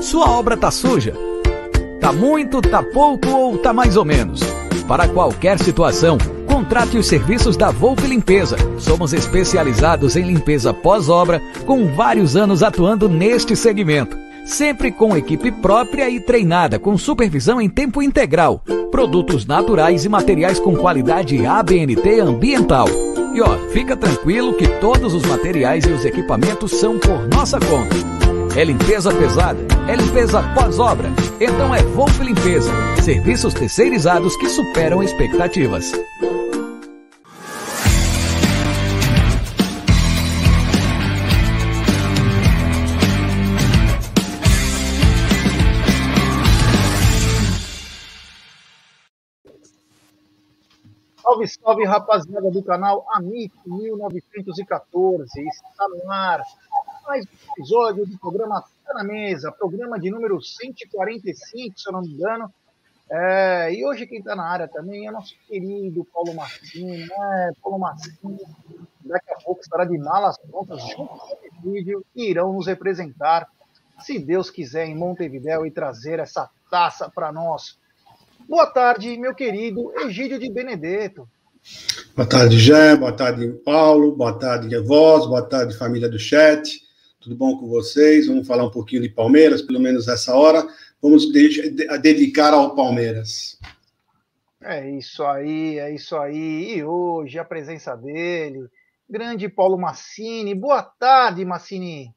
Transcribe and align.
Sua 0.00 0.30
obra 0.30 0.56
tá 0.56 0.70
suja? 0.70 1.14
Tá 2.00 2.12
muito, 2.12 2.60
tá 2.60 2.82
pouco 2.82 3.28
ou 3.28 3.58
tá 3.58 3.72
mais 3.72 3.96
ou 3.96 4.04
menos? 4.04 4.40
Para 4.86 5.08
qualquer 5.08 5.58
situação, 5.58 6.18
contrate 6.46 6.98
os 6.98 7.06
serviços 7.06 7.56
da 7.56 7.70
Volpe 7.70 8.06
Limpeza. 8.06 8.56
Somos 8.78 9.12
especializados 9.12 10.16
em 10.16 10.22
limpeza 10.22 10.72
pós-obra, 10.72 11.40
com 11.66 11.94
vários 11.94 12.36
anos 12.36 12.62
atuando 12.62 13.08
neste 13.08 13.56
segmento. 13.56 14.16
Sempre 14.44 14.92
com 14.92 15.16
equipe 15.16 15.50
própria 15.50 16.08
e 16.10 16.20
treinada, 16.20 16.78
com 16.78 16.98
supervisão 16.98 17.60
em 17.60 17.68
tempo 17.68 18.02
integral. 18.02 18.62
Produtos 18.90 19.46
naturais 19.46 20.04
e 20.04 20.08
materiais 20.08 20.60
com 20.60 20.76
qualidade 20.76 21.44
ABNT 21.46 22.20
ambiental. 22.20 22.86
E 23.34 23.40
ó, 23.40 23.58
fica 23.70 23.96
tranquilo 23.96 24.54
que 24.54 24.68
todos 24.78 25.12
os 25.12 25.24
materiais 25.24 25.84
e 25.84 25.90
os 25.90 26.04
equipamentos 26.04 26.70
são 26.70 26.98
por 27.00 27.26
nossa 27.26 27.58
conta. 27.58 27.96
É 28.56 28.62
limpeza 28.62 29.12
pesada? 29.12 29.58
É 29.88 29.96
limpeza 29.96 30.40
pós-obra? 30.54 31.10
Então 31.40 31.74
é 31.74 31.82
Volpe 31.82 32.22
Limpeza. 32.22 32.70
Serviços 33.02 33.52
terceirizados 33.52 34.36
que 34.36 34.48
superam 34.48 35.02
expectativas. 35.02 35.92
Salve, 51.34 51.48
salve, 51.48 51.84
rapaziada 51.84 52.48
do 52.48 52.62
canal 52.62 53.04
Amic 53.10 53.52
1914. 53.66 55.48
Está 55.48 55.88
no 55.88 56.08
ar 56.08 56.40
mais 57.04 57.26
um 57.26 57.52
episódio 57.52 58.06
do 58.06 58.16
programa 58.18 58.62
Tá 58.86 58.94
na 58.94 59.02
Mesa, 59.02 59.50
programa 59.50 59.98
de 59.98 60.12
número 60.12 60.40
145, 60.40 61.76
se 61.76 61.88
eu 61.88 61.92
não 61.92 62.02
me 62.02 62.12
engano. 62.12 62.54
É, 63.10 63.74
e 63.74 63.84
hoje 63.84 64.06
quem 64.06 64.20
está 64.20 64.36
na 64.36 64.48
área 64.48 64.68
também 64.68 65.08
é 65.08 65.10
nosso 65.10 65.34
querido 65.48 66.04
Paulo 66.04 66.34
Martins, 66.34 67.08
né? 67.08 67.52
Paulo 67.60 67.80
Martins, 67.80 68.14
daqui 69.04 69.32
a 69.32 69.36
pouco 69.44 69.60
estará 69.60 69.84
de 69.84 69.98
malas 69.98 70.38
prontas 70.38 70.80
junto 70.82 71.18
com 71.18 71.68
o 71.68 71.72
vídeo 71.72 72.06
e 72.14 72.30
irão 72.30 72.52
nos 72.52 72.68
representar, 72.68 73.48
se 73.98 74.20
Deus 74.20 74.50
quiser, 74.50 74.86
em 74.86 74.94
Montevidéu 74.94 75.66
e 75.66 75.70
trazer 75.72 76.20
essa 76.20 76.48
taça 76.70 77.10
para 77.10 77.32
nós. 77.32 77.76
Boa 78.48 78.66
tarde, 78.66 79.16
meu 79.16 79.34
querido 79.34 79.90
Egídio 80.00 80.38
de 80.38 80.50
Benedetto. 80.50 81.26
Boa 82.14 82.28
tarde, 82.28 82.58
Jé, 82.58 82.94
boa 82.94 83.12
tarde, 83.12 83.48
Paulo, 83.64 84.14
boa 84.14 84.38
tarde, 84.38 84.76
Voz, 84.80 85.26
boa 85.26 85.42
tarde, 85.42 85.76
família 85.78 86.10
do 86.10 86.18
chat. 86.18 86.82
Tudo 87.18 87.34
bom 87.34 87.56
com 87.58 87.66
vocês? 87.68 88.26
Vamos 88.26 88.46
falar 88.46 88.64
um 88.64 88.70
pouquinho 88.70 89.00
de 89.00 89.08
Palmeiras, 89.08 89.62
pelo 89.62 89.80
menos 89.80 90.08
essa 90.08 90.36
hora. 90.36 90.66
Vamos 91.00 91.32
de 91.32 91.70
dedicar 92.02 92.52
ao 92.52 92.74
Palmeiras. 92.74 93.58
É 94.62 94.90
isso 94.90 95.24
aí, 95.24 95.78
é 95.78 95.94
isso 95.94 96.14
aí. 96.16 96.76
E 96.76 96.84
hoje 96.84 97.38
a 97.38 97.44
presença 97.44 97.96
dele, 97.96 98.68
grande 99.08 99.48
Paulo 99.48 99.78
Massini. 99.78 100.54
Boa 100.54 100.82
tarde, 100.82 101.44
Massini. 101.46 102.14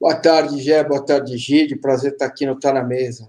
Boa 0.00 0.16
tarde, 0.16 0.60
Gé. 0.60 0.82
Boa 0.82 1.04
tarde, 1.04 1.36
Gide. 1.38 1.76
Prazer 1.76 2.12
estar 2.12 2.26
aqui 2.26 2.46
no 2.46 2.58
Tá 2.58 2.72
na 2.72 2.82
Mesa. 2.82 3.28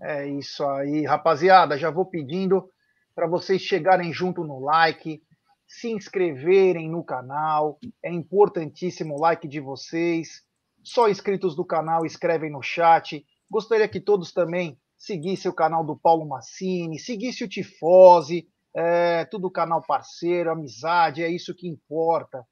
É 0.00 0.26
isso 0.26 0.64
aí, 0.64 1.04
rapaziada. 1.04 1.78
Já 1.78 1.90
vou 1.90 2.06
pedindo 2.06 2.68
para 3.14 3.26
vocês 3.26 3.62
chegarem 3.62 4.12
junto 4.12 4.42
no 4.42 4.58
like, 4.58 5.22
se 5.66 5.90
inscreverem 5.90 6.90
no 6.90 7.04
canal. 7.04 7.78
É 8.02 8.10
importantíssimo 8.10 9.14
o 9.14 9.20
like 9.20 9.46
de 9.46 9.60
vocês. 9.60 10.42
Só 10.82 11.08
inscritos 11.08 11.56
do 11.56 11.64
canal 11.64 12.04
escrevem 12.04 12.50
no 12.50 12.62
chat. 12.62 13.24
Gostaria 13.50 13.88
que 13.88 14.00
todos 14.00 14.32
também 14.32 14.78
seguissem 14.98 15.50
o 15.50 15.54
canal 15.54 15.84
do 15.84 15.96
Paulo 15.96 16.26
Massini, 16.26 16.98
seguissem 16.98 17.46
o 17.46 17.50
Tifose, 17.50 18.48
é, 18.74 19.24
tudo 19.26 19.50
canal 19.50 19.82
parceiro, 19.86 20.50
amizade, 20.50 21.22
é 21.22 21.28
isso 21.28 21.54
que 21.54 21.68
importa. 21.68 22.44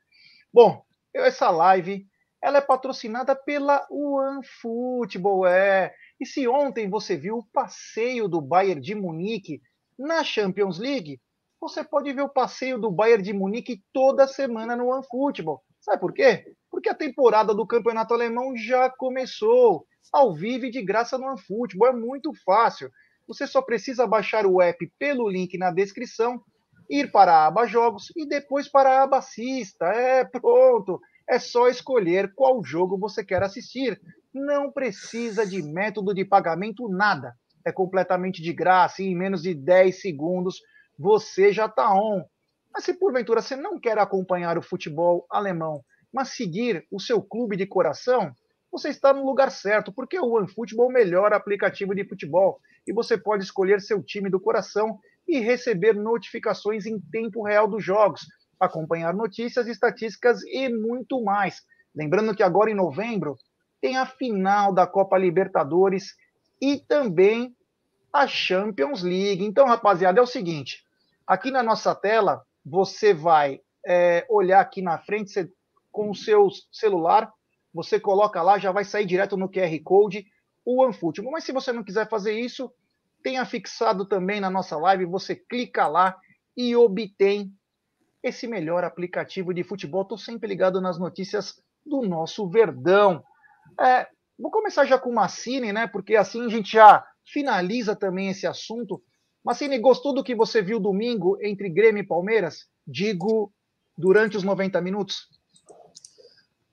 Bom, 0.53 0.85
essa 1.15 1.51
live 1.51 2.07
ela 2.43 2.59
é 2.59 2.61
patrocinada 2.61 3.37
pela 3.37 3.87
OneFootball, 3.89 5.47
é. 5.47 5.95
E 6.21 6.27
se 6.27 6.49
ontem 6.49 6.91
você 6.91 7.17
viu 7.17 7.39
o 7.39 7.47
passeio 7.53 8.27
do 8.27 8.41
Bayern 8.41 8.81
de 8.81 8.95
Munique 8.95 9.63
na 9.97 10.25
Champions 10.25 10.79
League, 10.79 11.21
você 11.61 11.85
pode 11.85 12.13
ver 12.13 12.23
o 12.23 12.29
passeio 12.29 12.79
do 12.79 12.91
Bayern 12.91 13.23
de 13.23 13.33
Munique 13.33 13.81
toda 13.93 14.27
semana 14.27 14.75
no 14.75 14.89
OneFootball. 14.89 15.63
Sabe 15.81 16.01
por 16.01 16.13
quê? 16.13 16.45
Porque 16.69 16.89
a 16.89 16.95
temporada 16.95 17.55
do 17.55 17.67
Campeonato 17.67 18.13
Alemão 18.13 18.57
já 18.57 18.91
começou. 18.91 19.87
Ao 20.13 20.35
vivo 20.35 20.67
e 20.67 20.71
de 20.71 20.83
graça 20.83 21.17
no 21.17 21.27
OneFootball. 21.27 21.89
É 21.89 21.93
muito 21.93 22.33
fácil. 22.45 22.91
Você 23.27 23.47
só 23.47 23.63
precisa 23.63 24.07
baixar 24.07 24.45
o 24.45 24.61
app 24.61 24.93
pelo 24.99 25.29
link 25.29 25.57
na 25.57 25.71
descrição, 25.71 26.43
ir 26.91 27.11
para 27.13 27.33
a 27.33 27.47
aba 27.47 27.67
Jogos 27.67 28.13
e 28.17 28.27
depois 28.27 28.69
para 28.69 28.91
a 28.91 29.03
aba 29.05 29.19
Assista. 29.19 29.87
É 29.87 30.25
pronto. 30.25 31.01
É 31.29 31.39
só 31.39 31.69
escolher 31.69 32.33
qual 32.35 32.63
jogo 32.65 32.99
você 32.99 33.25
quer 33.25 33.43
assistir. 33.43 34.01
Não 34.33 34.71
precisa 34.71 35.47
de 35.47 35.63
método 35.63 36.15
de 36.15 36.25
pagamento, 36.25 36.89
nada. 36.89 37.35
É 37.65 37.71
completamente 37.71 38.43
de 38.43 38.53
graça 38.53 39.03
e 39.03 39.07
em 39.07 39.17
menos 39.17 39.43
de 39.43 39.55
10 39.55 40.01
segundos 40.01 40.61
você 40.99 41.53
já 41.53 41.67
está 41.67 41.95
on. 41.95 42.25
Mas 42.73 42.85
se 42.85 42.95
porventura 42.95 43.43
você 43.43 43.55
não 43.55 43.79
quer 43.79 43.99
acompanhar 43.99 44.57
o 44.57 44.63
futebol 44.63 45.27
alemão, 45.31 45.85
mas 46.13 46.31
seguir 46.31 46.87
o 46.91 46.99
seu 46.99 47.23
clube 47.23 47.57
de 47.57 47.67
coração, 47.67 48.35
você 48.71 48.89
está 48.89 49.13
no 49.13 49.25
lugar 49.25 49.51
certo, 49.51 49.93
porque 49.93 50.19
o 50.19 50.33
OneFootball 50.33 50.87
é 50.87 50.89
o 50.89 50.93
melhor 50.93 51.33
aplicativo 51.35 51.95
de 51.95 52.09
futebol 52.09 52.59
e 52.87 52.93
você 52.93 53.19
pode 53.19 53.45
escolher 53.45 53.81
seu 53.81 54.03
time 54.03 54.31
do 54.31 54.41
coração 54.41 54.99
e 55.29 55.39
receber 55.39 55.95
notificações 55.95 56.87
em 56.87 56.99
tempo 56.99 57.43
real 57.43 57.69
dos 57.69 57.85
jogos, 57.85 58.23
acompanhar 58.65 59.13
notícias, 59.13 59.67
estatísticas 59.67 60.43
e 60.45 60.69
muito 60.69 61.23
mais. 61.23 61.63
Lembrando 61.95 62.35
que 62.35 62.43
agora 62.43 62.71
em 62.71 62.75
novembro 62.75 63.37
tem 63.81 63.97
a 63.97 64.07
final 64.07 64.73
da 64.73 64.87
Copa 64.87 65.19
Libertadores 65.19 66.15
e 66.61 66.79
também 66.79 67.55
a 68.13 68.27
Champions 68.27 69.03
League. 69.03 69.45
Então, 69.45 69.67
rapaziada, 69.67 70.21
é 70.21 70.23
o 70.23 70.27
seguinte: 70.27 70.85
aqui 71.27 71.51
na 71.51 71.63
nossa 71.63 71.93
tela, 71.95 72.43
você 72.65 73.13
vai 73.13 73.61
é, 73.85 74.25
olhar 74.31 74.61
aqui 74.61 74.81
na 74.81 74.99
frente 74.99 75.33
você, 75.33 75.51
com 75.91 76.11
o 76.11 76.15
seu 76.15 76.49
celular, 76.71 77.33
você 77.75 77.99
coloca 77.99 78.41
lá, 78.43 78.59
já 78.59 78.71
vai 78.71 78.85
sair 78.85 79.07
direto 79.07 79.37
no 79.37 79.49
QR 79.49 79.77
Code 79.83 80.25
o 80.65 80.83
OneFootball. 80.83 81.33
Mas 81.33 81.45
se 81.45 81.53
você 81.53 81.73
não 81.73 81.83
quiser 81.83 82.09
fazer 82.09 82.39
isso, 82.39 82.73
tenha 83.23 83.45
fixado 83.45 84.07
também 84.07 84.41
na 84.41 84.51
nossa 84.51 84.77
live, 84.77 85.05
você 85.07 85.35
clica 85.35 85.89
lá 85.89 86.17
e 86.57 86.77
obtém 86.77 87.53
esse 88.23 88.47
melhor 88.47 88.85
aplicativo 88.85 89.53
de 89.53 89.65
futebol. 89.65 90.03
Estou 90.03 90.19
sempre 90.19 90.49
ligado 90.49 90.81
nas 90.81 90.99
notícias 90.99 91.61
do 91.85 92.03
nosso 92.03 92.49
Verdão. 92.49 93.23
É, 93.81 94.07
vou 94.39 94.51
começar 94.51 94.85
já 94.85 94.99
com 94.99 95.11
o 95.11 95.15
Massini, 95.15 95.73
né? 95.73 95.87
Porque 95.87 96.15
assim 96.15 96.45
a 96.45 96.49
gente 96.49 96.73
já 96.73 97.05
finaliza 97.25 97.97
também 97.97 98.29
esse 98.29 98.47
assunto. 98.47 99.03
Massini, 99.45 99.79
gostou 99.79 100.15
do 100.15 100.23
que 100.23 100.35
você 100.35 100.63
viu 100.63 100.79
domingo 100.79 101.37
entre 101.43 101.69
Grêmio 101.69 102.03
e 102.03 102.07
Palmeiras? 102.07 102.67
Digo, 102.87 103.53
durante 103.99 104.37
os 104.37 104.45
90 104.45 104.81
minutos? 104.81 105.29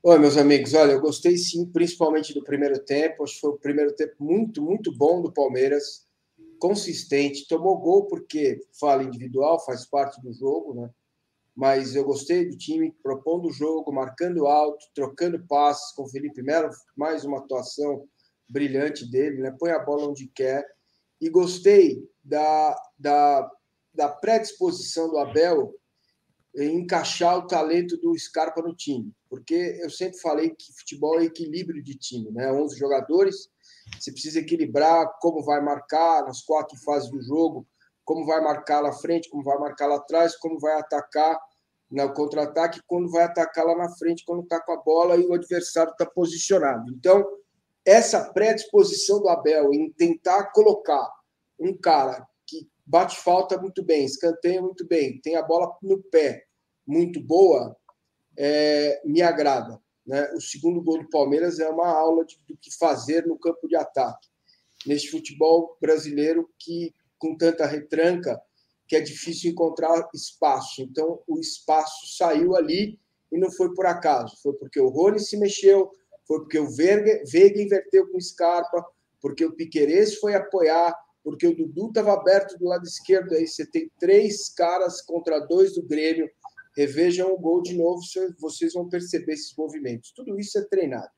Oi, 0.04 0.18
meus 0.20 0.38
amigos. 0.38 0.74
Olha, 0.74 0.92
eu 0.92 1.02
gostei 1.02 1.36
sim, 1.36 1.66
principalmente 1.66 2.34
do 2.34 2.44
primeiro 2.44 2.80
tempo. 2.80 3.24
Acho 3.24 3.34
que 3.34 3.42
foi 3.42 3.50
o 3.50 3.58
primeiro 3.58 3.94
tempo 3.96 4.16
muito, 4.20 4.62
muito 4.62 4.96
bom 4.96 5.22
do 5.22 5.32
Palmeiras. 5.32 6.08
consistente, 6.60 7.48
tomou 7.48 7.78
gol 7.78 8.06
porque 8.06 8.60
fala 8.78 9.02
individual, 9.02 9.64
faz 9.64 9.86
parte 9.86 10.22
do 10.22 10.34
jogo, 10.34 10.74
né? 10.74 10.90
Mas 11.60 11.94
eu 11.94 12.06
gostei 12.06 12.48
do 12.48 12.58
time 12.58 12.96
propondo 13.04 13.50
o 13.50 13.52
jogo, 13.52 13.92
marcando 13.92 14.48
alto, 14.48 14.80
trocando 14.96 15.46
passes 15.46 15.94
com 15.94 16.04
o 16.04 16.08
Felipe 16.08 16.42
Melo, 16.42 16.70
mais 16.96 17.26
uma 17.26 17.40
atuação 17.40 18.08
brilhante 18.50 19.06
dele, 19.12 19.42
né? 19.42 19.54
Põe 19.60 19.72
a 19.72 19.80
bola 19.80 20.08
onde 20.08 20.32
quer. 20.34 20.66
E 21.20 21.30
gostei 21.30 22.02
da, 22.24 22.74
da, 22.98 23.52
da 23.94 24.08
predisposição 24.08 25.10
do 25.10 25.18
Abel 25.18 25.76
em 26.56 26.78
encaixar 26.78 27.38
o 27.38 27.46
talento 27.46 27.98
do 27.98 28.18
Scarpa 28.18 28.62
no 28.62 28.74
time, 28.74 29.12
porque 29.30 29.80
eu 29.82 29.90
sempre 29.90 30.18
falei 30.20 30.52
que 30.52 30.74
futebol 30.80 31.20
é 31.20 31.26
equilíbrio 31.26 31.84
de 31.84 31.94
time, 31.96 32.32
né? 32.32 32.50
11 32.54 32.80
jogadores, 32.80 33.50
você 34.00 34.14
precisa 34.14 34.40
equilibrar 34.40 35.14
como 35.20 35.44
vai 35.44 35.62
marcar 35.62 36.24
nas 36.24 36.42
quatro 36.42 36.78
fases 36.86 37.12
do 37.12 37.22
jogo, 37.22 37.68
como 38.06 38.26
vai 38.26 38.42
marcar 38.42 38.80
lá 38.80 38.94
frente, 38.94 39.30
como 39.30 39.44
vai 39.44 39.60
marcar 39.60 39.88
lá 39.88 39.98
atrás, 39.98 40.38
como 40.38 40.58
vai 40.58 40.80
atacar 40.80 41.38
no 41.90 42.14
contra-ataque, 42.14 42.82
quando 42.86 43.10
vai 43.10 43.24
atacar 43.24 43.66
lá 43.66 43.76
na 43.76 43.90
frente, 43.96 44.24
quando 44.26 44.44
está 44.44 44.60
com 44.62 44.74
a 44.74 44.78
bola 44.78 45.18
e 45.18 45.26
o 45.26 45.34
adversário 45.34 45.92
está 45.92 46.06
posicionado. 46.06 46.92
Então, 46.94 47.26
essa 47.86 48.32
predisposição 48.32 49.20
do 49.20 49.30
Abel 49.30 49.74
em 49.74 49.92
tentar 49.92 50.52
colocar 50.52 51.10
um 51.60 51.76
cara 51.76 52.28
que 52.46 52.70
bate 52.86 53.20
falta 53.20 53.58
muito 53.60 53.84
bem, 53.84 54.06
escanteia 54.06 54.62
muito 54.62 54.88
bem, 54.88 55.20
tem 55.22 55.36
a 55.36 55.42
bola 55.42 55.76
no 55.82 56.02
pé 56.04 56.46
muito 56.86 57.22
boa, 57.22 57.76
é, 58.38 59.02
me 59.06 59.22
agrada. 59.22 59.80
Né? 60.06 60.32
O 60.34 60.42
segundo 60.42 60.82
gol 60.82 61.04
do 61.04 61.10
Palmeiras 61.10 61.60
é 61.60 61.70
uma 61.70 61.88
aula 61.88 62.26
de, 62.26 62.40
do 62.48 62.58
que 62.58 62.76
fazer 62.78 63.26
no 63.28 63.38
campo 63.38 63.68
de 63.68 63.76
ataque. 63.76 64.28
Neste 64.86 65.12
futebol 65.12 65.78
brasileiro 65.80 66.50
que, 66.58 66.94
com 67.18 67.36
tanta 67.36 67.66
retranca, 67.66 68.42
que 68.90 68.96
é 68.96 69.00
difícil 69.00 69.52
encontrar 69.52 70.10
espaço. 70.14 70.82
Então, 70.82 71.22
o 71.26 71.40
espaço 71.40 72.18
saiu 72.18 72.56
ali 72.56 73.00
e 73.32 73.38
não 73.38 73.52
foi 73.52 73.74
por 73.74 73.86
acaso. 73.86 74.36
Foi 74.44 74.54
porque 74.54 74.80
o 74.80 74.90
Rony 74.90 75.20
se 75.20 75.38
mexeu, 75.38 75.90
foi 76.28 76.40
porque 76.40 76.60
o 76.60 76.70
Veiga, 76.70 77.24
Veiga 77.32 77.62
inverteu 77.62 78.06
com 78.10 78.18
o 78.18 78.22
Scarpa, 78.22 78.86
porque 79.22 79.46
o 79.46 79.56
Piquerez 79.56 80.16
foi 80.16 80.34
apoiar, 80.34 80.94
porque 81.24 81.48
o 81.48 81.56
Dudu 81.56 81.88
estava 81.88 82.14
aberto 82.14 82.58
do 82.58 82.66
lado 82.66 82.84
esquerdo. 82.84 83.34
Aí 83.34 83.48
você 83.48 83.66
tem 83.66 83.90
três 84.00 84.50
caras 84.50 85.02
contra 85.02 85.40
dois 85.40 85.76
do 85.76 85.84
Grêmio 85.84 86.30
Revejam 86.80 87.34
o 87.34 87.38
gol 87.38 87.62
de 87.62 87.76
novo, 87.76 88.00
vocês 88.40 88.74
vão 88.74 88.88
perceber 88.88 89.34
esses 89.34 89.54
movimentos. 89.58 90.14
Tudo 90.16 90.40
isso 90.40 90.58
é 90.58 90.64
treinado. 90.64 91.10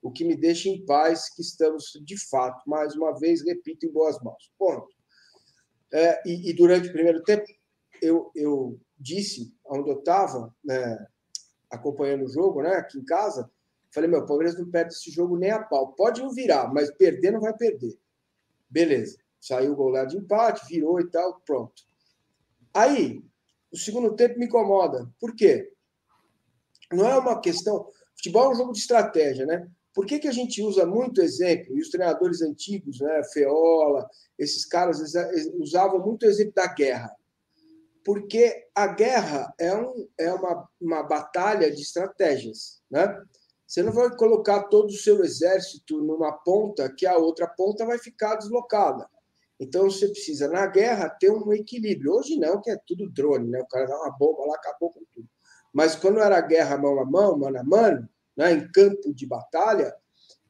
O 0.00 0.12
que 0.12 0.24
me 0.24 0.36
deixa 0.36 0.68
em 0.68 0.84
paz 0.84 1.28
que 1.34 1.42
estamos, 1.42 1.98
de 2.04 2.16
fato, 2.28 2.62
mais 2.68 2.94
uma 2.94 3.18
vez, 3.18 3.44
repito, 3.44 3.84
em 3.84 3.90
boas 3.90 4.16
mãos. 4.22 4.52
Ponto. 4.56 4.86
É, 5.92 6.22
e, 6.28 6.50
e, 6.50 6.52
durante 6.52 6.88
o 6.88 6.92
primeiro 6.92 7.22
tempo, 7.22 7.44
eu, 8.02 8.30
eu 8.34 8.78
disse, 8.98 9.54
onde 9.64 9.90
eu 9.90 9.98
estava, 9.98 10.54
né, 10.64 11.06
acompanhando 11.70 12.24
o 12.24 12.28
jogo, 12.28 12.62
né, 12.62 12.76
aqui 12.76 12.98
em 12.98 13.04
casa, 13.04 13.50
falei, 13.90 14.08
meu, 14.08 14.20
o 14.20 14.26
Palmeiras 14.26 14.58
não 14.58 14.70
perde 14.70 14.94
esse 14.94 15.10
jogo 15.10 15.36
nem 15.36 15.50
a 15.50 15.62
pau. 15.62 15.92
Pode 15.92 16.22
virar, 16.34 16.72
mas 16.72 16.90
perder 16.90 17.32
não 17.32 17.40
vai 17.40 17.54
perder. 17.54 17.98
Beleza. 18.68 19.18
Saiu 19.40 19.72
o 19.72 19.76
gol 19.76 19.90
lá 19.90 20.04
de 20.04 20.16
empate, 20.16 20.66
virou 20.68 21.00
e 21.00 21.08
tal, 21.08 21.40
pronto. 21.40 21.82
Aí, 22.74 23.24
o 23.72 23.76
segundo 23.76 24.14
tempo 24.14 24.38
me 24.38 24.46
incomoda. 24.46 25.08
Por 25.20 25.34
quê? 25.34 25.72
Não 26.92 27.06
é 27.06 27.16
uma 27.16 27.40
questão. 27.40 27.88
Futebol 28.16 28.44
é 28.44 28.48
um 28.50 28.54
jogo 28.54 28.72
de 28.72 28.78
estratégia, 28.78 29.46
né? 29.46 29.68
Por 29.98 30.06
que, 30.06 30.20
que 30.20 30.28
a 30.28 30.32
gente 30.32 30.62
usa 30.62 30.86
muito 30.86 31.20
exemplo? 31.20 31.76
E 31.76 31.80
os 31.80 31.88
treinadores 31.88 32.40
antigos, 32.40 33.00
né? 33.00 33.20
Feola, 33.32 34.08
esses 34.38 34.64
caras 34.64 35.02
usavam 35.58 35.98
muito 35.98 36.24
exemplo 36.24 36.52
da 36.54 36.68
guerra. 36.68 37.12
Porque 38.04 38.68
a 38.76 38.86
guerra 38.86 39.52
é, 39.58 39.76
um, 39.76 40.08
é 40.16 40.32
uma, 40.32 40.68
uma 40.80 41.02
batalha 41.02 41.68
de 41.68 41.82
estratégias, 41.82 42.80
né? 42.88 43.12
Você 43.66 43.82
não 43.82 43.90
vai 43.90 44.16
colocar 44.16 44.68
todo 44.68 44.86
o 44.86 44.96
seu 44.96 45.24
exército 45.24 46.00
numa 46.00 46.30
ponta 46.30 46.88
que 46.96 47.04
a 47.04 47.16
outra 47.16 47.48
ponta 47.48 47.84
vai 47.84 47.98
ficar 47.98 48.36
deslocada. 48.36 49.04
Então 49.58 49.90
você 49.90 50.06
precisa, 50.06 50.46
na 50.46 50.64
guerra, 50.68 51.08
ter 51.08 51.32
um 51.32 51.52
equilíbrio. 51.52 52.12
Hoje 52.12 52.38
não, 52.38 52.62
que 52.62 52.70
é 52.70 52.78
tudo 52.86 53.10
drone, 53.10 53.50
né? 53.50 53.58
O 53.58 53.66
cara 53.66 53.86
dá 53.86 53.96
uma 53.96 54.16
bomba 54.16 54.46
lá, 54.46 54.54
acabou 54.54 54.92
com 54.92 55.02
tudo. 55.12 55.28
Mas 55.72 55.96
quando 55.96 56.20
era 56.20 56.40
guerra 56.40 56.78
mão 56.78 57.00
a 57.00 57.04
mão, 57.04 57.36
mano 57.36 57.58
a 57.58 57.64
mano, 57.64 58.08
né? 58.38 58.52
em 58.52 58.70
campo 58.70 59.12
de 59.12 59.26
batalha, 59.26 59.92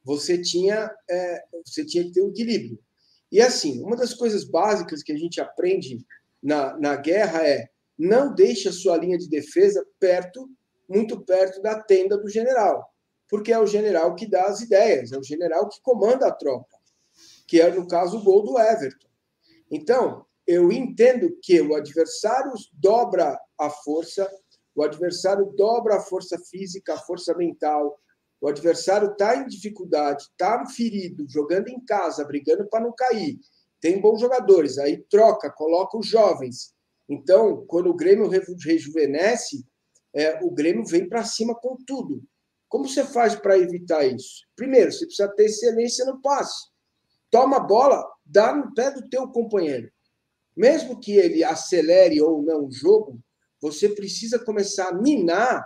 você 0.04 0.40
tinha, 0.40 0.94
é, 1.10 1.44
você 1.64 1.84
tinha 1.84 2.04
que 2.04 2.12
ter 2.12 2.22
um 2.22 2.28
equilíbrio. 2.28 2.78
E 3.32 3.40
assim, 3.40 3.82
uma 3.82 3.96
das 3.96 4.14
coisas 4.14 4.44
básicas 4.44 5.02
que 5.02 5.12
a 5.12 5.18
gente 5.18 5.40
aprende 5.40 6.04
na, 6.42 6.78
na 6.78 6.96
guerra 6.96 7.46
é 7.46 7.68
não 7.98 8.32
deixe 8.34 8.68
a 8.68 8.72
sua 8.72 8.96
linha 8.96 9.18
de 9.18 9.28
defesa 9.28 9.84
perto, 9.98 10.48
muito 10.88 11.20
perto 11.24 11.60
da 11.60 11.82
tenda 11.82 12.16
do 12.16 12.28
general, 12.28 12.88
porque 13.28 13.52
é 13.52 13.58
o 13.58 13.66
general 13.66 14.14
que 14.14 14.26
dá 14.26 14.44
as 14.44 14.60
ideias, 14.60 15.12
é 15.12 15.18
o 15.18 15.24
general 15.24 15.68
que 15.68 15.80
comanda 15.82 16.28
a 16.28 16.32
tropa 16.32 16.78
que 17.48 17.60
é, 17.62 17.74
no 17.74 17.88
caso, 17.88 18.18
o 18.18 18.22
gol 18.22 18.44
do 18.44 18.58
Everton. 18.58 19.08
Então, 19.70 20.26
eu 20.46 20.70
entendo 20.70 21.34
que 21.42 21.60
o 21.62 21.74
adversário 21.74 22.52
dobra 22.74 23.40
a 23.58 23.70
força, 23.70 24.30
o 24.78 24.82
adversário 24.82 25.52
dobra 25.56 25.96
a 25.96 26.00
força 26.00 26.38
física, 26.38 26.94
a 26.94 26.98
força 26.98 27.34
mental, 27.34 27.98
o 28.40 28.48
adversário 28.48 29.12
está 29.12 29.36
em 29.36 29.46
dificuldade, 29.46 30.22
está 30.22 30.64
ferido, 30.66 31.26
jogando 31.28 31.68
em 31.68 31.80
casa, 31.84 32.24
brigando 32.24 32.66
para 32.68 32.84
não 32.84 32.92
cair. 32.92 33.38
Tem 33.80 34.00
bons 34.00 34.20
jogadores, 34.20 34.78
aí 34.78 35.04
troca, 35.10 35.50
coloca 35.50 35.98
os 35.98 36.06
jovens. 36.06 36.72
Então, 37.08 37.64
quando 37.66 37.90
o 37.90 37.96
Grêmio 37.96 38.28
rejuvenesce, 38.28 39.66
é, 40.14 40.42
o 40.44 40.50
Grêmio 40.50 40.84
vem 40.84 41.08
para 41.08 41.24
cima 41.24 41.54
com 41.54 41.76
tudo. 41.86 42.22
Como 42.68 42.86
você 42.86 43.04
faz 43.04 43.34
para 43.34 43.58
evitar 43.58 44.04
isso? 44.04 44.46
Primeiro, 44.54 44.92
você 44.92 45.06
precisa 45.06 45.28
ter 45.28 45.46
excelência 45.46 46.04
no 46.04 46.20
passe 46.20 46.68
toma 47.30 47.58
a 47.58 47.60
bola, 47.60 48.04
dá 48.24 48.54
no 48.54 48.72
pé 48.74 48.90
do 48.90 49.08
teu 49.08 49.28
companheiro. 49.28 49.90
Mesmo 50.56 50.98
que 50.98 51.12
ele 51.12 51.44
acelere 51.44 52.20
ou 52.20 52.42
não 52.42 52.66
o 52.66 52.72
jogo, 52.72 53.20
você 53.60 53.88
precisa 53.88 54.38
começar 54.38 54.88
a 54.88 54.94
minar 54.94 55.64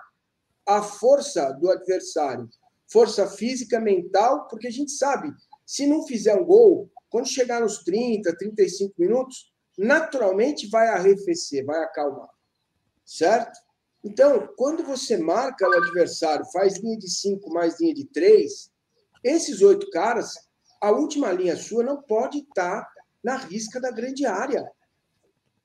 a 0.67 0.83
força 0.83 1.53
do 1.53 1.71
adversário. 1.71 2.49
Força 2.91 3.27
física, 3.27 3.81
mental, 3.81 4.47
porque 4.49 4.67
a 4.67 4.71
gente 4.71 4.93
sabe, 4.93 5.33
se 5.67 5.87
não 5.87 6.07
fizer 6.07 6.35
um 6.35 6.45
gol, 6.45 6.91
quando 7.11 7.29
chegar 7.29 7.61
nos 7.61 7.79
30, 7.79 8.37
35 8.37 8.95
minutos, 8.99 9.53
naturalmente 9.77 10.69
vai 10.69 10.89
arrefecer, 10.89 11.65
vai 11.65 11.83
acalmar. 11.83 12.29
Certo? 13.05 13.59
Então, 14.05 14.49
quando 14.57 14.83
você 14.83 15.17
marca 15.17 15.69
o 15.69 15.75
adversário, 15.75 16.45
faz 16.53 16.79
linha 16.79 16.99
de 16.99 17.11
5 17.11 17.53
mais 17.53 17.81
linha 17.81 17.95
de 17.95 18.05
3, 18.07 18.71
esses 19.25 19.63
oito 19.63 19.89
caras 19.91 20.35
a 20.81 20.91
última 20.91 21.31
linha 21.31 21.57
sua 21.57 21.85
não 21.85 22.03
pode 22.03 22.39
estar 22.39 22.91
na 23.23 23.37
risca 23.37 23.81
da 23.81 23.93
grande 23.93 24.27
área, 24.27 24.69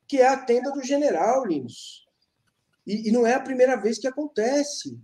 que 0.08 0.22
é 0.22 0.28
a 0.28 0.38
tenda 0.38 0.72
do 0.72 0.84
general, 0.84 1.44
Linus. 1.44 2.07
E, 2.88 3.10
e 3.10 3.12
não 3.12 3.28
é 3.28 3.34
a 3.34 3.42
primeira 3.42 3.76
vez 3.76 4.00
que 4.00 4.08
acontece. 4.08 4.98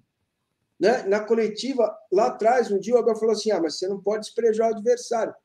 Né? 0.79 1.03
Na 1.03 1.19
coletiva, 1.19 1.93
lá 2.11 2.27
atrás, 2.27 2.71
um 2.71 2.79
dia 2.79 2.95
o 2.95 2.97
Abel 2.97 3.15
falou 3.17 3.33
assim: 3.33 3.51
ah, 3.51 3.61
mas 3.61 3.77
você 3.77 3.87
não 3.87 4.01
pode 4.01 4.23
desprejar 4.23 4.71
o 4.71 4.75
adversário. 4.75 5.35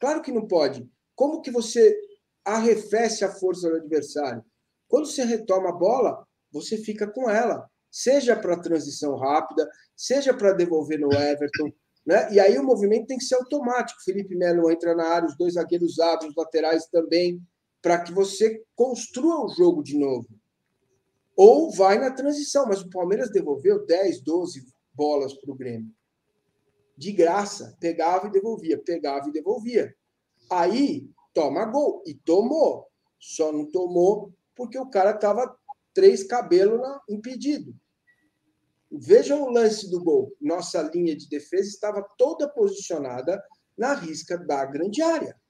Claro 0.00 0.22
que 0.22 0.32
não 0.32 0.46
pode. 0.46 0.88
Como 1.16 1.42
que 1.42 1.50
você 1.50 1.98
arrefece 2.44 3.24
a 3.24 3.32
força 3.32 3.68
do 3.68 3.76
adversário? 3.76 4.44
Quando 4.86 5.06
você 5.06 5.24
retoma 5.24 5.70
a 5.70 5.72
bola, 5.72 6.24
você 6.52 6.78
fica 6.78 7.06
com 7.06 7.28
ela. 7.28 7.68
Seja 7.90 8.36
para 8.36 8.60
transição 8.60 9.16
rápida, 9.16 9.68
seja 9.96 10.32
para 10.32 10.52
devolver 10.52 11.00
no 11.00 11.12
Everton, 11.12 11.72
né? 12.06 12.32
E 12.32 12.38
aí 12.38 12.58
o 12.58 12.64
movimento 12.64 13.06
tem 13.06 13.18
que 13.18 13.24
ser 13.24 13.34
automático. 13.34 14.02
Felipe 14.04 14.36
Melo 14.36 14.70
entra 14.70 14.94
na 14.94 15.08
área, 15.08 15.26
os 15.26 15.36
dois 15.36 15.54
zagueiros 15.54 15.98
abrem, 15.98 16.30
os 16.30 16.36
laterais 16.36 16.86
também, 16.86 17.42
para 17.82 18.00
que 18.00 18.12
você 18.12 18.62
construa 18.74 19.44
o 19.44 19.48
jogo 19.48 19.82
de 19.82 19.98
novo. 19.98 20.28
Ou 21.40 21.70
vai 21.70 22.00
na 22.00 22.10
transição, 22.10 22.66
mas 22.66 22.82
o 22.82 22.90
Palmeiras 22.90 23.30
devolveu 23.30 23.86
10, 23.86 24.22
12 24.22 24.66
bolas 24.92 25.32
para 25.32 25.52
o 25.52 25.54
Grêmio. 25.54 25.94
De 26.96 27.12
graça, 27.12 27.76
pegava 27.78 28.26
e 28.26 28.32
devolvia, 28.32 28.76
pegava 28.76 29.28
e 29.28 29.32
devolvia. 29.32 29.94
Aí 30.50 31.08
toma 31.32 31.64
gol. 31.66 32.02
E 32.04 32.12
tomou. 32.12 32.88
Só 33.20 33.52
não 33.52 33.70
tomou 33.70 34.32
porque 34.56 34.76
o 34.76 34.90
cara 34.90 35.12
estava 35.12 35.56
três 35.94 36.24
cabelos 36.24 36.80
impedido. 37.08 37.72
Vejam 38.90 39.44
o 39.44 39.50
lance 39.50 39.88
do 39.88 40.02
gol. 40.02 40.34
Nossa 40.40 40.82
linha 40.82 41.14
de 41.14 41.28
defesa 41.28 41.68
estava 41.68 42.02
toda 42.18 42.48
posicionada 42.48 43.40
na 43.76 43.94
risca 43.94 44.36
da 44.36 44.64
grande 44.64 45.00
área. 45.02 45.40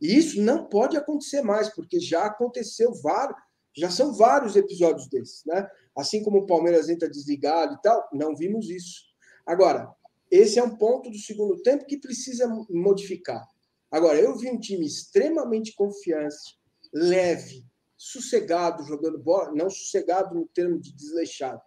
E 0.00 0.16
isso 0.16 0.40
não 0.40 0.66
pode 0.66 0.96
acontecer 0.96 1.42
mais, 1.42 1.68
porque 1.68 2.00
já 2.00 2.24
aconteceu 2.24 2.94
vários, 3.02 3.36
já 3.76 3.90
são 3.90 4.12
vários 4.12 4.56
episódios 4.56 5.08
desses, 5.08 5.44
né? 5.46 5.68
Assim 5.96 6.22
como 6.22 6.38
o 6.38 6.46
Palmeiras 6.46 6.88
entra 6.88 7.08
desligado 7.08 7.74
e 7.74 7.82
tal, 7.82 8.08
não 8.12 8.34
vimos 8.34 8.68
isso. 8.70 9.02
Agora, 9.46 9.90
esse 10.30 10.58
é 10.58 10.62
um 10.62 10.76
ponto 10.76 11.10
do 11.10 11.18
segundo 11.18 11.60
tempo 11.62 11.86
que 11.86 11.98
precisa 11.98 12.48
modificar. 12.70 13.46
Agora, 13.90 14.18
eu 14.18 14.36
vi 14.38 14.50
um 14.50 14.58
time 14.58 14.86
extremamente 14.86 15.74
confiante, 15.74 16.58
leve, 16.92 17.64
sossegado 17.96 18.82
jogando 18.84 19.18
bola, 19.18 19.52
não 19.52 19.68
sossegado 19.70 20.34
no 20.34 20.48
termo 20.48 20.80
de 20.80 20.92
desleixado, 20.92 21.60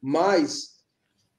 mas 0.00 0.74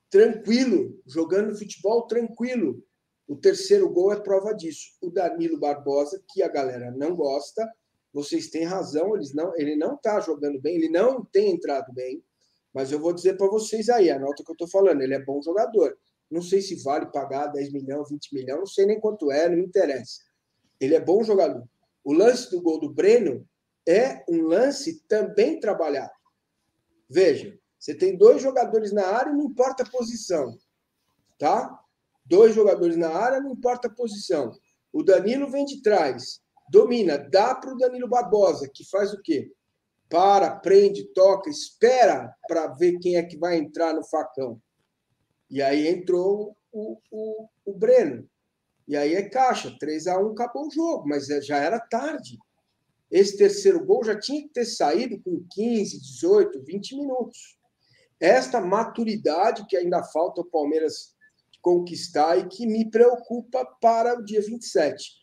tranquilo, 0.10 1.02
jogando 1.06 1.58
futebol 1.58 2.06
tranquilo. 2.06 2.84
O 3.28 3.36
terceiro 3.36 3.90
gol 3.90 4.14
é 4.14 4.20
prova 4.20 4.54
disso. 4.54 4.92
O 5.02 5.10
Danilo 5.10 5.60
Barbosa, 5.60 6.24
que 6.30 6.44
a 6.44 6.48
galera 6.48 6.92
não 6.92 7.16
gosta, 7.16 7.68
vocês 8.16 8.48
têm 8.48 8.64
razão, 8.64 9.14
eles 9.14 9.34
não, 9.34 9.54
ele 9.58 9.76
não 9.76 9.96
está 9.96 10.22
jogando 10.22 10.58
bem, 10.62 10.78
ele 10.78 10.88
não 10.88 11.22
tem 11.26 11.52
entrado 11.52 11.92
bem, 11.92 12.24
mas 12.74 12.90
eu 12.90 12.98
vou 12.98 13.12
dizer 13.12 13.36
para 13.36 13.48
vocês 13.48 13.90
aí, 13.90 14.10
a 14.10 14.18
nota 14.18 14.42
que 14.42 14.50
eu 14.50 14.54
estou 14.54 14.70
falando, 14.70 15.02
ele 15.02 15.14
é 15.14 15.20
bom 15.20 15.42
jogador. 15.42 15.98
Não 16.32 16.42
sei 16.42 16.62
se 16.62 16.82
vale 16.82 17.08
pagar 17.08 17.48
10 17.48 17.74
milhões, 17.74 18.10
20 18.10 18.34
milhões, 18.34 18.60
não 18.60 18.66
sei 18.66 18.86
nem 18.86 19.02
quanto 19.02 19.30
é, 19.34 19.50
não 19.50 19.58
me 19.58 19.66
interessa. 19.66 20.22
Ele 20.80 20.96
é 20.96 21.00
bom 21.02 21.26
jogador. 21.26 21.68
O 22.06 22.14
lance 22.14 22.50
do 22.50 22.62
gol 22.62 22.80
do 22.80 22.90
Breno 22.90 23.46
é 23.86 24.24
um 24.30 24.44
lance 24.44 25.02
também 25.10 25.60
trabalhado. 25.60 26.14
Veja, 27.10 27.60
você 27.78 27.94
tem 27.94 28.16
dois 28.18 28.42
jogadores 28.42 28.94
na 28.94 29.06
área, 29.06 29.34
não 29.34 29.44
importa 29.44 29.84
a 29.84 29.90
posição. 29.90 30.58
Tá? 31.38 31.78
Dois 32.26 32.56
jogadores 32.56 32.96
na 32.96 33.10
área, 33.10 33.42
não 33.42 33.52
importa 33.52 33.90
a 33.90 33.94
posição. 33.94 34.54
O 34.94 35.04
Danilo 35.04 35.52
vem 35.52 35.66
de 35.66 35.82
trás, 35.82 36.40
domina, 36.70 37.18
dá 37.18 37.56
para 37.56 37.74
o 37.74 37.78
Danilo 37.78 38.08
Barbosa, 38.08 38.70
que 38.74 38.84
faz 38.90 39.14
o 39.14 39.22
quê? 39.22 39.52
Para, 40.10 40.56
prende, 40.56 41.04
toca, 41.14 41.50
espera 41.50 42.34
para 42.48 42.68
ver 42.68 43.00
quem 43.00 43.18
é 43.18 43.24
que 43.24 43.38
vai 43.38 43.58
entrar 43.58 43.94
no 43.94 44.04
facão. 44.04 44.62
E 45.50 45.62
aí 45.62 45.88
entrou 45.88 46.56
o, 46.72 46.98
o, 47.12 47.48
o 47.66 47.74
Breno. 47.74 48.28
E 48.88 48.96
aí 48.96 49.16
é 49.16 49.28
caixa, 49.28 49.76
3 49.80 50.08
a 50.08 50.20
1 50.20 50.32
acabou 50.32 50.68
o 50.68 50.72
jogo, 50.72 51.08
mas 51.08 51.30
é, 51.30 51.42
já 51.42 51.58
era 51.58 51.80
tarde. 51.80 52.38
Esse 53.10 53.38
terceiro 53.38 53.84
gol 53.84 54.04
já 54.04 54.20
tinha 54.20 54.42
que 54.42 54.50
ter 54.50 54.66
saído 54.66 55.20
com 55.22 55.44
15, 55.54 56.00
18, 56.00 56.64
20 56.64 56.98
minutos. 56.98 57.58
Esta 58.20 58.62
maturidade 58.62 59.66
que 59.68 59.76
ainda 59.76 60.04
falta 60.04 60.42
o 60.42 60.46
Palmeiras 60.46 61.16
conquistar 61.62 62.38
e 62.38 62.48
que 62.48 62.68
me 62.68 62.90
preocupa 62.90 63.66
para 63.82 64.20
o 64.20 64.24
dia 64.24 64.42
27. 64.42 65.14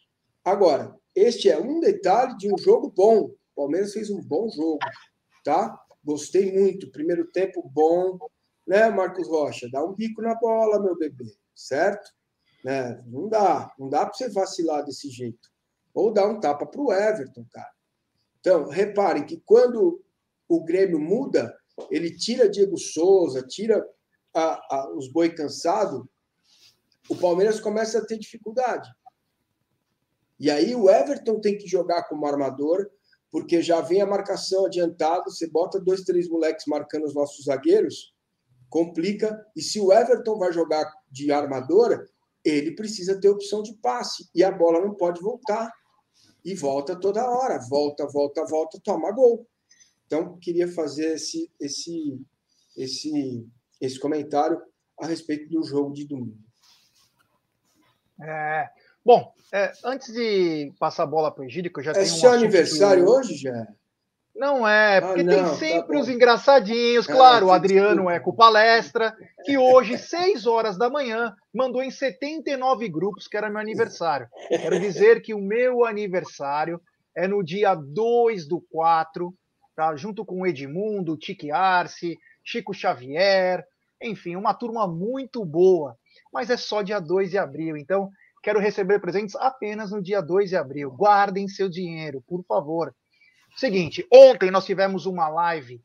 Agora, 0.44 0.92
este 1.14 1.50
é 1.50 1.59
um 1.59 1.81
detalhe 1.81 2.37
de 2.37 2.52
um 2.52 2.59
jogo 2.59 2.90
bom. 2.95 3.25
O 3.25 3.37
Palmeiras 3.54 3.92
fez 3.92 4.11
um 4.11 4.21
bom 4.21 4.49
jogo, 4.49 4.78
tá? 5.45 5.78
Gostei 6.04 6.52
muito. 6.52 6.90
Primeiro 6.90 7.31
tempo 7.31 7.62
bom, 7.73 8.19
né, 8.66 8.88
Marcos 8.90 9.28
Rocha? 9.28 9.69
Dá 9.71 9.85
um 9.85 9.95
bico 9.95 10.23
na 10.23 10.35
bola, 10.35 10.83
meu 10.83 10.97
bebê, 10.97 11.37
certo? 11.54 12.11
Né? 12.64 13.02
Não 13.07 13.28
dá, 13.28 13.73
não 13.78 13.88
dá 13.88 14.07
para 14.07 14.14
você 14.14 14.28
vacilar 14.31 14.85
desse 14.85 15.11
jeito. 15.11 15.50
Ou 15.95 16.12
dar 16.12 16.26
um 16.26 16.40
tapa 16.40 16.64
para 16.66 16.81
o 16.81 16.92
Everton, 16.92 17.45
cara. 17.52 17.71
Então, 18.40 18.69
reparem 18.69 19.26
que 19.26 19.40
quando 19.45 20.02
o 20.49 20.64
Grêmio 20.64 20.99
muda, 20.99 21.54
ele 21.90 22.16
tira 22.16 22.49
Diego 22.49 22.78
Souza, 22.78 23.42
tira 23.47 23.87
a, 24.35 24.76
a, 24.76 24.92
os 24.97 25.11
boi 25.12 25.35
cansados, 25.35 26.02
o 27.09 27.16
Palmeiras 27.16 27.61
começa 27.61 27.99
a 27.99 28.04
ter 28.04 28.19
dificuldade. 28.19 28.88
E 30.42 30.50
aí 30.50 30.75
o 30.75 30.90
Everton 30.90 31.40
tem 31.40 31.56
que 31.56 31.68
jogar 31.68 32.02
como 32.08 32.26
armador, 32.26 32.90
porque 33.30 33.62
já 33.62 33.80
vem 33.80 34.00
a 34.00 34.06
marcação 34.06 34.66
adiantada, 34.66 35.22
você 35.30 35.49
bota 35.49 35.78
dois, 35.78 36.02
três 36.02 36.28
moleques 36.28 36.66
marcando 36.66 37.04
os 37.04 37.14
nossos 37.14 37.44
zagueiros, 37.44 38.12
complica. 38.68 39.40
E 39.54 39.62
se 39.62 39.78
o 39.78 39.92
Everton 39.92 40.37
vai 40.37 40.52
jogar 40.52 40.92
de 41.08 41.30
armador, 41.30 42.08
ele 42.44 42.75
precisa 42.75 43.20
ter 43.20 43.28
opção 43.28 43.62
de 43.62 43.72
passe 43.75 44.28
e 44.34 44.42
a 44.42 44.50
bola 44.50 44.80
não 44.80 44.96
pode 44.96 45.22
voltar. 45.22 45.72
E 46.44 46.56
volta 46.56 46.99
toda 46.99 47.25
hora, 47.25 47.61
volta, 47.70 48.04
volta, 48.08 48.44
volta, 48.44 48.80
toma 48.82 49.12
gol. 49.12 49.46
Então, 50.06 50.37
queria 50.40 50.66
fazer 50.66 51.14
esse, 51.14 51.49
esse, 51.61 52.20
esse, 52.76 53.46
esse 53.80 54.00
comentário 54.00 54.61
a 55.00 55.06
respeito 55.06 55.49
do 55.49 55.62
jogo 55.62 55.92
de 55.92 56.04
domingo. 56.04 56.37
É, 58.20 58.68
bom, 59.04 59.32
é, 59.52 59.73
antes 59.85 60.12
de 60.12 60.73
passar 60.78 61.04
a 61.04 61.06
bola 61.06 61.30
para 61.30 61.42
o 61.42 61.44
Egídio, 61.44 61.73
que 61.73 61.80
eu 61.80 61.85
já 61.85 61.90
é 61.90 61.94
tenho 61.94 62.06
um 62.06 62.09
seu 62.09 62.32
aniversário 62.32 63.06
hoje, 63.06 63.37
já? 63.37 63.66
Não 64.35 64.66
é, 64.66 65.00
porque 65.00 65.21
ah, 65.21 65.25
não, 65.25 65.35
tem 65.35 65.42
tá 65.42 65.54
sempre 65.56 65.97
bom. 65.97 66.00
os 66.00 66.09
engraçadinhos. 66.09 67.06
É, 67.06 67.12
Claro, 67.12 67.47
o 67.47 67.49
sim, 67.50 67.54
Adriano 67.54 67.88
desculpa. 67.88 68.12
Eco 68.14 68.32
Palestra, 68.35 69.16
que 69.44 69.59
hoje, 69.59 69.99
6 69.99 70.47
horas 70.47 70.78
da 70.78 70.88
manhã, 70.88 71.35
mandou 71.52 71.82
em 71.82 71.90
79 71.90 72.88
grupos 72.88 73.28
que 73.28 73.37
era 73.37 73.50
meu 73.50 73.61
aniversário. 73.61 74.26
Quero 74.49 74.80
dizer 74.80 75.21
que 75.21 75.35
o 75.35 75.38
meu 75.38 75.85
aniversário 75.85 76.80
é 77.14 77.28
no 77.28 77.42
dia 77.44 77.75
2 77.75 78.49
do 78.49 78.61
4, 78.71 79.35
tá? 79.76 79.94
junto 79.97 80.25
com 80.25 80.40
o 80.40 80.47
Edmundo, 80.47 81.16
Tique 81.18 81.50
Arce, 81.50 82.18
Chico 82.42 82.73
Xavier, 82.73 83.62
enfim, 84.00 84.35
uma 84.35 84.54
turma 84.54 84.88
muito 84.88 85.44
boa. 85.44 85.94
Mas 86.32 86.49
é 86.49 86.56
só 86.56 86.80
dia 86.80 86.99
2 86.99 87.30
de 87.32 87.38
abril, 87.38 87.76
então 87.76 88.11
quero 88.42 88.58
receber 88.58 88.99
presentes 89.00 89.37
apenas 89.37 89.90
no 89.90 90.02
dia 90.02 90.20
2 90.20 90.50
de 90.50 90.56
abril. 90.56 90.90
Guardem 90.90 91.49
seu 91.49 91.68
dinheiro, 91.68 92.22
por 92.26 92.44
favor. 92.44 92.94
Seguinte, 93.56 94.06
ontem 94.12 94.50
nós 94.50 94.64
tivemos 94.64 95.06
uma 95.06 95.28
live 95.28 95.80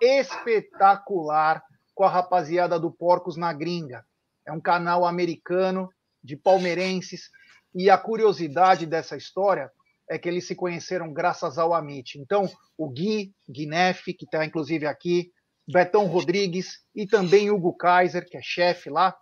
espetacular 0.00 1.62
com 1.94 2.04
a 2.04 2.10
rapaziada 2.10 2.78
do 2.78 2.90
Porcos 2.90 3.36
na 3.36 3.52
Gringa. 3.52 4.04
É 4.46 4.52
um 4.52 4.60
canal 4.60 5.04
americano 5.04 5.88
de 6.22 6.36
palmeirenses 6.36 7.30
e 7.74 7.88
a 7.88 7.96
curiosidade 7.96 8.86
dessa 8.86 9.16
história 9.16 9.70
é 10.08 10.18
que 10.18 10.28
eles 10.28 10.46
se 10.46 10.54
conheceram 10.54 11.12
graças 11.12 11.58
ao 11.58 11.72
Amit. 11.72 12.18
Então, 12.18 12.50
o 12.76 12.88
Gui 12.88 13.32
Guinef, 13.48 14.12
que 14.12 14.24
está 14.24 14.44
inclusive 14.44 14.86
aqui, 14.86 15.30
Betão 15.66 16.06
Rodrigues 16.06 16.80
e 16.94 17.06
também 17.06 17.50
Hugo 17.50 17.74
Kaiser, 17.74 18.28
que 18.28 18.36
é 18.36 18.42
chefe 18.42 18.90
lá, 18.90 19.16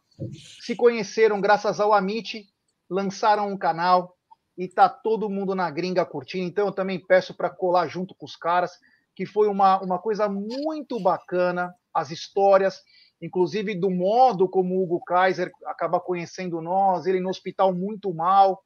se 0.60 0.74
conheceram 0.74 1.40
graças 1.40 1.80
ao 1.80 1.92
Amit, 1.92 2.46
lançaram 2.90 3.48
um 3.48 3.56
canal 3.56 4.16
e 4.58 4.68
tá 4.68 4.88
todo 4.88 5.30
mundo 5.30 5.54
na 5.54 5.70
gringa 5.70 6.04
curtindo. 6.04 6.46
Então 6.46 6.66
eu 6.66 6.72
também 6.72 6.98
peço 6.98 7.32
para 7.32 7.48
colar 7.48 7.86
junto 7.86 8.14
com 8.14 8.26
os 8.26 8.36
caras, 8.36 8.72
que 9.14 9.24
foi 9.24 9.48
uma, 9.48 9.80
uma 9.80 9.98
coisa 9.98 10.28
muito 10.28 11.00
bacana, 11.00 11.72
as 11.94 12.10
histórias, 12.10 12.82
inclusive 13.22 13.74
do 13.74 13.90
modo 13.90 14.48
como 14.48 14.74
o 14.74 14.82
Hugo 14.82 15.02
Kaiser 15.04 15.50
acaba 15.66 16.00
conhecendo 16.00 16.60
nós, 16.60 17.06
ele 17.06 17.20
no 17.20 17.30
hospital 17.30 17.72
muito 17.72 18.12
mal, 18.12 18.62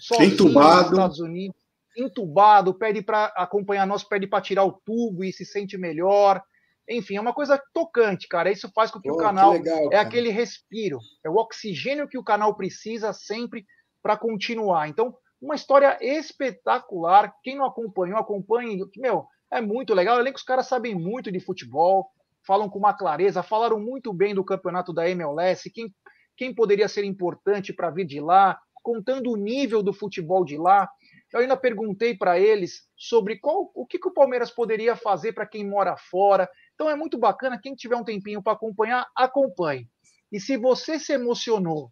sozinho 0.00 0.32
Entubado. 0.32 0.82
nos 0.82 0.90
Estados 0.90 1.20
Unidos, 1.20 1.56
entubado, 1.96 2.74
pede 2.74 3.02
para 3.02 3.26
acompanhar 3.36 3.86
nós, 3.86 4.04
pede 4.04 4.26
para 4.26 4.40
tirar 4.40 4.64
o 4.64 4.72
tubo 4.72 5.24
e 5.24 5.32
se 5.32 5.44
sente 5.44 5.76
melhor. 5.76 6.42
Enfim, 6.88 7.16
é 7.16 7.20
uma 7.20 7.34
coisa 7.34 7.62
tocante, 7.72 8.26
cara. 8.26 8.50
Isso 8.50 8.70
faz 8.74 8.90
com 8.90 9.00
que 9.00 9.08
Pô, 9.08 9.14
o 9.14 9.18
que 9.18 9.24
canal 9.24 9.52
legal, 9.52 9.86
é 9.86 9.90
cara. 9.90 10.00
aquele 10.00 10.30
respiro, 10.30 10.98
é 11.24 11.28
o 11.28 11.36
oxigênio 11.36 12.08
que 12.08 12.18
o 12.18 12.24
canal 12.24 12.54
precisa 12.56 13.12
sempre 13.12 13.66
para 14.02 14.16
continuar. 14.16 14.88
Então, 14.88 15.14
uma 15.40 15.54
história 15.54 15.96
espetacular. 16.00 17.32
Quem 17.42 17.56
não 17.56 17.66
acompanhou, 17.66 18.18
acompanhe. 18.18 18.78
Meu, 18.96 19.26
é 19.50 19.60
muito 19.60 19.94
legal. 19.94 20.18
Além 20.18 20.32
que 20.32 20.38
os 20.38 20.44
caras 20.44 20.66
sabem 20.66 20.94
muito 20.94 21.30
de 21.30 21.40
futebol, 21.40 22.10
falam 22.46 22.68
com 22.68 22.78
uma 22.78 22.94
clareza, 22.94 23.42
falaram 23.42 23.78
muito 23.78 24.12
bem 24.12 24.34
do 24.34 24.44
campeonato 24.44 24.92
da 24.92 25.08
MLS, 25.10 25.70
quem, 25.70 25.94
quem 26.36 26.54
poderia 26.54 26.88
ser 26.88 27.04
importante 27.04 27.72
para 27.72 27.90
vir 27.90 28.06
de 28.06 28.20
lá, 28.20 28.58
contando 28.82 29.30
o 29.30 29.36
nível 29.36 29.82
do 29.82 29.92
futebol 29.92 30.44
de 30.44 30.56
lá. 30.56 30.88
Eu 31.32 31.40
ainda 31.40 31.56
perguntei 31.56 32.16
para 32.16 32.38
eles 32.38 32.84
sobre 32.96 33.38
qual, 33.38 33.70
o 33.74 33.86
que, 33.86 33.98
que 33.98 34.08
o 34.08 34.14
Palmeiras 34.14 34.50
poderia 34.50 34.96
fazer 34.96 35.32
para 35.32 35.46
quem 35.46 35.68
mora 35.68 35.94
fora. 35.96 36.48
Então 36.78 36.88
é 36.88 36.94
muito 36.94 37.18
bacana. 37.18 37.58
Quem 37.60 37.74
tiver 37.74 37.96
um 37.96 38.04
tempinho 38.04 38.40
para 38.40 38.52
acompanhar, 38.52 39.04
acompanhe. 39.16 39.90
E 40.30 40.38
se 40.38 40.56
você 40.56 40.96
se 40.96 41.12
emocionou 41.12 41.90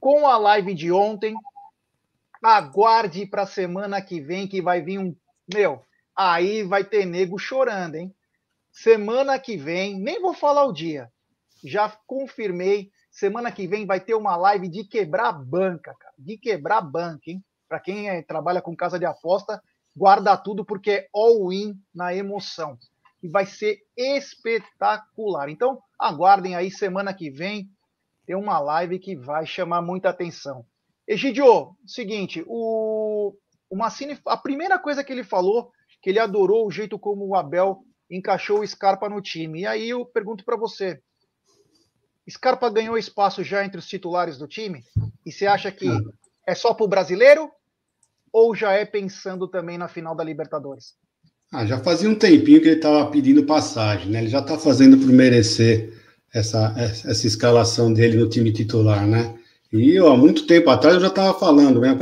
com 0.00 0.26
a 0.26 0.38
live 0.38 0.72
de 0.72 0.90
ontem, 0.90 1.34
aguarde 2.42 3.26
para 3.26 3.42
a 3.42 3.46
semana 3.46 4.00
que 4.00 4.18
vem, 4.18 4.48
que 4.48 4.62
vai 4.62 4.80
vir 4.80 4.98
um. 4.98 5.14
Meu, 5.52 5.84
aí 6.16 6.62
vai 6.62 6.82
ter 6.82 7.04
nego 7.04 7.38
chorando, 7.38 7.96
hein? 7.96 8.14
Semana 8.72 9.38
que 9.38 9.58
vem, 9.58 10.00
nem 10.00 10.18
vou 10.18 10.32
falar 10.32 10.64
o 10.64 10.72
dia, 10.72 11.12
já 11.62 11.94
confirmei. 12.06 12.90
Semana 13.10 13.52
que 13.52 13.66
vem 13.66 13.84
vai 13.84 14.00
ter 14.00 14.14
uma 14.14 14.34
live 14.34 14.66
de 14.66 14.82
quebrar 14.84 15.32
banca, 15.32 15.94
cara. 16.00 16.14
De 16.16 16.38
quebrar 16.38 16.80
banca, 16.80 17.30
hein? 17.30 17.44
Para 17.68 17.80
quem 17.80 18.08
é, 18.08 18.22
trabalha 18.22 18.62
com 18.62 18.74
casa 18.74 18.98
de 18.98 19.04
aposta, 19.04 19.62
guarda 19.94 20.38
tudo, 20.38 20.64
porque 20.64 20.90
é 20.90 21.08
all-in 21.12 21.78
na 21.94 22.14
emoção. 22.14 22.78
E 23.22 23.28
vai 23.28 23.46
ser 23.46 23.78
espetacular. 23.96 25.48
Então, 25.48 25.78
aguardem 25.98 26.54
aí 26.54 26.70
semana 26.70 27.12
que 27.12 27.30
vem. 27.30 27.68
Tem 28.26 28.36
uma 28.36 28.58
live 28.58 28.98
que 28.98 29.16
vai 29.16 29.46
chamar 29.46 29.82
muita 29.82 30.08
atenção. 30.08 30.64
Egidio, 31.06 31.76
seguinte, 31.86 32.44
o, 32.46 33.34
o 33.68 33.76
Massini, 33.76 34.18
a 34.26 34.36
primeira 34.36 34.78
coisa 34.78 35.02
que 35.02 35.12
ele 35.12 35.24
falou, 35.24 35.70
que 36.00 36.10
ele 36.10 36.18
adorou 36.18 36.66
o 36.66 36.70
jeito 36.70 36.98
como 36.98 37.26
o 37.26 37.34
Abel 37.34 37.82
encaixou 38.10 38.60
o 38.60 38.66
Scarpa 38.66 39.08
no 39.08 39.20
time. 39.20 39.60
E 39.60 39.66
aí 39.66 39.88
eu 39.90 40.06
pergunto 40.06 40.44
para 40.44 40.56
você, 40.56 41.00
Scarpa 42.30 42.70
ganhou 42.70 42.96
espaço 42.96 43.42
já 43.42 43.64
entre 43.64 43.78
os 43.78 43.86
titulares 43.86 44.38
do 44.38 44.46
time? 44.46 44.84
E 45.26 45.32
você 45.32 45.46
acha 45.46 45.70
que 45.72 45.86
É 46.46 46.54
só 46.54 46.74
para 46.74 46.84
o 46.84 46.88
brasileiro 46.88 47.50
ou 48.32 48.54
já 48.54 48.72
é 48.72 48.84
pensando 48.84 49.48
também 49.48 49.78
na 49.78 49.88
final 49.88 50.14
da 50.14 50.24
Libertadores? 50.24 50.96
Ah, 51.52 51.66
já 51.66 51.78
fazia 51.80 52.08
um 52.08 52.14
tempinho 52.14 52.60
que 52.60 52.68
ele 52.68 52.76
estava 52.76 53.10
pedindo 53.10 53.42
passagem, 53.44 54.08
né? 54.08 54.20
Ele 54.20 54.28
já 54.28 54.38
está 54.38 54.56
fazendo 54.56 54.96
por 54.96 55.08
merecer 55.08 55.92
essa, 56.32 56.72
essa 56.78 57.26
escalação 57.26 57.92
dele 57.92 58.18
no 58.18 58.28
time 58.28 58.52
titular, 58.52 59.04
né? 59.06 59.34
E 59.72 59.98
ó, 60.00 60.12
há 60.12 60.16
muito 60.16 60.46
tempo 60.46 60.70
atrás 60.70 60.96
eu 60.96 61.00
já 61.00 61.08
estava 61.08 61.38
falando, 61.38 61.80
né? 61.80 61.96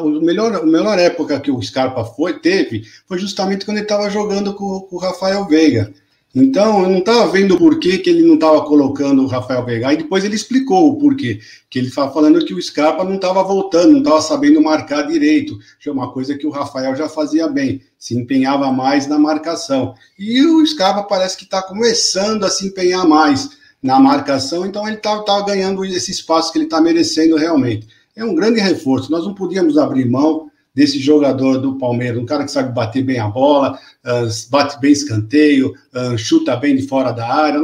O 0.00 0.20
melhor, 0.20 0.54
a 0.54 0.66
melhor 0.66 0.98
época 0.98 1.40
que 1.40 1.50
o 1.50 1.62
Scarpa 1.62 2.04
foi, 2.04 2.38
teve 2.40 2.84
foi 3.06 3.18
justamente 3.18 3.64
quando 3.64 3.78
ele 3.78 3.86
estava 3.86 4.10
jogando 4.10 4.54
com, 4.54 4.80
com 4.80 4.96
o 4.96 4.98
Rafael 4.98 5.46
Veiga. 5.46 5.92
Então, 6.34 6.82
eu 6.82 6.90
não 6.90 6.98
estava 6.98 7.30
vendo 7.30 7.54
o 7.54 7.58
porquê 7.58 7.98
que 7.98 8.10
ele 8.10 8.22
não 8.22 8.34
estava 8.34 8.62
colocando 8.62 9.22
o 9.22 9.26
Rafael 9.26 9.64
Veiga. 9.64 9.92
E 9.92 9.98
depois 9.98 10.24
ele 10.24 10.34
explicou 10.34 10.90
o 10.90 10.98
porquê. 10.98 11.38
Que 11.70 11.78
ele 11.78 11.88
estava 11.88 12.12
falando 12.12 12.44
que 12.44 12.52
o 12.52 12.60
Scarpa 12.60 13.04
não 13.04 13.14
estava 13.14 13.42
voltando, 13.44 13.92
não 13.92 13.98
estava 13.98 14.20
sabendo 14.20 14.60
marcar 14.60 15.02
direito. 15.02 15.56
Que 15.78 15.88
é 15.88 15.92
uma 15.92 16.12
coisa 16.12 16.36
que 16.36 16.46
o 16.46 16.50
Rafael 16.50 16.96
já 16.96 17.08
fazia 17.08 17.46
bem, 17.46 17.82
se 17.98 18.16
empenhava 18.16 18.72
mais 18.72 19.06
na 19.06 19.18
marcação. 19.18 19.94
E 20.18 20.42
o 20.42 20.66
Scarpa 20.66 21.04
parece 21.04 21.36
que 21.36 21.44
está 21.44 21.62
começando 21.62 22.42
a 22.42 22.50
se 22.50 22.66
empenhar 22.66 23.06
mais 23.06 23.50
na 23.84 24.00
marcação, 24.00 24.64
então 24.64 24.86
ele 24.88 24.96
está 24.96 25.22
tá 25.24 25.42
ganhando 25.42 25.84
esse 25.84 26.10
espaço 26.10 26.50
que 26.50 26.56
ele 26.56 26.64
está 26.64 26.80
merecendo 26.80 27.36
realmente. 27.36 27.86
É 28.16 28.24
um 28.24 28.34
grande 28.34 28.58
reforço. 28.58 29.10
Nós 29.10 29.26
não 29.26 29.34
podíamos 29.34 29.76
abrir 29.76 30.08
mão 30.08 30.50
desse 30.74 30.98
jogador 30.98 31.58
do 31.58 31.78
Palmeiras, 31.78 32.20
um 32.20 32.26
cara 32.26 32.44
que 32.44 32.50
sabe 32.50 32.74
bater 32.74 33.02
bem 33.02 33.20
a 33.20 33.28
bola, 33.28 33.78
uh, 34.04 34.50
bate 34.50 34.80
bem 34.80 34.92
escanteio, 34.92 35.72
uh, 35.94 36.18
chuta 36.18 36.56
bem 36.56 36.74
de 36.74 36.88
fora 36.88 37.12
da 37.12 37.32
área, 37.32 37.60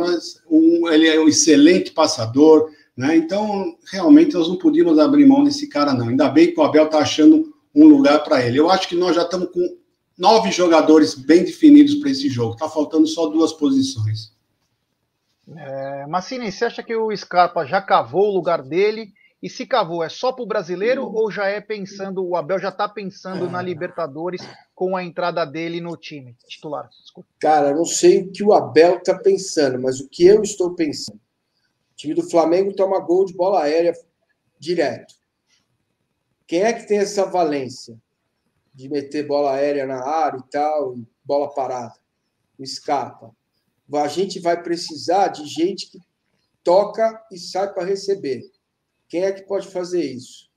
um, 0.48 0.88
ele 0.88 1.08
é 1.08 1.20
um 1.20 1.26
excelente 1.26 1.90
passador, 1.90 2.70
né? 2.96 3.16
Então, 3.16 3.76
realmente, 3.90 4.34
nós 4.34 4.48
não 4.48 4.56
podíamos 4.56 4.98
abrir 4.98 5.26
mão 5.26 5.42
desse 5.42 5.68
cara, 5.68 5.92
não. 5.92 6.08
Ainda 6.08 6.28
bem 6.28 6.52
que 6.52 6.60
o 6.60 6.62
Abel 6.62 6.84
está 6.84 6.98
achando 6.98 7.52
um 7.74 7.86
lugar 7.86 8.22
para 8.22 8.44
ele. 8.46 8.58
Eu 8.58 8.70
acho 8.70 8.88
que 8.88 8.94
nós 8.94 9.16
já 9.16 9.22
estamos 9.22 9.50
com 9.50 9.76
nove 10.16 10.50
jogadores 10.52 11.14
bem 11.14 11.42
definidos 11.42 11.94
para 11.96 12.10
esse 12.10 12.28
jogo, 12.28 12.52
está 12.52 12.68
faltando 12.68 13.06
só 13.06 13.26
duas 13.26 13.52
posições. 13.52 14.32
É, 15.56 16.06
Massini, 16.06 16.52
você 16.52 16.66
acha 16.66 16.82
que 16.82 16.94
o 16.94 17.16
Scarpa 17.16 17.64
já 17.64 17.80
cavou 17.80 18.28
o 18.28 18.34
lugar 18.34 18.62
dele 18.62 19.12
e 19.42 19.48
se 19.48 19.64
cavou, 19.64 20.04
é 20.04 20.08
só 20.08 20.32
para 20.32 20.42
o 20.42 20.46
brasileiro 20.46 21.06
ou 21.06 21.30
já 21.30 21.46
é 21.46 21.60
pensando, 21.60 22.22
o 22.22 22.36
Abel 22.36 22.58
já 22.58 22.68
está 22.68 22.86
pensando 22.86 23.48
na 23.48 23.62
Libertadores 23.62 24.46
com 24.74 24.94
a 24.94 25.02
entrada 25.02 25.46
dele 25.46 25.80
no 25.80 25.96
time 25.96 26.36
titular? 26.46 26.90
Desculpa. 26.90 27.28
Cara, 27.38 27.74
não 27.74 27.86
sei 27.86 28.22
o 28.22 28.30
que 28.30 28.44
o 28.44 28.52
Abel 28.52 28.98
está 28.98 29.18
pensando, 29.18 29.80
mas 29.80 29.98
o 29.98 30.08
que 30.08 30.26
eu 30.26 30.42
estou 30.42 30.74
pensando. 30.74 31.16
O 31.16 31.96
time 31.96 32.12
do 32.12 32.28
Flamengo 32.28 32.74
toma 32.74 33.00
gol 33.00 33.24
de 33.24 33.32
bola 33.32 33.62
aérea 33.62 33.94
direto. 34.58 35.14
Quem 36.46 36.62
é 36.62 36.72
que 36.72 36.86
tem 36.86 36.98
essa 36.98 37.24
valência 37.24 37.96
de 38.74 38.88
meter 38.90 39.26
bola 39.26 39.52
aérea 39.52 39.86
na 39.86 40.04
área 40.04 40.38
e 40.38 40.50
tal, 40.50 40.96
bola 41.24 41.54
parada? 41.54 41.94
O 42.58 42.66
Scarpa. 42.66 43.34
A 43.94 44.08
gente 44.08 44.38
vai 44.38 44.62
precisar 44.62 45.28
de 45.28 45.46
gente 45.46 45.90
que 45.90 45.98
toca 46.62 47.24
e 47.32 47.38
sai 47.38 47.72
para 47.72 47.84
receber. 47.84 48.42
Quem 49.10 49.24
é 49.24 49.32
que 49.32 49.42
pode 49.42 49.68
fazer 49.68 50.02
isso? 50.02 50.48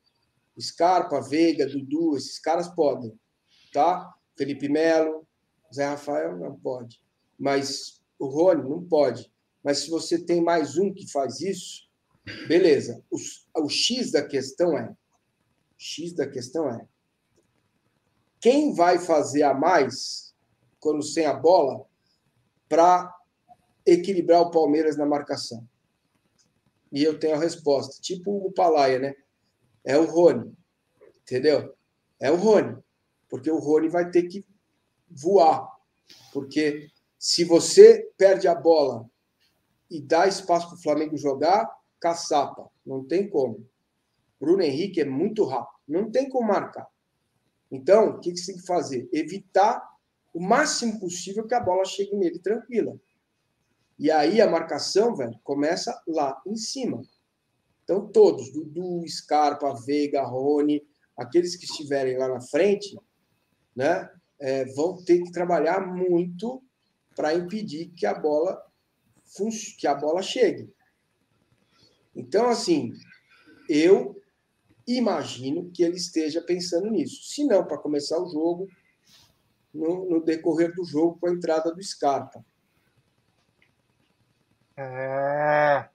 Scarpa, 0.57 1.19
Veiga, 1.19 1.67
Dudu, 1.67 2.15
esses 2.15 2.39
caras 2.39 2.69
podem, 2.69 3.19
tá? 3.73 4.09
Felipe 4.37 4.69
Melo, 4.69 5.27
Zé 5.73 5.85
Rafael 5.85 6.37
não 6.37 6.57
pode. 6.57 7.03
Mas 7.37 8.01
o 8.17 8.27
Rony 8.27 8.69
não 8.69 8.81
pode. 8.87 9.29
Mas 9.61 9.79
se 9.79 9.89
você 9.89 10.23
tem 10.23 10.41
mais 10.41 10.77
um 10.77 10.93
que 10.93 11.11
faz 11.11 11.41
isso, 11.41 11.89
beleza. 12.47 13.03
O, 13.11 13.17
o 13.63 13.69
X 13.69 14.11
da 14.11 14.25
questão 14.25 14.77
é: 14.77 14.95
X 15.77 16.13
da 16.13 16.27
questão 16.27 16.69
é 16.69 16.87
quem 18.43 18.73
vai 18.73 18.99
fazer 18.99 19.43
a 19.43 19.53
mais 19.53 20.35
quando 20.77 21.01
sem 21.01 21.25
a 21.25 21.33
bola 21.33 21.85
para 22.67 23.09
equilibrar 23.85 24.41
o 24.41 24.51
Palmeiras 24.51 24.97
na 24.97 25.05
marcação? 25.05 25.65
E 26.93 27.03
eu 27.03 27.19
tenho 27.19 27.35
a 27.35 27.39
resposta. 27.39 27.99
Tipo 27.99 28.31
o 28.45 28.51
Palaia, 28.51 28.99
né? 28.99 29.15
É 29.83 29.97
o 29.97 30.05
Rony. 30.05 30.55
Entendeu? 31.23 31.75
É 32.19 32.31
o 32.31 32.35
Rony. 32.35 32.77
Porque 33.27 33.49
o 33.49 33.57
Rony 33.57 33.89
vai 33.89 34.11
ter 34.11 34.23
que 34.23 34.45
voar. 35.09 35.67
Porque 36.31 36.87
se 37.17 37.43
você 37.43 38.11
perde 38.15 38.47
a 38.47 38.53
bola 38.53 39.09
e 39.89 39.99
dá 39.99 40.27
espaço 40.27 40.67
para 40.67 40.77
o 40.77 40.81
Flamengo 40.81 41.17
jogar, 41.17 41.67
caçapa. 41.99 42.69
Não 42.85 43.03
tem 43.03 43.27
como. 43.27 43.67
Bruno 44.39 44.61
Henrique 44.61 45.01
é 45.01 45.05
muito 45.05 45.43
rápido. 45.45 45.79
Não 45.87 46.11
tem 46.11 46.29
como 46.29 46.47
marcar. 46.47 46.87
Então, 47.71 48.09
o 48.09 48.19
que 48.19 48.37
você 48.37 48.51
tem 48.51 48.61
que 48.61 48.67
fazer? 48.67 49.09
Evitar 49.11 49.83
o 50.31 50.39
máximo 50.39 50.99
possível 50.99 51.47
que 51.47 51.55
a 51.55 51.59
bola 51.59 51.85
chegue 51.85 52.15
nele 52.15 52.37
tranquila. 52.37 52.99
E 53.97 54.09
aí 54.09 54.41
a 54.41 54.49
marcação, 54.49 55.15
velho, 55.15 55.39
começa 55.43 56.01
lá 56.07 56.41
em 56.45 56.55
cima. 56.55 57.01
Então, 57.83 58.07
todos, 58.07 58.51
Dudu, 58.51 59.03
Scarpa, 59.07 59.73
Veiga, 59.85 60.23
Rony, 60.23 60.81
aqueles 61.17 61.55
que 61.55 61.65
estiverem 61.65 62.17
lá 62.17 62.27
na 62.27 62.41
frente, 62.41 62.97
né, 63.75 64.09
é, 64.39 64.65
vão 64.73 65.03
ter 65.03 65.21
que 65.21 65.31
trabalhar 65.31 65.85
muito 65.85 66.63
para 67.15 67.33
impedir 67.33 67.91
que 67.95 68.05
a 68.05 68.13
bola 68.13 68.61
que 69.79 69.87
a 69.87 69.95
bola 69.95 70.21
chegue. 70.21 70.71
Então, 72.15 72.49
assim, 72.49 72.93
eu 73.67 74.15
imagino 74.85 75.71
que 75.71 75.81
ele 75.81 75.95
esteja 75.95 76.39
pensando 76.41 76.89
nisso. 76.91 77.23
Se 77.23 77.43
não, 77.45 77.65
para 77.65 77.79
começar 77.79 78.21
o 78.21 78.29
jogo, 78.29 78.67
no, 79.73 80.07
no 80.07 80.23
decorrer 80.23 80.73
do 80.75 80.85
jogo, 80.85 81.17
com 81.19 81.27
a 81.27 81.31
entrada 81.31 81.73
do 81.73 81.81
Scarpa. 81.81 82.45
É... 84.75 85.85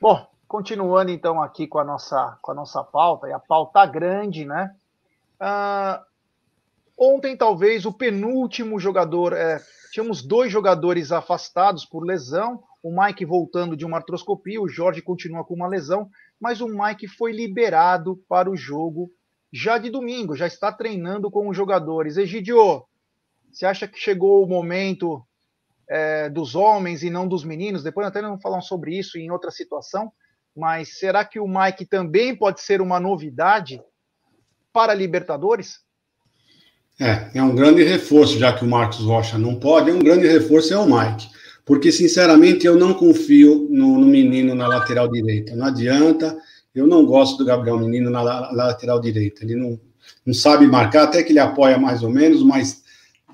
Bom, 0.00 0.26
continuando 0.46 1.10
então 1.10 1.42
aqui 1.42 1.66
com 1.66 1.78
a 1.78 1.84
nossa, 1.84 2.38
com 2.40 2.52
a 2.52 2.54
nossa 2.54 2.82
pauta, 2.82 3.28
e 3.28 3.32
a 3.32 3.38
pauta 3.38 3.84
grande, 3.86 4.44
né? 4.44 4.74
Ah, 5.38 6.02
ontem, 6.96 7.36
talvez, 7.36 7.86
o 7.86 7.92
penúltimo 7.92 8.78
jogador. 8.78 9.32
É, 9.32 9.60
tínhamos 9.92 10.22
dois 10.22 10.52
jogadores 10.52 11.12
afastados 11.12 11.84
por 11.84 12.04
lesão. 12.04 12.62
O 12.82 12.90
Mike 12.98 13.24
voltando 13.24 13.76
de 13.76 13.84
uma 13.84 13.98
artroscopia, 13.98 14.60
o 14.60 14.68
Jorge 14.68 15.02
continua 15.02 15.44
com 15.44 15.54
uma 15.54 15.66
lesão, 15.68 16.08
mas 16.40 16.60
o 16.60 16.68
Mike 16.68 17.06
foi 17.08 17.32
liberado 17.32 18.16
para 18.28 18.50
o 18.50 18.56
jogo 18.56 19.10
já 19.52 19.78
de 19.78 19.90
domingo, 19.90 20.36
já 20.36 20.46
está 20.46 20.72
treinando 20.72 21.30
com 21.30 21.48
os 21.48 21.56
jogadores. 21.56 22.16
Egidio, 22.16 22.84
você 23.50 23.66
acha 23.66 23.86
que 23.86 23.98
chegou 23.98 24.42
o 24.42 24.48
momento 24.48 25.22
é, 25.90 26.30
dos 26.30 26.54
homens 26.54 27.02
e 27.02 27.10
não 27.10 27.26
dos 27.26 27.44
meninos. 27.44 27.82
Depois 27.82 28.06
até 28.06 28.22
não 28.22 28.40
falam 28.40 28.62
sobre 28.62 28.96
isso 28.96 29.18
em 29.18 29.30
outra 29.30 29.50
situação. 29.50 30.12
Mas 30.56 30.98
será 30.98 31.24
que 31.24 31.40
o 31.40 31.48
Mike 31.48 31.84
também 31.84 32.34
pode 32.34 32.60
ser 32.60 32.80
uma 32.80 33.00
novidade 33.00 33.82
para 34.72 34.94
Libertadores? 34.94 35.80
É, 37.00 37.30
é 37.34 37.42
um 37.42 37.54
grande 37.54 37.82
reforço, 37.82 38.38
já 38.38 38.52
que 38.52 38.64
o 38.64 38.68
Marcos 38.68 39.00
Rocha 39.00 39.38
não 39.38 39.58
pode, 39.58 39.90
é 39.90 39.92
um 39.92 39.98
grande 39.98 40.28
reforço 40.28 40.72
é 40.72 40.78
o 40.78 40.86
Mike. 40.86 41.28
Porque, 41.64 41.90
sinceramente, 41.90 42.66
eu 42.66 42.76
não 42.76 42.94
confio 42.94 43.66
no, 43.70 43.98
no 43.98 44.06
menino 44.06 44.54
na 44.54 44.66
lateral 44.66 45.08
direita. 45.08 45.56
Não 45.56 45.66
adianta, 45.66 46.36
eu 46.74 46.86
não 46.86 47.06
gosto 47.06 47.38
do 47.38 47.44
Gabriel 47.44 47.78
Menino 47.78 48.10
na, 48.10 48.22
na 48.22 48.64
lateral 48.64 49.00
direita. 49.00 49.44
Ele 49.44 49.56
não, 49.56 49.80
não 50.26 50.34
sabe 50.34 50.66
marcar, 50.66 51.04
até 51.04 51.22
que 51.22 51.32
ele 51.32 51.38
apoia 51.38 51.78
mais 51.78 52.02
ou 52.02 52.10
menos, 52.10 52.42
mas 52.42 52.79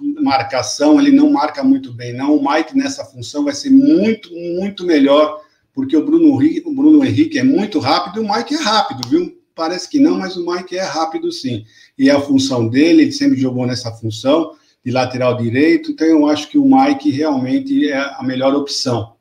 marcação, 0.00 1.00
ele 1.00 1.10
não 1.10 1.30
marca 1.30 1.62
muito 1.62 1.92
bem, 1.92 2.12
não. 2.12 2.36
O 2.36 2.52
Mike 2.52 2.76
nessa 2.76 3.04
função 3.04 3.44
vai 3.44 3.54
ser 3.54 3.70
muito, 3.70 4.32
muito 4.32 4.84
melhor, 4.84 5.40
porque 5.74 5.96
o 5.96 6.04
Bruno, 6.04 6.34
o 6.34 6.74
Bruno 6.74 7.04
Henrique 7.04 7.38
é 7.38 7.44
muito 7.44 7.78
rápido 7.78 8.22
o 8.22 8.34
Mike 8.34 8.54
é 8.54 8.58
rápido, 8.58 9.08
viu? 9.08 9.36
Parece 9.54 9.88
que 9.88 9.98
não, 9.98 10.18
mas 10.18 10.36
o 10.36 10.44
Mike 10.44 10.76
é 10.76 10.82
rápido 10.82 11.32
sim. 11.32 11.64
E 11.98 12.10
é 12.10 12.12
a 12.12 12.20
função 12.20 12.68
dele, 12.68 13.02
ele 13.02 13.12
sempre 13.12 13.38
jogou 13.38 13.66
nessa 13.66 13.90
função 13.92 14.52
de 14.84 14.92
lateral 14.92 15.36
direito, 15.36 15.90
então 15.90 16.06
eu 16.06 16.26
acho 16.28 16.48
que 16.48 16.58
o 16.58 16.64
Mike 16.64 17.10
realmente 17.10 17.90
é 17.90 17.98
a 17.98 18.22
melhor 18.22 18.54
opção. 18.54 19.16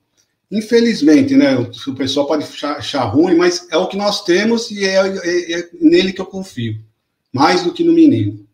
Infelizmente, 0.52 1.36
né? 1.36 1.56
O 1.58 1.96
pessoal 1.96 2.28
pode 2.28 2.46
achar 2.64 3.04
ruim, 3.06 3.36
mas 3.36 3.68
é 3.72 3.78
o 3.78 3.88
que 3.88 3.98
nós 3.98 4.24
temos 4.24 4.70
e 4.70 4.86
é, 4.86 4.96
é, 4.96 5.60
é 5.60 5.70
nele 5.82 6.14
que 6.14 6.22
eu 6.22 6.26
confio, 6.26 6.80
mais 7.34 7.64
do 7.64 7.74
que 7.74 7.84
no 7.84 7.94
menino. 7.94 8.45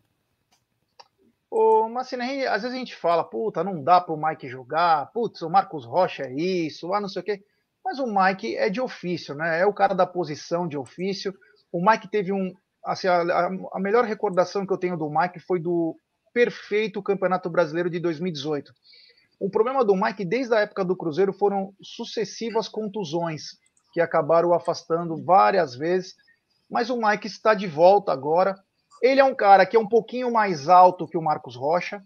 Ô, 1.54 1.86
Massina, 1.86 2.24
às 2.48 2.62
vezes 2.62 2.74
a 2.74 2.78
gente 2.78 2.96
fala, 2.96 3.22
puta, 3.22 3.62
não 3.62 3.84
dá 3.84 4.00
pro 4.00 4.16
Mike 4.16 4.48
jogar, 4.48 5.12
putz, 5.12 5.42
o 5.42 5.50
Marcos 5.50 5.84
Rocha 5.84 6.22
é 6.22 6.32
isso, 6.32 6.94
ah, 6.94 7.00
não 7.00 7.08
sei 7.08 7.20
o 7.20 7.24
quê. 7.24 7.44
Mas 7.84 7.98
o 7.98 8.06
Mike 8.06 8.56
é 8.56 8.70
de 8.70 8.80
ofício, 8.80 9.34
né? 9.34 9.60
É 9.60 9.66
o 9.66 9.74
cara 9.74 9.94
da 9.94 10.06
posição 10.06 10.66
de 10.66 10.78
ofício. 10.78 11.34
O 11.70 11.84
Mike 11.84 12.08
teve 12.08 12.32
um. 12.32 12.54
Assim, 12.82 13.06
a, 13.06 13.50
a 13.72 13.78
melhor 13.78 14.04
recordação 14.04 14.66
que 14.66 14.72
eu 14.72 14.78
tenho 14.78 14.96
do 14.96 15.10
Mike 15.10 15.40
foi 15.40 15.60
do 15.60 15.94
perfeito 16.32 17.02
Campeonato 17.02 17.50
Brasileiro 17.50 17.90
de 17.90 18.00
2018. 18.00 18.72
O 19.38 19.50
problema 19.50 19.84
do 19.84 19.94
Mike, 19.94 20.24
desde 20.24 20.54
a 20.54 20.60
época 20.60 20.84
do 20.84 20.96
Cruzeiro, 20.96 21.34
foram 21.34 21.74
sucessivas 21.82 22.66
contusões 22.66 23.58
que 23.92 24.00
acabaram 24.00 24.50
o 24.50 24.54
afastando 24.54 25.22
várias 25.22 25.74
vezes 25.74 26.14
mas 26.72 26.88
o 26.88 26.96
Mike 26.96 27.26
está 27.26 27.52
de 27.52 27.66
volta 27.66 28.12
agora. 28.12 28.58
Ele 29.02 29.20
é 29.20 29.24
um 29.24 29.34
cara 29.34 29.66
que 29.66 29.76
é 29.76 29.80
um 29.80 29.88
pouquinho 29.88 30.32
mais 30.32 30.68
alto 30.68 31.08
que 31.08 31.18
o 31.18 31.22
Marcos 31.22 31.56
Rocha. 31.56 32.02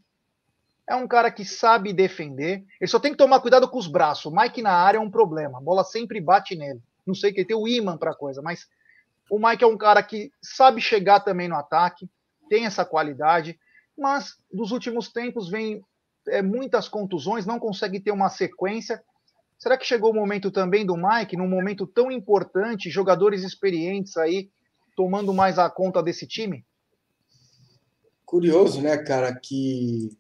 É 0.88 0.96
um 0.96 1.06
cara 1.06 1.30
que 1.30 1.44
sabe 1.44 1.92
defender. 1.92 2.64
Ele 2.80 2.88
só 2.88 2.98
tem 2.98 3.12
que 3.12 3.18
tomar 3.18 3.40
cuidado 3.40 3.68
com 3.68 3.78
os 3.78 3.86
braços. 3.86 4.24
O 4.24 4.34
Mike 4.34 4.62
na 4.62 4.72
área 4.72 4.96
é 4.98 5.00
um 5.00 5.10
problema. 5.10 5.58
A 5.58 5.60
bola 5.60 5.84
sempre 5.84 6.20
bate 6.20 6.56
nele. 6.56 6.80
Não 7.06 7.14
sei 7.14 7.32
que 7.32 7.40
ele 7.40 7.48
tem 7.48 7.56
o 7.56 7.68
imã 7.68 7.98
para 7.98 8.14
coisa, 8.14 8.40
mas 8.40 8.66
o 9.30 9.38
Mike 9.38 9.62
é 9.62 9.66
um 9.66 9.76
cara 9.76 10.02
que 10.02 10.30
sabe 10.40 10.80
chegar 10.80 11.20
também 11.20 11.48
no 11.48 11.56
ataque, 11.56 12.08
tem 12.48 12.64
essa 12.64 12.84
qualidade, 12.84 13.58
mas 13.98 14.36
dos 14.52 14.70
últimos 14.70 15.12
tempos 15.12 15.48
vem 15.50 15.82
é, 16.28 16.40
muitas 16.40 16.88
contusões, 16.88 17.44
não 17.44 17.58
consegue 17.58 18.00
ter 18.00 18.12
uma 18.12 18.28
sequência. 18.28 19.02
Será 19.58 19.76
que 19.76 19.86
chegou 19.86 20.10
o 20.10 20.14
momento 20.14 20.50
também 20.50 20.86
do 20.86 20.96
Mike, 20.96 21.36
num 21.36 21.48
momento 21.48 21.86
tão 21.86 22.10
importante, 22.10 22.90
jogadores 22.90 23.42
experientes 23.42 24.16
aí 24.16 24.50
tomando 24.96 25.34
mais 25.34 25.58
a 25.58 25.68
conta 25.68 26.02
desse 26.02 26.26
time? 26.26 26.64
Curioso, 28.26 28.82
né, 28.82 28.98
cara, 28.98 29.32
que 29.34 30.10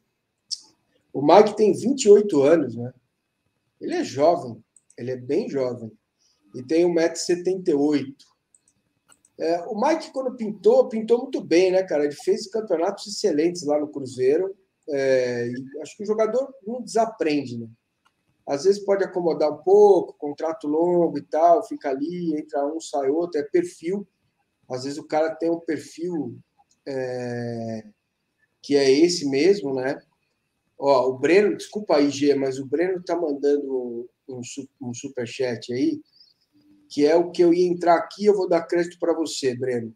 o 1.12 1.20
Mike 1.20 1.56
tem 1.56 1.72
28 1.72 2.42
anos, 2.42 2.76
né? 2.76 2.94
Ele 3.80 3.94
é 3.94 4.04
jovem, 4.04 4.62
ele 4.96 5.10
é 5.10 5.16
bem 5.16 5.50
jovem 5.50 5.90
e 6.54 6.62
tem 6.62 6.86
1,78m. 6.86 8.14
É, 9.38 9.60
o 9.66 9.78
Mike, 9.78 10.12
quando 10.12 10.36
pintou, 10.36 10.88
pintou 10.88 11.18
muito 11.18 11.42
bem, 11.42 11.72
né, 11.72 11.82
cara? 11.82 12.04
Ele 12.04 12.14
fez 12.14 12.48
campeonatos 12.48 13.06
excelentes 13.06 13.64
lá 13.64 13.78
no 13.78 13.88
Cruzeiro. 13.88 14.56
É, 14.88 15.50
acho 15.82 15.96
que 15.96 16.04
o 16.04 16.06
jogador 16.06 16.54
não 16.66 16.80
desaprende, 16.80 17.58
né? 17.58 17.68
Às 18.46 18.64
vezes 18.64 18.84
pode 18.84 19.02
acomodar 19.02 19.52
um 19.52 19.62
pouco, 19.64 20.16
contrato 20.16 20.68
longo 20.68 21.18
e 21.18 21.22
tal, 21.22 21.66
fica 21.66 21.90
ali, 21.90 22.38
entra 22.38 22.64
um, 22.64 22.80
sai 22.80 23.10
outro, 23.10 23.40
é 23.40 23.42
perfil. 23.42 24.06
Às 24.70 24.84
vezes 24.84 24.98
o 24.98 25.06
cara 25.06 25.34
tem 25.34 25.50
um 25.50 25.58
perfil 25.58 26.38
é, 26.86 27.84
que 28.66 28.76
é 28.76 28.90
esse 28.90 29.28
mesmo, 29.28 29.74
né? 29.74 29.98
Ó, 30.78 31.08
o 31.08 31.18
Breno, 31.18 31.56
desculpa 31.56 31.96
aí, 31.96 32.10
G, 32.10 32.34
mas 32.34 32.58
o 32.58 32.66
Breno 32.66 33.02
tá 33.02 33.16
mandando 33.16 34.08
um, 34.28 34.40
um 34.82 34.92
superchat 34.92 35.72
aí 35.72 36.00
que 36.88 37.06
é 37.06 37.16
o 37.16 37.30
que 37.30 37.42
eu 37.42 37.52
ia 37.52 37.66
entrar 37.66 37.96
aqui, 37.96 38.24
eu 38.24 38.36
vou 38.36 38.48
dar 38.48 38.66
crédito 38.66 38.98
para 38.98 39.14
você, 39.14 39.54
Breno. 39.54 39.94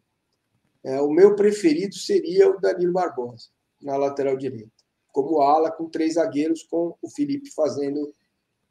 É, 0.83 0.99
o 1.01 1.09
meu 1.09 1.35
preferido 1.35 1.95
seria 1.95 2.49
o 2.49 2.59
Danilo 2.59 2.93
Barbosa, 2.93 3.49
na 3.81 3.95
lateral 3.97 4.35
direita, 4.35 4.71
como 5.11 5.41
ala, 5.41 5.71
com 5.71 5.89
três 5.89 6.15
zagueiros, 6.15 6.63
com 6.63 6.95
o 7.01 7.09
Felipe 7.09 7.51
fazendo 7.51 8.13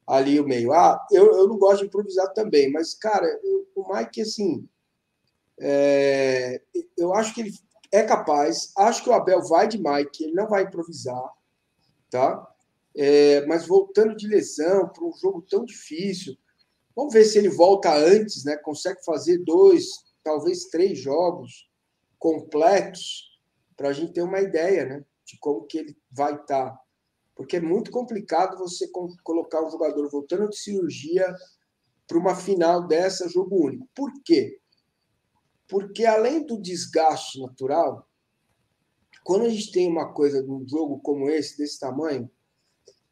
ali 0.06 0.40
o 0.40 0.46
meio. 0.46 0.72
Ah, 0.72 1.04
eu, 1.12 1.32
eu 1.32 1.48
não 1.48 1.58
gosto 1.58 1.80
de 1.80 1.86
improvisar 1.86 2.32
também, 2.32 2.70
mas, 2.70 2.94
cara, 2.94 3.26
eu, 3.42 3.66
o 3.76 3.94
Mike, 3.94 4.22
assim, 4.22 4.68
é, 5.60 6.60
eu 6.96 7.14
acho 7.14 7.34
que 7.34 7.42
ele 7.42 7.52
é 7.92 8.02
capaz, 8.02 8.72
acho 8.76 9.02
que 9.02 9.10
o 9.10 9.12
Abel 9.12 9.42
vai 9.42 9.66
de 9.66 9.78
Mike, 9.78 10.24
ele 10.24 10.34
não 10.34 10.48
vai 10.48 10.62
improvisar, 10.62 11.30
tá? 12.10 12.46
É, 12.96 13.46
mas 13.46 13.66
voltando 13.66 14.16
de 14.16 14.26
lesão 14.26 14.88
para 14.88 15.04
um 15.04 15.12
jogo 15.12 15.42
tão 15.42 15.64
difícil, 15.64 16.36
Vamos 17.00 17.14
ver 17.14 17.24
se 17.24 17.38
ele 17.38 17.48
volta 17.48 17.94
antes, 17.94 18.44
né? 18.44 18.58
Consegue 18.58 19.02
fazer 19.04 19.38
dois, 19.38 19.86
talvez 20.22 20.66
três 20.66 20.98
jogos 20.98 21.66
completos 22.18 23.40
para 23.74 23.88
a 23.88 23.92
gente 23.94 24.12
ter 24.12 24.20
uma 24.20 24.40
ideia, 24.40 24.84
né? 24.84 25.04
De 25.24 25.38
como 25.38 25.66
que 25.66 25.78
ele 25.78 25.96
vai 26.10 26.34
estar. 26.34 26.72
Tá. 26.72 26.80
Porque 27.34 27.56
é 27.56 27.60
muito 27.60 27.90
complicado 27.90 28.58
você 28.58 28.86
colocar 29.22 29.64
o 29.64 29.70
jogador 29.70 30.10
voltando 30.10 30.50
de 30.50 30.58
cirurgia 30.58 31.34
para 32.06 32.18
uma 32.18 32.34
final 32.34 32.86
dessa 32.86 33.26
jogo 33.30 33.64
único. 33.64 33.88
Por 33.94 34.12
quê? 34.22 34.59
Porque 35.70 36.04
além 36.04 36.44
do 36.44 36.60
desgaste 36.60 37.40
natural, 37.40 38.06
quando 39.22 39.46
a 39.46 39.48
gente 39.48 39.70
tem 39.70 39.88
uma 39.88 40.12
coisa 40.12 40.42
num 40.42 40.66
jogo 40.68 40.98
como 41.00 41.30
esse, 41.30 41.56
desse 41.56 41.78
tamanho, 41.78 42.28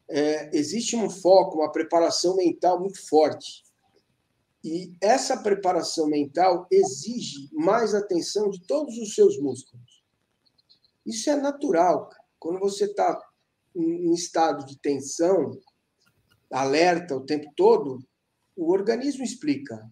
é, 0.09 0.55
existe 0.57 0.95
um 0.95 1.09
foco, 1.09 1.59
uma 1.59 1.71
preparação 1.71 2.35
mental 2.35 2.79
muito 2.79 3.07
forte. 3.07 3.63
E 4.61 4.93
essa 4.99 5.41
preparação 5.41 6.07
mental 6.07 6.67
exige 6.69 7.49
mais 7.53 7.95
atenção 7.95 8.49
de 8.49 8.61
todos 8.67 8.97
os 8.97 9.15
seus 9.15 9.39
músculos. 9.39 10.03
Isso 11.05 11.29
é 11.29 11.37
natural. 11.37 12.09
Quando 12.37 12.59
você 12.59 12.85
está 12.85 13.17
em 13.73 14.11
estado 14.13 14.65
de 14.65 14.77
tensão, 14.79 15.57
alerta 16.51 17.15
o 17.15 17.25
tempo 17.25 17.49
todo, 17.55 17.99
o 18.57 18.73
organismo 18.73 19.23
explica. 19.23 19.89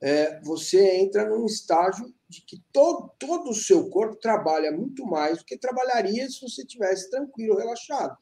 É, 0.00 0.40
você 0.42 0.96
entra 0.96 1.28
num 1.28 1.46
estágio 1.46 2.14
de 2.28 2.42
que 2.42 2.62
todo, 2.72 3.10
todo 3.18 3.50
o 3.50 3.54
seu 3.54 3.88
corpo 3.88 4.16
trabalha 4.16 4.70
muito 4.70 5.06
mais 5.06 5.38
do 5.38 5.44
que 5.44 5.56
trabalharia 5.56 6.28
se 6.28 6.40
você 6.40 6.64
tivesse 6.64 7.10
tranquilo, 7.10 7.56
relaxado. 7.56 8.16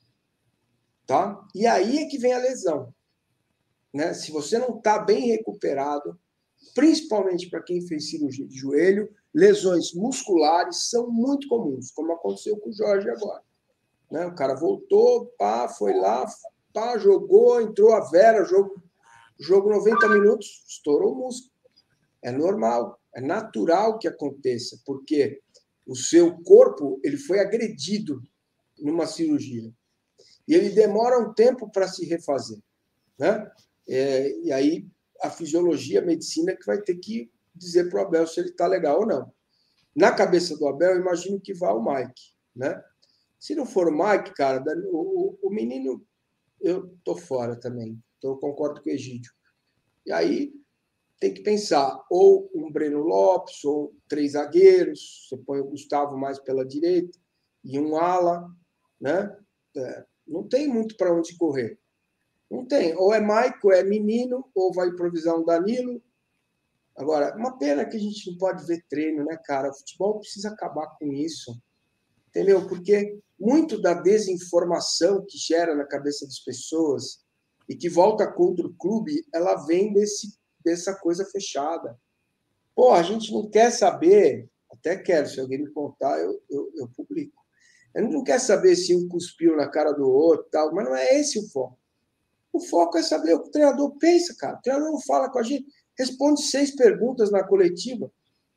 Tá? 1.06 1.42
E 1.54 1.66
aí 1.66 1.98
é 1.98 2.06
que 2.06 2.18
vem 2.18 2.32
a 2.32 2.38
lesão 2.38 2.94
né? 3.94 4.12
Se 4.12 4.32
você 4.32 4.58
não 4.58 4.76
está 4.76 4.98
bem 4.98 5.28
recuperado, 5.28 6.18
principalmente 6.74 7.48
para 7.48 7.62
quem 7.62 7.86
fez 7.86 8.10
cirurgia 8.10 8.44
de 8.44 8.56
joelho, 8.56 9.08
lesões 9.32 9.94
musculares 9.94 10.90
são 10.90 11.08
muito 11.08 11.46
comuns, 11.46 11.92
como 11.92 12.12
aconteceu 12.12 12.56
com 12.58 12.70
o 12.70 12.72
Jorge 12.72 13.08
agora. 13.08 13.42
Né? 14.10 14.26
O 14.26 14.34
cara 14.34 14.54
voltou, 14.56 15.26
pá, 15.38 15.68
foi 15.68 15.94
lá, 15.94 16.26
pá, 16.72 16.98
jogou, 16.98 17.60
entrou 17.60 17.94
a 17.94 18.00
Vera, 18.10 18.44
jogo, 18.44 18.82
jogo 19.38 19.70
90 19.70 20.08
minutos, 20.08 20.64
estourou 20.68 21.12
o 21.12 21.18
músculo. 21.18 21.53
É 22.24 22.32
normal, 22.32 22.98
é 23.14 23.20
natural 23.20 23.98
que 23.98 24.08
aconteça, 24.08 24.80
porque 24.86 25.42
o 25.86 25.94
seu 25.94 26.38
corpo 26.42 26.98
ele 27.04 27.18
foi 27.18 27.38
agredido 27.38 28.22
numa 28.78 29.06
cirurgia. 29.06 29.70
E 30.48 30.54
ele 30.54 30.70
demora 30.70 31.20
um 31.20 31.34
tempo 31.34 31.70
para 31.70 31.86
se 31.86 32.06
refazer. 32.06 32.58
Né? 33.18 33.50
É, 33.86 34.30
e 34.40 34.50
aí 34.50 34.88
a 35.22 35.30
fisiologia, 35.30 36.00
a 36.00 36.04
medicina 36.04 36.56
que 36.56 36.66
vai 36.66 36.80
ter 36.80 36.96
que 36.96 37.30
dizer 37.54 37.90
para 37.90 38.02
o 38.02 38.06
Abel 38.06 38.26
se 38.26 38.40
ele 38.40 38.48
está 38.48 38.66
legal 38.66 39.00
ou 39.00 39.06
não. 39.06 39.32
Na 39.94 40.10
cabeça 40.10 40.56
do 40.56 40.66
Abel, 40.66 40.92
eu 40.92 41.00
imagino 41.00 41.38
que 41.38 41.54
vá 41.54 41.72
o 41.72 41.84
Mike, 41.84 42.32
né? 42.56 42.82
Se 43.38 43.54
não 43.54 43.66
for 43.66 43.88
o 43.88 43.92
Mike, 43.92 44.34
cara, 44.34 44.64
o, 44.90 45.38
o 45.42 45.50
menino, 45.50 46.04
eu 46.60 46.96
tô 47.04 47.14
fora 47.14 47.54
também. 47.54 48.02
Então 48.16 48.32
eu 48.32 48.38
concordo 48.38 48.82
com 48.82 48.88
o 48.88 48.92
Egídio. 48.92 49.30
E 50.06 50.10
aí 50.10 50.52
tem 51.24 51.32
que 51.32 51.42
pensar 51.42 52.04
ou 52.10 52.50
um 52.54 52.70
Breno 52.70 53.00
Lopes 53.00 53.64
ou 53.64 53.96
três 54.06 54.32
zagueiros. 54.32 55.26
Você 55.26 55.38
põe 55.38 55.58
o 55.58 55.70
Gustavo 55.70 56.18
mais 56.18 56.38
pela 56.38 56.66
direita 56.66 57.18
e 57.64 57.80
um 57.80 57.96
ala, 57.96 58.46
né? 59.00 59.34
É, 59.74 60.04
não 60.28 60.46
tem 60.46 60.68
muito 60.68 60.98
para 60.98 61.14
onde 61.14 61.34
correr. 61.38 61.78
Não 62.50 62.66
tem. 62.66 62.94
Ou 62.98 63.14
é 63.14 63.20
Maico, 63.20 63.72
é 63.72 63.82
menino, 63.82 64.44
ou 64.54 64.70
vai 64.70 64.88
improvisar 64.88 65.34
um 65.34 65.46
Danilo. 65.46 66.02
Agora, 66.94 67.34
uma 67.38 67.56
pena 67.56 67.86
que 67.86 67.96
a 67.96 68.00
gente 68.00 68.30
não 68.30 68.36
pode 68.36 68.66
ver 68.66 68.84
treino, 68.90 69.24
né, 69.24 69.38
cara? 69.46 69.70
O 69.70 69.74
futebol 69.74 70.20
precisa 70.20 70.50
acabar 70.50 70.88
com 70.98 71.10
isso. 71.10 71.58
Entendeu? 72.28 72.68
Porque 72.68 73.18
muito 73.40 73.80
da 73.80 73.94
desinformação 73.94 75.24
que 75.26 75.38
gera 75.38 75.74
na 75.74 75.86
cabeça 75.86 76.26
das 76.26 76.40
pessoas 76.40 77.24
e 77.66 77.74
que 77.74 77.88
volta 77.88 78.30
contra 78.30 78.66
o 78.66 78.74
clube, 78.74 79.24
ela 79.32 79.64
vem 79.64 79.90
desse, 79.90 80.38
dessa 80.64 80.94
coisa 80.94 81.24
fechada. 81.26 81.98
Pô, 82.74 82.92
a 82.92 83.02
gente 83.02 83.32
não 83.32 83.48
quer 83.48 83.70
saber, 83.70 84.48
até 84.70 84.96
quero, 84.96 85.28
se 85.28 85.38
alguém 85.38 85.62
me 85.62 85.70
contar, 85.70 86.18
eu, 86.18 86.42
eu, 86.50 86.72
eu 86.76 86.88
publico. 86.96 87.42
A 87.94 88.00
gente 88.00 88.12
não 88.12 88.24
quer 88.24 88.40
saber 88.40 88.74
se 88.74 88.94
um 88.96 89.06
cuspiu 89.08 89.56
na 89.56 89.68
cara 89.68 89.92
do 89.92 90.08
outro, 90.08 90.48
tal, 90.50 90.74
mas 90.74 90.84
não 90.84 90.96
é 90.96 91.20
esse 91.20 91.38
o 91.38 91.48
foco. 91.50 91.78
O 92.52 92.60
foco 92.60 92.98
é 92.98 93.02
saber 93.02 93.34
o 93.34 93.42
que 93.42 93.48
o 93.48 93.52
treinador 93.52 93.96
pensa, 93.98 94.34
cara. 94.36 94.56
O 94.56 94.62
treinador 94.62 94.92
não 94.92 95.00
fala 95.00 95.30
com 95.30 95.38
a 95.38 95.42
gente, 95.42 95.66
responde 95.96 96.42
seis 96.42 96.74
perguntas 96.74 97.30
na 97.30 97.44
coletiva. 97.44 98.10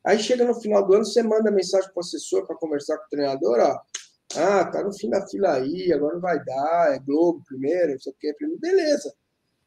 Aí 0.04 0.18
chega 0.18 0.44
no 0.44 0.60
final 0.60 0.86
do 0.86 0.94
ano, 0.94 1.04
você 1.04 1.22
manda 1.22 1.50
mensagem 1.50 1.88
para 1.92 1.98
o 1.98 2.00
assessor 2.00 2.46
para 2.46 2.56
conversar 2.56 2.96
com 2.98 3.04
o 3.04 3.10
treinador, 3.10 3.58
ó. 3.60 3.80
Ah, 4.36 4.64
tá 4.64 4.82
no 4.82 4.92
fim 4.92 5.08
da 5.08 5.26
fila 5.26 5.54
aí, 5.54 5.92
agora 5.92 6.14
não 6.14 6.20
vai 6.20 6.42
dar, 6.44 6.94
é 6.94 6.98
Globo 6.98 7.42
primeiro, 7.46 7.92
não 7.92 7.98
sei 7.98 8.12
o 8.12 8.16
que, 8.18 8.32
primeiro. 8.34 8.60
Beleza. 8.60 9.12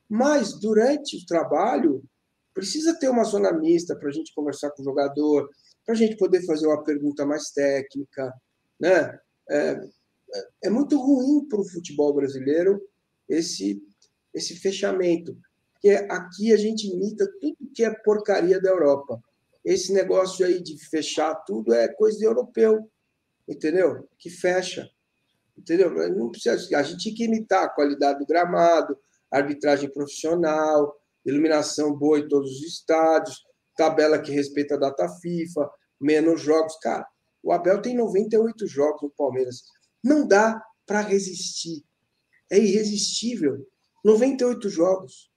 Mas 0.09 0.59
durante 0.59 1.17
o 1.17 1.25
trabalho, 1.25 2.03
precisa 2.53 2.97
ter 2.97 3.09
uma 3.09 3.23
zona 3.23 3.51
mista 3.53 3.95
para 3.95 4.09
a 4.09 4.11
gente 4.11 4.33
conversar 4.33 4.71
com 4.71 4.81
o 4.81 4.85
jogador, 4.85 5.49
para 5.85 5.95
a 5.95 5.97
gente 5.97 6.17
poder 6.17 6.45
fazer 6.45 6.67
uma 6.67 6.83
pergunta 6.83 7.25
mais 7.25 7.51
técnica, 7.51 8.33
né? 8.79 9.17
É, 9.49 9.79
é 10.63 10.69
muito 10.69 10.97
ruim 10.97 11.47
para 11.47 11.59
o 11.59 11.67
futebol 11.67 12.13
brasileiro 12.13 12.81
esse 13.27 13.81
esse 14.33 14.55
fechamento. 14.55 15.37
Porque 15.73 15.89
aqui 15.89 16.53
a 16.53 16.57
gente 16.57 16.87
imita 16.87 17.29
tudo 17.39 17.57
que 17.73 17.83
é 17.83 17.93
porcaria 18.03 18.61
da 18.61 18.69
Europa. 18.69 19.21
Esse 19.63 19.91
negócio 19.93 20.45
aí 20.45 20.61
de 20.61 20.77
fechar 20.89 21.35
tudo 21.45 21.73
é 21.73 21.87
coisa 21.87 22.17
de 22.17 22.25
europeu, 22.25 22.89
entendeu? 23.47 24.07
Que 24.17 24.29
fecha. 24.29 24.89
Entendeu? 25.57 25.91
Não 26.15 26.31
precisa, 26.31 26.77
a 26.77 26.83
gente 26.83 27.03
tem 27.03 27.13
que 27.13 27.25
imitar 27.25 27.65
a 27.65 27.69
qualidade 27.69 28.19
do 28.19 28.25
gramado, 28.25 28.97
arbitragem 29.29 29.91
profissional, 29.91 30.95
iluminação 31.25 31.93
boa 31.95 32.19
em 32.19 32.27
todos 32.27 32.49
os 32.51 32.63
estádios, 32.63 33.43
tabela 33.75 34.19
que 34.19 34.31
respeita 34.31 34.75
a 34.75 34.79
data 34.79 35.07
FIFA, 35.21 35.69
menos 35.99 36.41
jogos. 36.41 36.77
Cara, 36.79 37.07
o 37.43 37.51
Abel 37.51 37.81
tem 37.81 37.95
98 37.95 38.67
jogos 38.67 39.01
no 39.01 39.09
Palmeiras. 39.09 39.63
Não 40.03 40.27
dá 40.27 40.61
para 40.85 41.01
resistir. 41.01 41.83
É 42.49 42.57
irresistível. 42.57 43.65
98 44.03 44.69
jogos. 44.69 45.31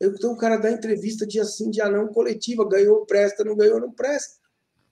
Então 0.00 0.32
o 0.32 0.36
cara 0.36 0.56
dá 0.56 0.70
entrevista 0.70 1.26
dia 1.26 1.44
sim, 1.44 1.70
dia 1.70 1.88
não, 1.88 2.08
coletiva, 2.08 2.68
ganhou, 2.68 3.06
presta, 3.06 3.44
não 3.44 3.56
ganhou, 3.56 3.80
não 3.80 3.92
presta. 3.92 4.38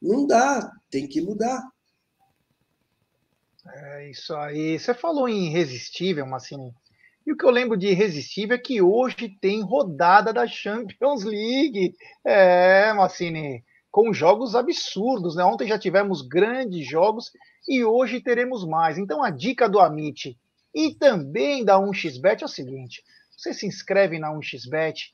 Não 0.01 0.27
dá, 0.27 0.73
tem 0.91 1.07
que 1.07 1.21
mudar. 1.21 1.63
É 3.67 4.11
isso 4.11 4.35
aí. 4.35 4.79
Você 4.79 4.93
falou 4.93 5.29
em 5.29 5.49
irresistível, 5.49 6.27
Massini. 6.27 6.75
E 7.27 7.33
o 7.33 7.37
que 7.37 7.45
eu 7.45 7.51
lembro 7.51 7.77
de 7.77 7.89
irresistível 7.89 8.57
é 8.57 8.61
que 8.61 8.83
hoje 8.83 9.29
tem 9.41 9.63
rodada 9.63 10.33
da 10.33 10.47
Champions 10.47 11.23
League. 11.23 11.95
É, 12.25 12.93
Massini, 12.93 13.63
com 13.91 14.13
jogos 14.13 14.55
absurdos, 14.55 15.37
né? 15.37 15.45
Ontem 15.45 15.69
já 15.69 15.79
tivemos 15.79 16.23
grandes 16.23 16.89
jogos 16.89 17.31
e 17.69 17.85
hoje 17.85 18.21
teremos 18.21 18.67
mais. 18.67 18.99
Então 18.99 19.23
a 19.23 19.31
dica 19.31 19.69
do 19.69 19.79
Amit 19.79 20.37
e 20.75 20.95
também 20.95 21.65
da 21.65 21.79
1xBet 21.79 22.43
é 22.43 22.45
o 22.45 22.49
seguinte: 22.49 23.03
você 23.31 23.53
se 23.53 23.67
inscreve 23.67 24.19
na 24.19 24.33
1xBet, 24.33 25.11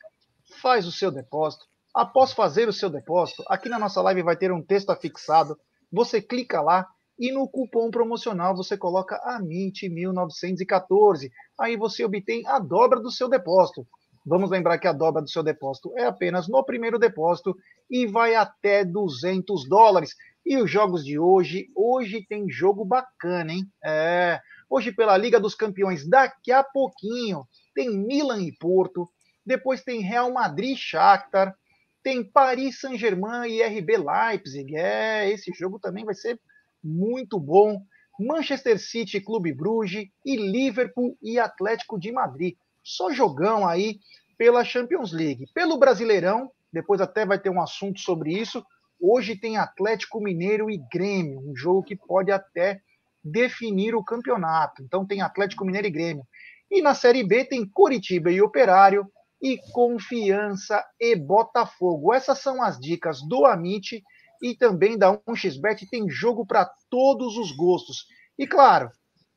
faz 0.62 0.86
o 0.86 0.92
seu 0.92 1.10
depósito. 1.10 1.66
Após 1.92 2.32
fazer 2.32 2.68
o 2.68 2.72
seu 2.72 2.88
depósito, 2.88 3.42
aqui 3.48 3.68
na 3.68 3.78
nossa 3.78 4.00
live 4.02 4.22
vai 4.22 4.36
ter 4.36 4.52
um 4.52 4.62
texto 4.62 4.90
afixado. 4.90 5.58
Você 5.90 6.22
clica 6.22 6.60
lá 6.60 6.86
e 7.18 7.32
no 7.32 7.48
cupom 7.48 7.90
promocional 7.90 8.54
você 8.54 8.76
coloca 8.76 9.20
AMIT1914. 9.26 11.30
Aí 11.58 11.76
você 11.76 12.04
obtém 12.04 12.46
a 12.46 12.58
dobra 12.58 13.00
do 13.00 13.10
seu 13.10 13.28
depósito. 13.28 13.86
Vamos 14.24 14.50
lembrar 14.50 14.78
que 14.78 14.86
a 14.86 14.92
dobra 14.92 15.22
do 15.22 15.30
seu 15.30 15.42
depósito 15.42 15.92
é 15.96 16.04
apenas 16.04 16.48
no 16.48 16.62
primeiro 16.64 16.98
depósito 16.98 17.56
e 17.90 18.06
vai 18.06 18.34
até 18.34 18.84
200 18.84 19.68
dólares. 19.68 20.14
E 20.44 20.56
os 20.56 20.70
jogos 20.70 21.04
de 21.04 21.18
hoje, 21.18 21.68
hoje 21.74 22.24
tem 22.28 22.48
jogo 22.48 22.84
bacana, 22.84 23.52
hein? 23.52 23.66
É, 23.84 24.40
hoje 24.68 24.92
pela 24.92 25.16
Liga 25.16 25.40
dos 25.40 25.54
Campeões, 25.54 26.08
daqui 26.08 26.52
a 26.52 26.62
pouquinho 26.62 27.46
tem 27.74 27.90
Milan 27.90 28.42
e 28.42 28.52
Porto, 28.52 29.08
depois 29.44 29.82
tem 29.82 30.02
Real 30.02 30.32
Madrid 30.32 30.76
e 30.76 30.76
Shakhtar, 30.76 31.54
tem 32.02 32.22
Paris 32.22 32.80
Saint-Germain 32.80 33.50
e 33.50 33.62
RB 33.62 33.96
Leipzig. 33.96 34.76
É, 34.76 35.30
esse 35.30 35.52
jogo 35.52 35.78
também 35.78 36.04
vai 36.04 36.14
ser 36.14 36.38
muito 36.82 37.38
bom. 37.38 37.82
Manchester 38.18 38.78
City, 38.78 39.20
Clube 39.20 39.52
Bruges 39.52 40.08
e 40.24 40.36
Liverpool 40.36 41.16
e 41.22 41.38
Atlético 41.38 41.98
de 41.98 42.10
Madrid. 42.10 42.56
Só 42.82 43.10
jogão 43.10 43.66
aí 43.66 44.00
pela 44.36 44.64
Champions 44.64 45.12
League. 45.12 45.46
Pelo 45.54 45.78
Brasileirão, 45.78 46.50
depois 46.72 47.00
até 47.00 47.24
vai 47.24 47.38
ter 47.38 47.50
um 47.50 47.60
assunto 47.60 48.00
sobre 48.00 48.32
isso. 48.32 48.64
Hoje 49.00 49.36
tem 49.36 49.56
Atlético 49.56 50.20
Mineiro 50.20 50.70
e 50.70 50.78
Grêmio, 50.92 51.40
um 51.40 51.54
jogo 51.54 51.84
que 51.84 51.94
pode 51.94 52.32
até 52.32 52.80
definir 53.22 53.94
o 53.94 54.02
campeonato. 54.02 54.82
Então 54.82 55.06
tem 55.06 55.22
Atlético 55.22 55.64
Mineiro 55.64 55.86
e 55.86 55.90
Grêmio. 55.90 56.26
E 56.70 56.82
na 56.82 56.94
Série 56.94 57.24
B 57.24 57.44
tem 57.44 57.68
Curitiba 57.68 58.30
e 58.30 58.42
Operário 58.42 59.06
e 59.40 59.58
Confiança 59.72 60.84
e 61.00 61.14
Botafogo. 61.14 62.12
Essas 62.12 62.40
são 62.40 62.62
as 62.62 62.78
dicas 62.78 63.20
do 63.22 63.46
Amit 63.46 64.02
e 64.42 64.54
também 64.56 64.96
da 64.96 65.16
1xBet 65.16 65.86
tem 65.90 66.08
jogo 66.08 66.46
para 66.46 66.70
todos 66.90 67.36
os 67.36 67.52
gostos. 67.52 68.06
E 68.38 68.46
claro, 68.46 68.90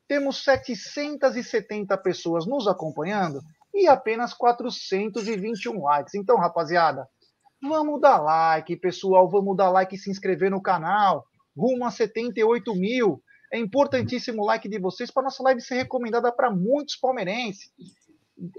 temos 0.08 0.44
770 0.44 1.96
pessoas 1.98 2.46
nos 2.46 2.66
acompanhando 2.68 3.40
e 3.74 3.88
apenas 3.88 4.34
421 4.34 5.82
likes. 5.82 6.14
Então, 6.14 6.36
rapaziada, 6.36 7.08
vamos 7.62 8.00
dar 8.00 8.20
like, 8.20 8.76
pessoal, 8.76 9.28
vamos 9.30 9.56
dar 9.56 9.70
like 9.70 9.94
e 9.94 9.98
se 9.98 10.10
inscrever 10.10 10.50
no 10.50 10.60
canal. 10.60 11.24
Rumo 11.56 11.84
a 11.84 11.90
78 11.90 12.74
mil. 12.74 13.22
É 13.52 13.58
importantíssimo 13.58 14.42
o 14.42 14.46
like 14.46 14.68
de 14.68 14.78
vocês 14.78 15.10
para 15.10 15.24
nossa 15.24 15.42
live 15.42 15.60
ser 15.60 15.74
recomendada 15.74 16.32
para 16.32 16.50
muitos 16.50 16.96
palmeirenses. 16.96 17.70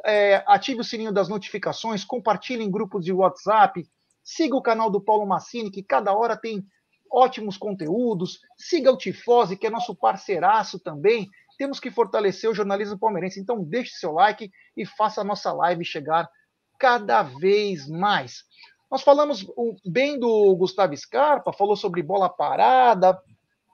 É, 0.06 0.44
ative 0.48 0.82
o 0.82 0.84
sininho 0.84 1.12
das 1.12 1.28
notificações, 1.28 2.06
compartilhe 2.06 2.64
em 2.64 2.72
grupos 2.72 3.04
de 3.04 3.12
WhatsApp, 3.12 3.84
Siga 4.24 4.56
o 4.56 4.62
canal 4.62 4.90
do 4.90 5.02
Paulo 5.02 5.26
Massini, 5.26 5.70
que 5.70 5.84
cada 5.84 6.14
hora 6.14 6.38
tem 6.38 6.66
ótimos 7.12 7.58
conteúdos. 7.58 8.40
Siga 8.58 8.92
o 8.92 8.98
Tifose, 8.98 9.58
que 9.58 9.68
é 9.68 9.70
nosso 9.70 9.96
parceiraço 9.96 10.80
também. 10.80 11.30
Temos 11.58 11.80
que 11.80 11.92
fortalecer 11.92 12.50
o 12.50 12.56
jornalismo 12.56 12.98
palmeirense. 12.98 13.40
Então, 13.40 13.64
deixe 13.64 13.92
seu 13.96 14.12
like 14.12 14.50
e 14.76 14.86
faça 14.86 15.22
a 15.22 15.24
nossa 15.24 15.52
live 15.54 15.86
chegar 15.86 16.28
cada 16.80 17.22
vez 17.22 17.88
mais. 17.88 18.44
Nós 18.90 19.02
falamos 19.02 19.46
bem 19.86 20.20
do 20.20 20.56
Gustavo 20.56 20.96
Scarpa, 20.96 21.52
falou 21.52 21.76
sobre 21.76 22.04
bola 22.04 22.30
parada, 22.30 23.20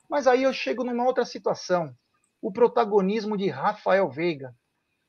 mas 0.09 0.27
aí 0.27 0.43
eu 0.43 0.53
chego 0.53 0.83
numa 0.83 1.05
outra 1.05 1.25
situação. 1.25 1.93
O 2.41 2.51
protagonismo 2.51 3.37
de 3.37 3.49
Rafael 3.49 4.09
Veiga. 4.09 4.53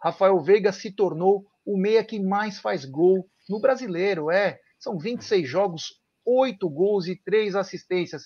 Rafael 0.02 0.38
Veiga 0.40 0.72
se 0.72 0.90
tornou 0.90 1.46
o 1.64 1.76
meia 1.76 2.04
que 2.04 2.18
mais 2.18 2.58
faz 2.58 2.84
gol 2.84 3.28
no 3.48 3.60
brasileiro, 3.60 4.30
é. 4.30 4.58
São 4.80 4.98
26 4.98 5.46
jogos, 5.46 6.00
8 6.24 6.68
gols 6.70 7.06
e 7.06 7.14
3 7.14 7.54
assistências. 7.54 8.22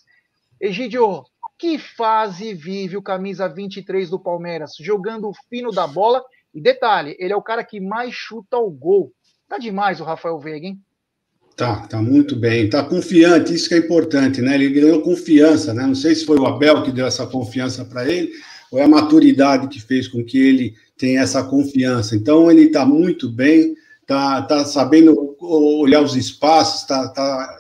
Egidio, 0.61 1.25
que 1.59 1.79
fase 1.79 2.55
vive 2.55 2.97
o 2.97 3.03
camisa 3.03 3.49
23 3.49 4.09
do 4.09 4.21
Palmeiras? 4.21 4.73
Jogando 4.81 5.29
o 5.29 5.35
fino 5.51 5.73
da 5.73 5.87
bola. 5.87 6.23
E 6.55 6.61
detalhe, 6.61 7.17
ele 7.19 7.33
é 7.33 7.37
o 7.37 7.43
cara 7.43 7.65
que 7.65 7.81
mais 7.81 8.15
chuta 8.15 8.57
o 8.57 8.71
gol. 8.71 9.13
Tá 9.49 9.59
demais 9.59 10.01
o 10.01 10.05
Rafael 10.05 10.39
Veiga, 10.39 10.69
hein? 10.69 10.81
Tá, 11.57 11.89
tá 11.89 12.01
muito 12.01 12.37
bem. 12.37 12.71
Tá 12.71 12.85
confiante, 12.85 13.53
isso 13.53 13.69
que 13.69 13.75
é 13.75 13.79
importante, 13.79 14.41
né? 14.41 14.55
Ele 14.55 14.69
ganhou 14.69 15.03
confiança, 15.03 15.75
né? 15.75 15.85
Não 15.85 15.95
sei 15.97 16.15
se 16.15 16.25
foi 16.25 16.39
o 16.39 16.47
Abel 16.47 16.85
que 16.85 16.93
deu 16.93 17.07
essa 17.07 17.27
confiança 17.27 17.85
para 17.85 18.09
ele, 18.09 18.31
ou 18.71 18.79
é 18.79 18.85
a 18.85 18.89
maturidade 18.89 19.67
que 19.67 19.81
fez 19.81 20.07
com 20.07 20.25
que 20.25 20.39
ele 20.39 20.75
tenha 20.97 21.21
essa 21.21 21.43
confiança. 21.43 22.15
Então, 22.15 22.49
ele 22.49 22.69
tá 22.69 22.87
muito 22.87 23.29
bem 23.29 23.75
tá, 24.07 24.43
tá 24.43 24.65
sabendo 24.65 25.37
olhar 25.41 26.03
os 26.03 26.17
espaços, 26.17 26.87
tá, 26.87 27.09
tá, 27.09 27.59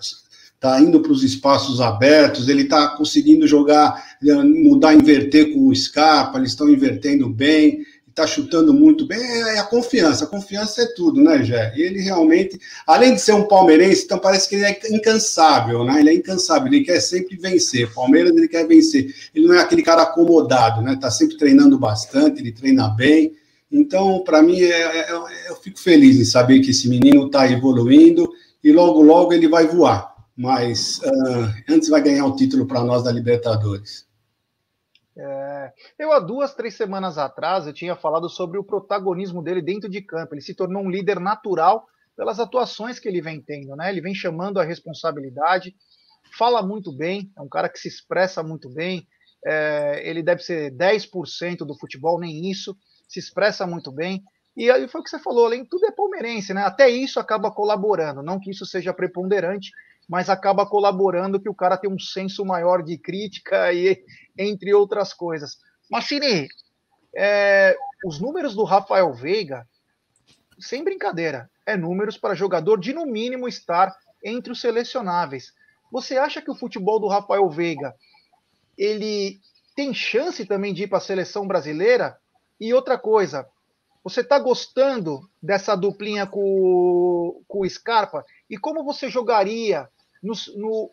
tá 0.61 0.81
indo 0.81 1.01
para 1.01 1.13
os 1.13 1.23
espaços 1.23 1.81
abertos, 1.81 2.49
ele 2.49 2.63
está 2.63 2.89
conseguindo 2.89 3.47
jogar, 3.47 4.03
mudar, 4.45 4.95
inverter 4.95 5.53
com 5.53 5.69
o 5.69 5.75
Scarpa, 5.75 6.39
eles 6.39 6.51
estão 6.51 6.69
invertendo 6.69 7.29
bem, 7.29 7.85
está 8.15 8.27
chutando 8.29 8.73
muito 8.73 9.07
bem, 9.07 9.19
é, 9.19 9.57
é 9.57 9.59
a 9.59 9.65
confiança, 9.65 10.25
a 10.25 10.29
confiança 10.29 10.83
é 10.83 10.87
tudo, 10.95 11.21
né, 11.21 11.43
Jé? 11.43 11.73
E 11.77 11.83
ele 11.83 12.01
realmente, 12.01 12.59
além 12.87 13.15
de 13.15 13.21
ser 13.21 13.33
um 13.33 13.49
palmeirense, 13.49 14.05
então 14.05 14.19
parece 14.21 14.49
que 14.49 14.55
ele 14.55 14.65
é 14.65 14.79
incansável, 14.91 15.85
né? 15.85 15.99
Ele 15.99 16.11
é 16.11 16.15
incansável, 16.15 16.69
ele 16.69 16.85
quer 16.85 17.01
sempre 17.01 17.37
vencer. 17.37 17.93
Palmeiras 17.93 18.31
ele 18.37 18.47
quer 18.47 18.67
vencer. 18.69 19.13
Ele 19.35 19.49
não 19.49 19.55
é 19.55 19.61
aquele 19.61 19.83
cara 19.83 20.03
acomodado, 20.03 20.81
né? 20.81 20.97
Tá 21.01 21.11
sempre 21.11 21.37
treinando 21.37 21.77
bastante, 21.77 22.41
ele 22.41 22.53
treina 22.53 22.89
bem. 22.89 23.33
Então, 23.77 24.23
para 24.23 24.41
mim, 24.41 24.61
é, 24.61 24.71
é, 24.71 25.11
é, 25.11 25.51
eu 25.51 25.57
fico 25.57 25.81
feliz 25.81 26.17
em 26.17 26.25
saber 26.25 26.61
que 26.61 26.71
esse 26.71 26.89
menino 26.89 27.27
está 27.27 27.51
evoluindo 27.51 28.33
e 28.63 28.73
logo, 28.73 29.03
logo 29.03 29.33
ele 29.33 29.49
vai 29.49 29.67
voar. 29.67 30.15
Mas 30.37 30.99
uh, 30.99 31.53
antes 31.69 31.89
vai 31.89 32.01
ganhar 32.01 32.25
o 32.25 32.37
título 32.37 32.69
para 32.69 32.85
nós 32.85 33.03
da 33.03 33.11
Libertadores. 33.11 34.07
É, 35.19 35.73
eu, 35.99 36.13
há 36.13 36.21
duas, 36.21 36.55
três 36.55 36.77
semanas 36.77 37.19
atrás, 37.19 37.67
eu 37.67 37.73
tinha 37.73 37.97
falado 37.97 38.29
sobre 38.29 38.59
o 38.59 38.65
protagonismo 38.65 39.43
dele 39.43 39.61
dentro 39.61 39.91
de 39.91 40.01
campo. 40.01 40.35
Ele 40.35 40.41
se 40.41 40.55
tornou 40.55 40.85
um 40.85 40.91
líder 40.91 41.19
natural 41.19 41.85
pelas 42.17 42.39
atuações 42.39 43.01
que 43.01 43.09
ele 43.09 43.21
vem 43.21 43.41
tendo, 43.41 43.75
né? 43.75 43.91
Ele 43.91 44.01
vem 44.01 44.15
chamando 44.15 44.61
a 44.61 44.65
responsabilidade, 44.65 45.75
fala 46.39 46.63
muito 46.63 46.97
bem, 46.97 47.33
é 47.37 47.43
um 47.43 47.49
cara 47.49 47.69
que 47.69 47.81
se 47.81 47.89
expressa 47.89 48.41
muito 48.41 48.71
bem. 48.71 49.05
É, 49.45 50.01
ele 50.09 50.23
deve 50.23 50.43
ser 50.43 50.71
10% 50.73 51.59
do 51.67 51.77
futebol, 51.77 52.21
nem 52.21 52.49
isso 52.49 52.77
se 53.09 53.19
expressa 53.19 53.67
muito 53.67 53.93
bem. 53.93 54.23
E 54.57 54.71
aí 54.71 54.87
foi 54.89 55.01
o 55.01 55.05
que 55.05 55.11
você 55.11 55.19
falou, 55.19 55.47
além 55.47 55.65
de 55.65 55.69
tudo 55.69 55.87
é 55.87 55.91
palmeirense, 55.91 56.55
né? 56.55 56.63
Até 56.63 56.89
isso 56.89 57.19
acaba 57.19 57.51
colaborando, 57.51 58.23
não 58.23 58.39
que 58.39 58.51
isso 58.51 58.65
seja 58.65 58.93
preponderante, 58.95 59.73
mas 60.09 60.29
acaba 60.29 60.67
colaborando 60.67 61.41
que 61.41 61.49
o 61.49 61.55
cara 61.55 61.77
tem 61.77 61.91
um 61.91 61.99
senso 61.99 62.45
maior 62.45 62.83
de 62.83 62.97
crítica 62.97 63.73
e 63.73 64.05
entre 64.39 64.73
outras 64.73 65.13
coisas. 65.13 65.59
Mas 65.91 66.05
Cine, 66.05 66.49
é, 67.17 67.77
os 68.05 68.21
números 68.21 68.55
do 68.55 68.65
Rafael 68.65 69.13
Veiga, 69.13 69.67
sem 70.59 70.85
brincadeira, 70.85 71.51
é 71.67 71.77
números 71.77 72.17
para 72.17 72.35
jogador 72.35 72.79
de 72.79 72.93
no 72.93 73.07
mínimo 73.07 73.49
estar 73.49 73.95
entre 74.23 74.53
os 74.53 74.61
selecionáveis. 74.61 75.53
Você 75.91 76.17
acha 76.17 76.43
que 76.43 76.51
o 76.51 76.55
futebol 76.55 77.01
do 77.01 77.09
Rafael 77.09 77.49
Veiga 77.49 77.95
ele 78.77 79.41
tem 79.75 79.95
chance 79.95 80.45
também 80.45 80.75
de 80.75 80.85
ir 80.85 80.89
para 80.89 80.99
a 80.99 81.01
seleção 81.01 81.47
brasileira? 81.47 82.17
E 82.61 82.73
outra 82.73 82.99
coisa, 82.99 83.49
você 84.03 84.21
está 84.21 84.39
gostando 84.39 85.29
dessa 85.43 85.75
duplinha 85.75 86.27
com, 86.27 87.43
com 87.49 87.61
o 87.61 87.69
Scarpa? 87.69 88.25
E 88.49 88.57
como 88.59 88.85
você 88.85 89.09
jogaria 89.09 89.89
no, 90.23 90.35
no 90.57 90.91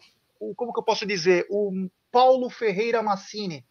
como 0.56 0.74
que 0.74 0.80
eu 0.80 0.84
posso 0.84 1.06
dizer, 1.06 1.46
o 1.50 1.88
Paulo 2.12 2.50
Ferreira 2.50 3.04
Massini? 3.04 3.66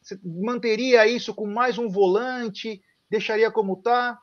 Você 0.00 0.18
manteria 0.22 1.06
isso 1.06 1.34
com 1.34 1.46
mais 1.46 1.78
um 1.78 1.88
volante? 1.88 2.80
Deixaria 3.10 3.50
como 3.50 3.74
está? 3.74 4.18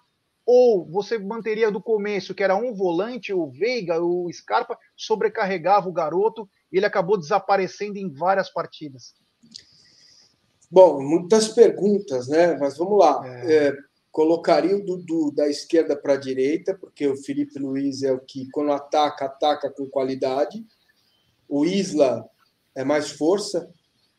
Ou 0.45 0.85
você 0.85 1.17
manteria 1.17 1.71
do 1.71 1.81
começo, 1.81 2.33
que 2.33 2.43
era 2.43 2.55
um 2.55 2.73
volante, 2.73 3.33
o 3.33 3.49
Veiga, 3.49 4.01
o 4.01 4.31
Scarpa, 4.31 4.77
sobrecarregava 4.95 5.89
o 5.89 5.93
garoto 5.93 6.49
e 6.71 6.77
ele 6.77 6.85
acabou 6.85 7.17
desaparecendo 7.17 7.97
em 7.97 8.11
várias 8.11 8.49
partidas? 8.49 9.13
Bom, 10.71 11.01
muitas 11.01 11.49
perguntas, 11.49 12.29
né? 12.29 12.55
Mas 12.57 12.77
vamos 12.77 12.97
lá. 12.97 13.21
É. 13.25 13.67
É, 13.67 13.77
colocaria 14.09 14.75
o 14.75 14.83
Dudu 14.83 15.29
da 15.31 15.49
esquerda 15.49 15.97
para 15.97 16.13
a 16.13 16.17
direita, 16.17 16.73
porque 16.73 17.05
o 17.07 17.17
Felipe 17.17 17.59
Luiz 17.59 18.03
é 18.03 18.11
o 18.13 18.19
que, 18.19 18.49
quando 18.51 18.71
ataca, 18.71 19.25
ataca 19.25 19.69
com 19.69 19.85
qualidade. 19.87 20.65
O 21.47 21.65
Isla 21.65 22.25
é 22.73 22.85
mais 22.85 23.11
força, 23.11 23.69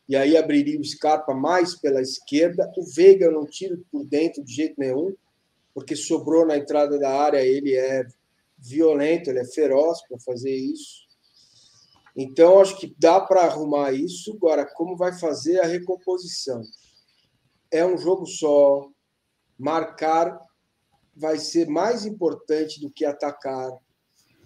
e 0.07 0.15
aí 0.15 0.37
abriria 0.37 0.79
o 0.79 0.83
Scarpa 0.83 1.33
mais 1.33 1.75
pela 1.75 2.01
esquerda. 2.01 2.71
O 2.77 2.83
Veiga 2.83 3.25
eu 3.25 3.31
não 3.31 3.47
tiro 3.47 3.83
por 3.91 4.05
dentro 4.05 4.43
de 4.43 4.53
jeito 4.53 4.75
nenhum, 4.77 5.15
porque 5.73 5.95
sobrou 5.95 6.45
na 6.45 6.57
entrada 6.57 6.99
da 6.99 7.09
área, 7.09 7.43
ele 7.43 7.75
é 7.75 8.05
violento, 8.59 9.29
ele 9.29 9.39
é 9.39 9.45
feroz 9.45 10.01
para 10.07 10.19
fazer 10.19 10.55
isso. 10.55 11.02
Então, 12.15 12.59
acho 12.59 12.77
que 12.77 12.95
dá 12.99 13.19
para 13.19 13.41
arrumar 13.41 13.91
isso. 13.91 14.33
Agora, 14.35 14.65
como 14.75 14.95
vai 14.95 15.17
fazer 15.17 15.59
a 15.59 15.65
recomposição? 15.65 16.61
É 17.71 17.85
um 17.85 17.97
jogo 17.97 18.25
só. 18.25 18.87
Marcar 19.57 20.39
vai 21.15 21.37
ser 21.37 21.67
mais 21.67 22.05
importante 22.05 22.79
do 22.79 22.89
que 22.89 23.05
atacar. 23.05 23.71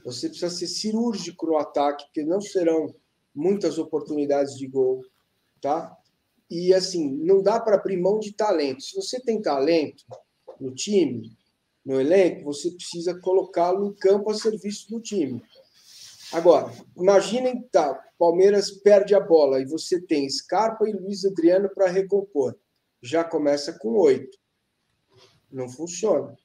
Você 0.06 0.30
precisa 0.30 0.49
ser 0.49 0.67
cirúrgico 0.67 1.45
no 1.47 1.58
ataque, 1.58 2.06
porque 2.06 2.23
não 2.23 2.39
serão 2.39 2.93
muitas 3.36 3.77
oportunidades 3.77 4.56
de 4.56 4.67
gol, 4.67 5.03
tá? 5.62 5.95
E 6.49 6.73
assim, 6.73 7.12
não 7.17 7.41
dá 7.41 7.60
para 7.60 7.75
abrir 7.75 7.97
mão 7.97 8.19
de 8.19 8.32
talento. 8.32 8.82
Se 8.82 8.95
você 8.95 9.19
tem 9.19 9.41
talento 9.41 10.06
no 10.60 10.73
time, 10.73 11.38
no 11.86 11.99
elenco, 11.99 12.45
você 12.45 12.71
precisa 12.71 13.19
colocá-lo 13.19 13.88
em 13.88 13.93
campo 13.93 14.30
a 14.32 14.34
serviço 14.34 14.89
do 14.89 15.01
time. 15.01 15.41
Agora, 16.33 16.71
imaginem, 16.97 17.61
tá, 17.71 17.97
Palmeiras 18.17 18.71
perde 18.71 19.15
a 19.15 19.19
bola 19.19 19.61
e 19.61 19.65
você 19.65 20.01
tem 20.01 20.29
Scarpa 20.29 20.87
e 20.89 20.93
Luiz 20.93 21.23
Adriano 21.23 21.69
para 21.69 21.89
recompor. 21.89 22.57
Já 23.01 23.23
começa 23.23 23.73
com 23.73 23.93
oito. 23.93 24.37
Não 25.51 25.69
funciona. 25.69 26.35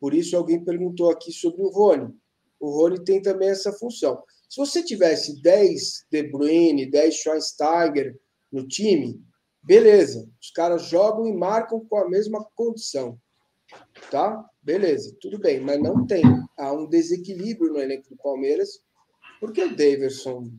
Por 0.00 0.14
isso, 0.14 0.36
alguém 0.36 0.64
perguntou 0.64 1.10
aqui 1.10 1.32
sobre 1.32 1.62
o 1.62 1.68
Rony. 1.68 2.14
O 2.58 2.70
Rony 2.70 3.04
tem 3.04 3.20
também 3.20 3.50
essa 3.50 3.72
função. 3.72 4.22
Se 4.48 4.56
você 4.56 4.82
tivesse 4.82 5.42
10 5.42 6.06
De 6.10 6.22
Bruyne, 6.22 6.90
10 6.90 7.14
Schweinsteiger 7.14 8.18
no 8.50 8.66
time, 8.66 9.20
beleza. 9.62 10.26
Os 10.40 10.50
caras 10.50 10.84
jogam 10.84 11.26
e 11.26 11.36
marcam 11.36 11.84
com 11.84 11.98
a 11.98 12.08
mesma 12.08 12.42
condição. 12.54 13.20
Tá? 14.10 14.42
Beleza, 14.62 15.14
tudo 15.20 15.38
bem. 15.38 15.60
Mas 15.60 15.82
não 15.82 16.06
tem. 16.06 16.22
Há 16.56 16.72
um 16.72 16.88
desequilíbrio 16.88 17.72
no 17.72 17.80
elenco 17.80 18.08
do 18.08 18.16
Palmeiras 18.16 18.80
porque 19.40 19.64
o 19.64 19.76
Daverson. 19.76 20.50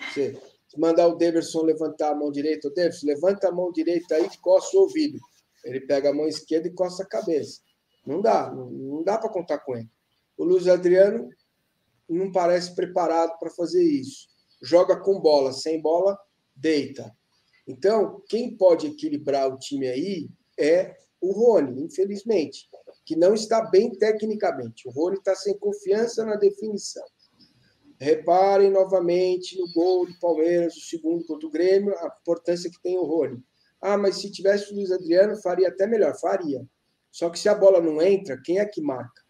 Você 0.00 0.40
mandar 0.76 1.08
o 1.08 1.16
Daverson 1.16 1.62
levantar 1.62 2.12
a 2.12 2.14
mão 2.14 2.30
direita, 2.30 2.68
o 2.68 2.74
Daverson, 2.74 3.06
levanta 3.06 3.48
a 3.48 3.52
mão 3.52 3.70
direita 3.72 4.14
aí 4.14 4.26
e 4.26 4.38
coça 4.38 4.76
o 4.76 4.80
ouvido. 4.80 5.18
Ele 5.64 5.80
pega 5.80 6.10
a 6.10 6.14
mão 6.14 6.26
esquerda 6.26 6.68
e 6.68 6.72
coça 6.72 7.02
a 7.02 7.06
cabeça. 7.06 7.60
Não 8.06 8.20
dá, 8.20 8.50
não, 8.50 8.70
não 8.70 9.02
dá 9.02 9.18
para 9.18 9.30
contar 9.30 9.58
com 9.58 9.76
ele. 9.76 9.88
O 10.36 10.44
Luiz 10.44 10.66
Adriano 10.66 11.28
não 12.08 12.32
parece 12.32 12.74
preparado 12.74 13.38
para 13.38 13.50
fazer 13.50 13.82
isso. 13.82 14.28
Joga 14.62 14.98
com 14.98 15.20
bola, 15.20 15.52
sem 15.52 15.80
bola, 15.80 16.18
deita. 16.54 17.14
Então, 17.66 18.22
quem 18.28 18.56
pode 18.56 18.88
equilibrar 18.88 19.52
o 19.52 19.58
time 19.58 19.88
aí 19.88 20.28
é 20.58 20.96
o 21.20 21.32
Rony, 21.32 21.82
infelizmente, 21.82 22.68
que 23.04 23.14
não 23.14 23.34
está 23.34 23.64
bem 23.70 23.90
tecnicamente. 23.90 24.88
O 24.88 24.90
Rony 24.90 25.18
está 25.18 25.34
sem 25.34 25.56
confiança 25.58 26.24
na 26.24 26.34
definição. 26.34 27.04
Reparem 28.02 28.68
novamente 28.68 29.56
no 29.56 29.72
gol 29.72 30.04
do 30.06 30.18
Palmeiras, 30.18 30.76
o 30.76 30.80
segundo 30.80 31.24
contra 31.24 31.46
o 31.46 31.50
Grêmio, 31.50 31.96
a 31.98 32.16
importância 32.20 32.68
que 32.68 32.82
tem 32.82 32.98
o 32.98 33.04
Rony. 33.04 33.40
Ah, 33.80 33.96
mas 33.96 34.16
se 34.16 34.28
tivesse 34.28 34.72
o 34.72 34.74
Luiz 34.74 34.90
Adriano, 34.90 35.40
faria 35.40 35.68
até 35.68 35.86
melhor. 35.86 36.12
Faria. 36.18 36.66
Só 37.12 37.30
que 37.30 37.38
se 37.38 37.48
a 37.48 37.54
bola 37.54 37.80
não 37.80 38.02
entra, 38.02 38.40
quem 38.42 38.58
é 38.58 38.64
que 38.64 38.80
marca? 38.80 39.22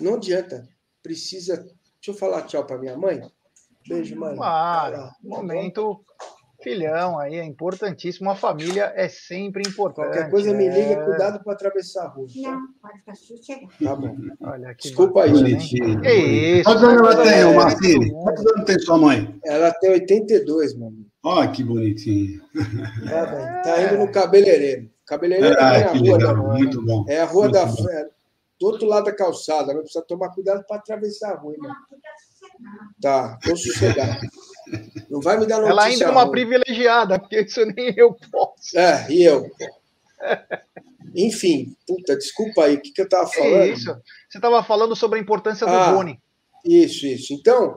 Não 0.00 0.14
adianta. 0.14 0.68
Precisa. 1.02 1.56
Deixa 1.56 1.76
eu 2.08 2.14
falar 2.14 2.42
tchau 2.42 2.64
para 2.64 2.78
minha 2.78 2.96
mãe. 2.96 3.20
Beijo, 3.88 4.14
mãe. 4.14 4.36
Claro. 4.36 5.10
Momento 5.20 6.04
filhão 6.62 7.18
aí, 7.18 7.36
é 7.36 7.44
importantíssimo. 7.44 8.30
A 8.30 8.34
família 8.34 8.92
é 8.94 9.08
sempre 9.08 9.62
importante. 9.66 10.06
Qualquer 10.06 10.30
coisa 10.30 10.54
me 10.54 10.68
liga, 10.68 10.92
é... 10.92 11.04
cuidado 11.04 11.42
para 11.42 11.52
atravessar 11.52 12.04
a 12.04 12.08
rua. 12.08 12.26
Não, 12.36 12.60
pode 12.80 12.98
ficar 12.98 13.14
chegar. 13.14 13.68
Tá 13.82 13.96
bom. 13.96 14.16
Olha, 14.40 14.74
que 14.74 14.88
Desculpa 14.88 15.24
aí, 15.24 15.34
gente. 15.34 16.00
Que 16.00 16.12
isso. 16.12 16.64
Quantos 16.64 16.84
anos 16.84 17.00
ela 17.00 17.22
tem, 17.22 17.32
é, 17.32 17.54
Marcine? 17.54 18.12
Quantos 18.12 18.46
anos 18.46 18.64
tem 18.64 18.78
sua 18.78 18.98
mãe? 18.98 19.40
Ela 19.44 19.72
tem 19.72 19.90
82, 19.90 20.74
meu 20.76 20.88
amigo. 20.88 21.06
Olha 21.24 21.50
que 21.50 21.62
bonitinho. 21.62 22.40
Tá, 23.08 23.62
tá 23.62 23.82
indo 23.82 23.98
no 23.98 24.10
cabeleireiro. 24.10 24.90
Cabeleireiro 25.06 25.56
é, 25.56 25.80
é 25.80 25.84
a 25.84 25.92
rua 25.92 26.16
legal, 26.16 26.18
da 26.18 26.34
muito 26.34 26.84
bom. 26.84 27.04
É 27.08 27.20
a 27.20 27.24
rua 27.24 27.44
muito 27.44 27.54
da 27.54 27.66
bom. 27.66 27.74
do 28.58 28.66
outro 28.66 28.86
lado 28.86 29.04
da 29.04 29.14
calçada. 29.14 29.72
Mas 29.72 29.82
precisa 29.82 30.04
tomar 30.04 30.30
cuidado 30.30 30.64
para 30.66 30.78
atravessar 30.78 31.32
a 31.32 31.36
rua. 31.36 31.54
Né? 31.60 31.74
Tá, 33.00 33.38
tô 33.42 33.56
sossegado. 33.56 34.20
Não 35.10 35.20
vai 35.20 35.38
me 35.38 35.46
dar 35.46 35.56
notícia. 35.56 35.72
Ela 35.72 35.84
ainda 35.84 36.04
é 36.04 36.10
uma 36.10 36.30
privilegiada, 36.30 37.18
porque 37.18 37.40
isso 37.40 37.64
nem 37.66 37.94
eu 37.96 38.14
posso. 38.30 38.78
É, 38.78 39.06
e 39.10 39.22
eu. 39.22 39.50
Enfim, 41.14 41.76
puta, 41.86 42.16
desculpa 42.16 42.64
aí, 42.64 42.76
o 42.76 42.80
que, 42.80 42.92
que 42.92 43.00
eu 43.00 43.04
estava 43.04 43.26
falando? 43.26 43.56
É 43.56 43.68
isso. 43.68 43.94
Você 44.28 44.38
estava 44.38 44.62
falando 44.62 44.96
sobre 44.96 45.18
a 45.18 45.22
importância 45.22 45.66
do 45.66 45.72
ah, 45.72 45.92
Boni. 45.92 46.20
Isso, 46.64 47.06
isso. 47.06 47.34
Então, 47.34 47.76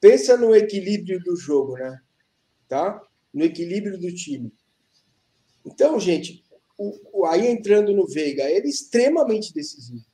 pensa 0.00 0.36
no 0.36 0.54
equilíbrio 0.54 1.18
do 1.20 1.36
jogo, 1.36 1.74
né? 1.74 1.98
Tá? 2.68 3.00
No 3.32 3.44
equilíbrio 3.44 3.98
do 3.98 4.14
time. 4.14 4.52
Então, 5.64 5.98
gente, 5.98 6.44
o, 6.78 7.20
o, 7.20 7.26
aí 7.26 7.46
entrando 7.46 7.92
no 7.92 8.06
Veiga, 8.06 8.44
ele 8.44 8.66
é 8.66 8.70
extremamente 8.70 9.52
decisivo. 9.52 10.04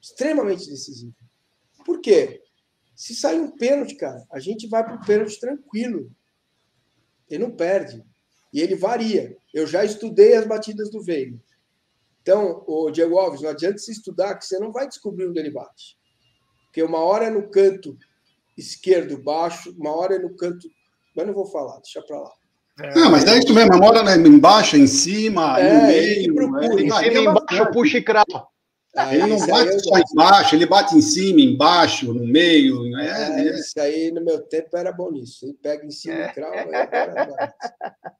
Extremamente 0.00 0.68
decisivo. 0.68 1.14
Por 1.84 2.00
quê? 2.00 2.42
Se 2.96 3.14
sair 3.14 3.38
um 3.38 3.50
pênalti, 3.50 3.94
cara, 3.94 4.24
a 4.32 4.40
gente 4.40 4.66
vai 4.66 4.82
para 4.82 4.96
o 4.96 5.04
pênalti 5.04 5.38
tranquilo. 5.38 6.10
Ele 7.28 7.44
não 7.44 7.50
perde. 7.50 8.02
E 8.52 8.60
ele 8.60 8.74
varia. 8.74 9.36
Eu 9.52 9.66
já 9.66 9.84
estudei 9.84 10.34
as 10.34 10.46
batidas 10.46 10.90
do 10.90 11.02
Veiga. 11.02 11.38
Então, 12.22 12.64
o 12.66 12.90
Diego 12.90 13.18
Alves, 13.18 13.42
não 13.42 13.50
adianta 13.50 13.78
se 13.78 13.92
estudar 13.92 14.34
que 14.36 14.46
você 14.46 14.58
não 14.58 14.72
vai 14.72 14.88
descobrir 14.88 15.28
onde 15.28 15.38
ele 15.38 15.50
bate. 15.50 15.98
Porque 16.64 16.82
uma 16.82 16.98
hora 16.98 17.26
é 17.26 17.30
no 17.30 17.50
canto 17.50 17.96
esquerdo 18.56 19.22
baixo, 19.22 19.76
uma 19.78 19.94
hora 19.94 20.16
é 20.16 20.18
no 20.18 20.34
canto. 20.34 20.66
Mas 21.14 21.26
não 21.26 21.34
vou 21.34 21.46
falar, 21.46 21.76
deixa 21.80 22.00
para 22.02 22.18
lá. 22.18 22.32
É, 22.80 22.94
não, 22.94 23.10
mas 23.10 23.24
é 23.26 23.38
isso 23.38 23.54
mesmo, 23.54 23.74
uma 23.74 23.86
hora 23.86 24.02
né, 24.02 24.16
embaixo, 24.16 24.76
em 24.76 24.86
cima, 24.86 25.58
é, 25.60 25.72
no 25.72 25.86
meio. 25.86 26.34
Procura, 26.34 26.64
é, 26.64 26.82
em 26.82 26.90
cima, 26.90 27.20
embaixo, 27.20 27.70
puxa 27.72 27.98
e 27.98 28.02
crava. 28.02 28.48
Ele 29.10 29.26
não 29.26 29.46
bate 29.46 29.80
só 29.80 29.98
embaixo, 29.98 30.54
ele 30.54 30.66
bate 30.66 30.96
em 30.96 31.02
cima, 31.02 31.40
embaixo, 31.40 32.14
no 32.14 32.26
meio. 32.26 32.96
É, 32.98 33.06
é, 33.06 33.48
é. 33.48 33.54
Isso 33.54 33.78
aí 33.78 34.10
no 34.10 34.24
meu 34.24 34.40
tempo 34.42 34.76
era 34.76 34.90
bom 34.90 35.10
nisso. 35.10 35.44
Ele 35.44 35.54
pega 35.54 35.84
em 35.84 35.90
cima 35.90 36.14
e 36.14 36.32
crava, 36.32 36.56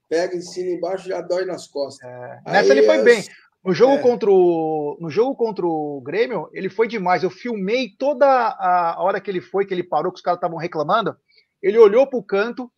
pega 0.08 0.36
em 0.36 0.42
cima 0.42 0.70
e 0.70 0.74
embaixo 0.74 1.08
já 1.08 1.20
dói 1.20 1.46
nas 1.46 1.66
costas. 1.66 2.08
É. 2.08 2.40
Nessa 2.46 2.72
ele 2.72 2.82
foi 2.82 3.02
bem. 3.02 3.24
No 3.64 3.72
jogo, 3.72 3.94
é. 3.94 3.98
contra 3.98 4.30
o, 4.30 4.96
no 5.00 5.10
jogo 5.10 5.34
contra 5.34 5.66
o 5.66 6.00
Grêmio, 6.00 6.48
ele 6.52 6.68
foi 6.68 6.86
demais. 6.86 7.24
Eu 7.24 7.30
filmei 7.30 7.88
toda 7.98 8.26
a 8.26 9.02
hora 9.02 9.20
que 9.20 9.28
ele 9.28 9.40
foi, 9.40 9.66
que 9.66 9.74
ele 9.74 9.82
parou, 9.82 10.12
que 10.12 10.18
os 10.18 10.22
caras 10.22 10.36
estavam 10.36 10.56
reclamando. 10.56 11.16
Ele 11.60 11.76
olhou 11.76 12.06
pro 12.06 12.22
canto, 12.22 12.70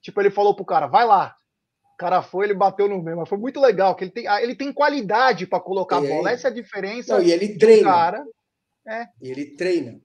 tipo, 0.00 0.18
ele 0.20 0.30
falou 0.30 0.54
pro 0.54 0.64
cara, 0.64 0.86
vai 0.86 1.04
lá, 1.04 1.34
cara 1.98 2.22
foi, 2.22 2.46
ele 2.46 2.54
bateu 2.54 2.88
no 2.88 3.02
meio, 3.02 3.16
mas 3.16 3.28
foi 3.28 3.36
muito 3.36 3.60
legal, 3.60 3.94
que 3.96 4.04
ele 4.04 4.12
tem, 4.12 4.26
ah, 4.28 4.40
ele 4.40 4.54
tem 4.54 4.72
qualidade 4.72 5.46
para 5.46 5.60
colocar 5.60 5.98
a 5.98 6.00
bola. 6.00 6.30
Essa 6.30 6.48
é 6.48 6.50
a 6.50 6.54
diferença. 6.54 7.14
Não, 7.14 7.22
e 7.22 7.32
ele 7.32 7.58
treina. 7.58 7.90
Cara. 7.90 8.24
É. 8.86 9.06
E 9.20 9.30
ele 9.30 9.44
treina. 9.56 10.00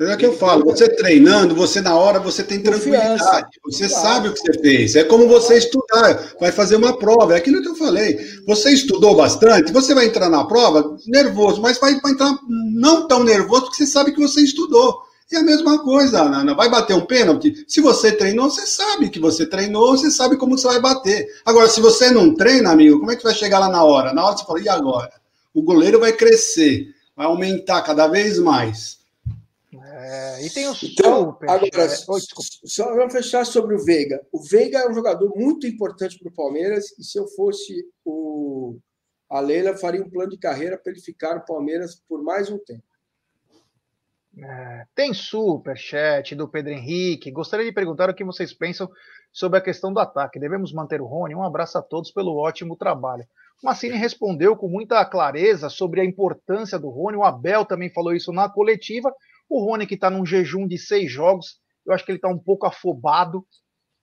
É 0.00 0.16
que 0.16 0.24
eu 0.24 0.32
falo, 0.32 0.64
você 0.64 0.88
treinando, 0.88 1.56
você 1.56 1.80
na 1.80 1.96
hora 1.96 2.20
você 2.20 2.44
tem 2.44 2.62
tranquilidade, 2.62 3.18
você 3.64 3.88
claro. 3.88 4.02
sabe 4.02 4.28
o 4.28 4.32
que 4.32 4.38
você 4.38 4.52
fez. 4.60 4.94
É 4.94 5.02
como 5.02 5.26
você 5.26 5.58
estudar, 5.58 6.34
vai 6.38 6.52
fazer 6.52 6.76
uma 6.76 6.96
prova, 6.96 7.34
é 7.34 7.38
aquilo 7.38 7.60
que 7.60 7.68
eu 7.68 7.74
falei. 7.74 8.16
Você 8.46 8.70
estudou 8.70 9.16
bastante, 9.16 9.72
você 9.72 9.96
vai 9.96 10.06
entrar 10.06 10.28
na 10.28 10.44
prova 10.44 10.96
nervoso, 11.08 11.60
mas 11.60 11.78
vai, 11.78 11.98
vai 11.98 12.12
entrar 12.12 12.32
não 12.48 13.08
tão 13.08 13.24
nervoso 13.24 13.62
porque 13.62 13.78
você 13.78 13.86
sabe 13.86 14.12
que 14.12 14.20
você 14.20 14.40
estudou. 14.40 15.02
E 15.30 15.36
a 15.36 15.42
mesma 15.42 15.82
coisa, 15.82 16.22
Ana, 16.22 16.54
vai 16.54 16.70
bater 16.70 16.94
um 16.94 17.04
pênalti? 17.04 17.64
Se 17.68 17.82
você 17.82 18.12
treinou, 18.12 18.50
você 18.50 18.66
sabe 18.66 19.10
que 19.10 19.20
você 19.20 19.44
treinou, 19.44 19.96
você 19.96 20.10
sabe 20.10 20.38
como 20.38 20.56
você 20.56 20.66
vai 20.66 20.80
bater. 20.80 21.28
Agora, 21.44 21.68
se 21.68 21.80
você 21.82 22.10
não 22.10 22.34
treina, 22.34 22.70
amigo, 22.70 22.98
como 22.98 23.10
é 23.10 23.16
que 23.16 23.22
vai 23.22 23.34
chegar 23.34 23.58
lá 23.58 23.68
na 23.68 23.84
hora? 23.84 24.14
Na 24.14 24.24
hora 24.24 24.36
você 24.36 24.44
fala, 24.44 24.60
e 24.60 24.68
agora? 24.68 25.12
O 25.52 25.62
goleiro 25.62 26.00
vai 26.00 26.12
crescer, 26.12 26.94
vai 27.14 27.26
aumentar 27.26 27.82
cada 27.82 28.08
vez 28.08 28.38
mais. 28.38 28.98
É, 30.00 30.46
e 30.46 30.50
tem 30.50 30.66
o 30.66 30.74
então, 30.82 31.36
agora, 31.42 31.68
é... 31.74 31.88
só 31.88 32.94
vamos 32.94 33.12
fechar 33.12 33.44
sobre 33.44 33.74
o 33.74 33.84
Veiga. 33.84 34.24
O 34.32 34.40
Veiga 34.42 34.78
é 34.78 34.88
um 34.88 34.94
jogador 34.94 35.30
muito 35.36 35.66
importante 35.66 36.18
para 36.18 36.30
o 36.30 36.34
Palmeiras, 36.34 36.86
e 36.98 37.04
se 37.04 37.18
eu 37.18 37.28
fosse 37.28 37.84
o, 38.02 38.78
a 39.28 39.40
Leila 39.40 39.76
faria 39.76 40.02
um 40.02 40.08
plano 40.08 40.30
de 40.30 40.38
carreira 40.38 40.78
para 40.78 40.92
ele 40.92 41.02
ficar 41.02 41.34
no 41.34 41.44
Palmeiras 41.44 42.00
por 42.08 42.22
mais 42.22 42.50
um 42.50 42.56
tempo. 42.56 42.87
É, 44.40 44.84
tem 44.94 45.12
superchat 45.12 46.34
do 46.34 46.48
Pedro 46.48 46.72
Henrique. 46.72 47.30
Gostaria 47.30 47.66
de 47.66 47.72
perguntar 47.72 48.08
o 48.08 48.14
que 48.14 48.24
vocês 48.24 48.52
pensam 48.52 48.88
sobre 49.32 49.58
a 49.58 49.62
questão 49.62 49.92
do 49.92 49.98
ataque. 49.98 50.38
Devemos 50.38 50.72
manter 50.72 51.00
o 51.00 51.06
Rony? 51.06 51.34
Um 51.34 51.42
abraço 51.42 51.76
a 51.78 51.82
todos 51.82 52.12
pelo 52.12 52.36
ótimo 52.36 52.76
trabalho. 52.76 53.24
O 53.62 53.66
Massini 53.66 53.96
respondeu 53.96 54.56
com 54.56 54.68
muita 54.68 55.04
clareza 55.04 55.68
sobre 55.68 56.00
a 56.00 56.04
importância 56.04 56.78
do 56.78 56.88
Rony. 56.88 57.16
O 57.16 57.24
Abel 57.24 57.64
também 57.64 57.92
falou 57.92 58.14
isso 58.14 58.32
na 58.32 58.48
coletiva. 58.48 59.12
O 59.48 59.64
Rony, 59.64 59.86
que 59.86 59.94
está 59.94 60.08
num 60.08 60.24
jejum 60.24 60.66
de 60.66 60.78
seis 60.78 61.10
jogos, 61.10 61.56
eu 61.84 61.92
acho 61.92 62.04
que 62.04 62.12
ele 62.12 62.18
está 62.18 62.28
um 62.28 62.38
pouco 62.38 62.66
afobado. 62.66 63.44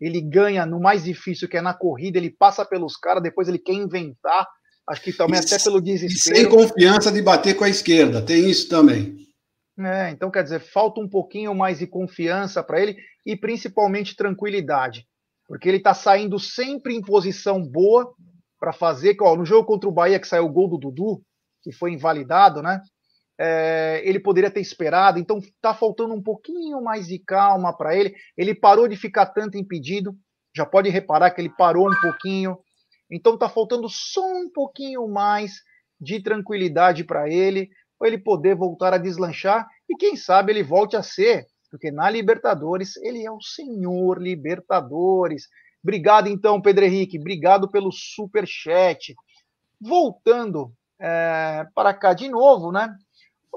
Ele 0.02 0.20
ganha 0.20 0.66
no 0.66 0.82
mais 0.82 1.06
difícil, 1.06 1.48
que 1.48 1.56
é 1.56 1.62
na 1.62 1.74
corrida, 1.74 2.18
ele 2.18 2.30
passa 2.30 2.66
pelos 2.66 2.98
caras, 2.98 3.24
depois 3.24 3.48
ele 3.48 3.60
quer 3.60 3.74
inventar. 3.74 4.46
Acho 4.90 5.02
que 5.02 5.14
também 5.14 5.40
e, 5.40 5.44
até 5.44 5.58
pelo 5.64 5.82
desespero. 5.82 6.36
sem 6.36 6.50
confiança 6.50 7.12
de 7.12 7.22
bater 7.22 7.56
com 7.56 7.64
a 7.64 7.70
esquerda, 7.70 8.22
tem 8.22 8.50
isso 8.50 8.68
também. 8.68 9.25
É, 9.78 10.10
então 10.10 10.32
quer 10.32 10.44
dizer, 10.44 10.60
falta 10.60 11.02
um 11.02 11.10
pouquinho 11.10 11.54
mais 11.54 11.80
de 11.80 11.88
confiança 11.88 12.64
para 12.64 12.82
ele 12.82 12.98
e 13.26 13.36
principalmente 13.36 14.16
tranquilidade, 14.16 15.06
porque 15.48 15.68
ele 15.68 15.78
está 15.78 15.94
saindo 15.94 16.40
sempre 16.40 16.96
em 16.96 17.02
posição 17.02 17.62
boa 17.62 18.14
para 18.60 18.72
fazer. 18.72 19.18
Ó, 19.22 19.36
no 19.36 19.46
jogo 19.46 19.68
contra 19.68 19.90
o 19.90 19.92
Bahia 19.92 20.20
que 20.20 20.28
saiu 20.28 20.46
o 20.46 20.52
gol 20.52 20.70
do 20.70 20.78
Dudu, 20.78 21.22
que 21.62 21.74
foi 21.74 21.92
invalidado, 21.92 22.62
né? 22.62 22.82
É, 23.38 24.02
ele 24.06 24.20
poderia 24.20 24.50
ter 24.50 24.62
esperado, 24.62 25.20
então 25.20 25.40
está 25.40 25.74
faltando 25.74 26.14
um 26.14 26.24
pouquinho 26.24 26.82
mais 26.82 27.08
de 27.08 27.20
calma 27.20 27.76
para 27.76 27.94
ele. 27.94 28.16
Ele 28.38 28.56
parou 28.56 28.88
de 28.88 28.96
ficar 28.96 29.26
tanto 29.26 29.58
impedido, 29.58 30.16
já 30.56 30.66
pode 30.66 30.90
reparar 30.90 31.32
que 31.32 31.42
ele 31.42 31.50
parou 31.50 31.92
um 31.92 32.02
pouquinho, 32.02 32.58
então 33.12 33.34
está 33.34 33.50
faltando 33.50 33.90
só 33.90 34.26
um 34.26 34.50
pouquinho 34.50 35.06
mais 35.10 35.56
de 36.00 36.22
tranquilidade 36.22 37.04
para 37.04 37.30
ele, 37.30 37.70
para 38.06 38.10
ele 38.14 38.20
poder 38.20 38.56
voltar 38.56 38.94
a 38.94 39.00
deslanchar 39.00 39.68
e 39.90 39.96
quem 39.96 40.16
sabe 40.16 40.52
ele 40.52 40.62
volte 40.62 40.96
a 40.96 41.02
ser, 41.02 41.48
porque 41.72 41.90
na 41.90 42.08
Libertadores 42.08 42.96
ele 42.98 43.26
é 43.26 43.32
o 43.32 43.42
senhor 43.42 44.22
Libertadores. 44.22 45.48
Obrigado 45.84 46.28
então, 46.28 46.62
Pedro 46.62 46.86
Henrique, 46.86 47.18
obrigado 47.18 47.68
pelo 47.68 47.92
super 47.92 48.46
chat. 48.46 49.16
Voltando 49.82 50.72
é, 51.00 51.66
para 51.74 51.96
cá 51.96 52.14
de 52.14 52.30
novo, 52.30 52.72
né? 52.72 52.96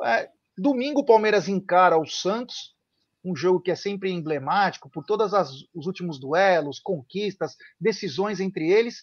É, 0.02 0.30
domingo 0.56 1.00
o 1.00 1.04
Palmeiras 1.04 1.46
encara 1.46 1.98
o 1.98 2.06
Santos, 2.06 2.74
um 3.22 3.36
jogo 3.36 3.60
que 3.60 3.70
é 3.70 3.76
sempre 3.76 4.10
emblemático 4.10 4.88
por 4.88 5.04
todos 5.04 5.30
os 5.74 5.86
últimos 5.86 6.18
duelos, 6.18 6.80
conquistas, 6.80 7.54
decisões 7.78 8.40
entre 8.40 8.70
eles. 8.70 9.02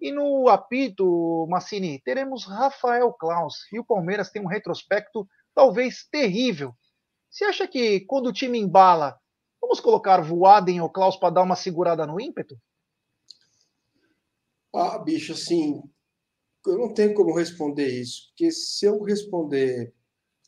E 0.00 0.12
no 0.12 0.48
apito, 0.48 1.46
Massini, 1.48 2.00
teremos 2.04 2.44
Rafael 2.44 3.12
Klaus. 3.12 3.54
E 3.72 3.78
o 3.78 3.84
Palmeiras 3.84 4.30
tem 4.30 4.42
um 4.42 4.48
retrospecto 4.48 5.26
talvez 5.54 6.06
terrível. 6.10 6.74
Você 7.30 7.44
acha 7.44 7.66
que 7.66 8.00
quando 8.00 8.26
o 8.26 8.32
time 8.32 8.58
embala, 8.58 9.18
vamos 9.60 9.80
colocar 9.80 10.20
Voaden 10.20 10.80
ou 10.80 10.90
Klaus 10.90 11.16
para 11.16 11.34
dar 11.34 11.42
uma 11.42 11.56
segurada 11.56 12.06
no 12.06 12.20
ímpeto? 12.20 12.56
Ah, 14.74 14.98
bicho, 14.98 15.32
assim, 15.32 15.82
eu 16.66 16.78
não 16.78 16.92
tenho 16.92 17.14
como 17.14 17.36
responder 17.36 17.88
isso, 17.88 18.28
porque 18.28 18.50
se 18.50 18.86
eu 18.86 19.00
responder 19.02 19.94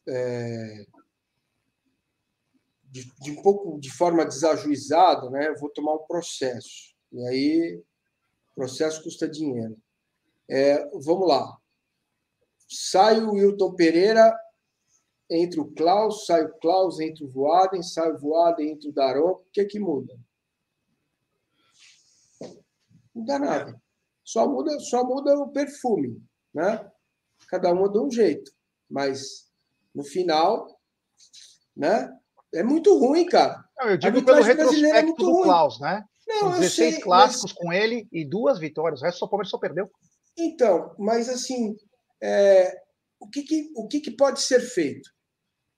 é, 0.08 0.86
de, 2.84 3.12
de, 3.20 3.30
um 3.30 3.42
pouco 3.42 3.78
de 3.78 3.90
forma 3.92 4.24
desajuizada, 4.24 5.28
né, 5.30 5.48
eu 5.48 5.58
vou 5.58 5.70
tomar 5.70 5.94
um 5.94 6.06
processo. 6.06 6.94
E 7.12 7.26
aí, 7.28 7.82
processo 8.56 9.02
custa 9.02 9.28
dinheiro. 9.28 9.76
É, 10.48 10.88
vamos 11.04 11.28
lá. 11.28 11.56
Sai 12.68 13.20
o 13.20 13.32
Wilton 13.32 13.74
Pereira, 13.74 14.34
entre 15.30 15.60
o 15.60 15.70
Klaus, 15.72 16.24
sai 16.24 16.44
o 16.44 16.54
Klaus, 16.54 16.98
entre 16.98 17.24
o 17.24 17.28
Voaden, 17.28 17.82
sai 17.82 18.10
o 18.10 18.18
Voaden, 18.18 18.70
entre 18.70 18.88
o 18.88 18.92
Daron. 18.92 19.32
O 19.32 19.44
que 19.52 19.60
é 19.60 19.64
que 19.64 19.78
muda? 19.78 20.18
Não 22.40 23.22
muda 23.22 23.38
nada. 23.38 23.82
Só 24.24 24.48
muda, 24.48 24.78
só 24.80 25.04
muda 25.04 25.38
o 25.38 25.50
perfume, 25.50 26.20
né? 26.52 26.90
Cada 27.48 27.72
um 27.72 27.90
de 27.90 27.98
um 27.98 28.10
jeito. 28.10 28.50
Mas 28.88 29.50
no 29.94 30.02
final, 30.02 30.80
né? 31.76 32.12
É 32.54 32.62
muito 32.62 32.96
ruim, 32.98 33.26
cara. 33.26 33.64
Não, 33.76 33.90
eu 33.90 33.96
digo 33.96 34.24
pelo 34.24 34.38
é 34.38 34.42
retrospecto 34.42 35.12
é 35.12 35.16
do 35.16 35.32
ruim. 35.32 35.42
Klaus, 35.42 35.80
né? 35.80 36.04
Não, 36.26 36.40
São 36.40 36.50
16 36.60 36.94
sei, 36.94 37.02
clássicos 37.02 37.52
mas... 37.52 37.62
com 37.62 37.72
ele 37.72 38.08
e 38.10 38.24
duas 38.24 38.58
vitórias. 38.58 39.00
O 39.00 39.04
resto 39.04 39.18
só 39.18 39.26
Palmeiras 39.26 39.50
só 39.50 39.58
perdeu. 39.58 39.90
Então, 40.36 40.94
mas 40.98 41.28
assim, 41.28 41.76
é... 42.22 42.82
o, 43.20 43.28
que, 43.28 43.42
que, 43.42 43.72
o 43.76 43.86
que, 43.86 44.00
que 44.00 44.10
pode 44.10 44.40
ser 44.40 44.60
feito? 44.60 45.10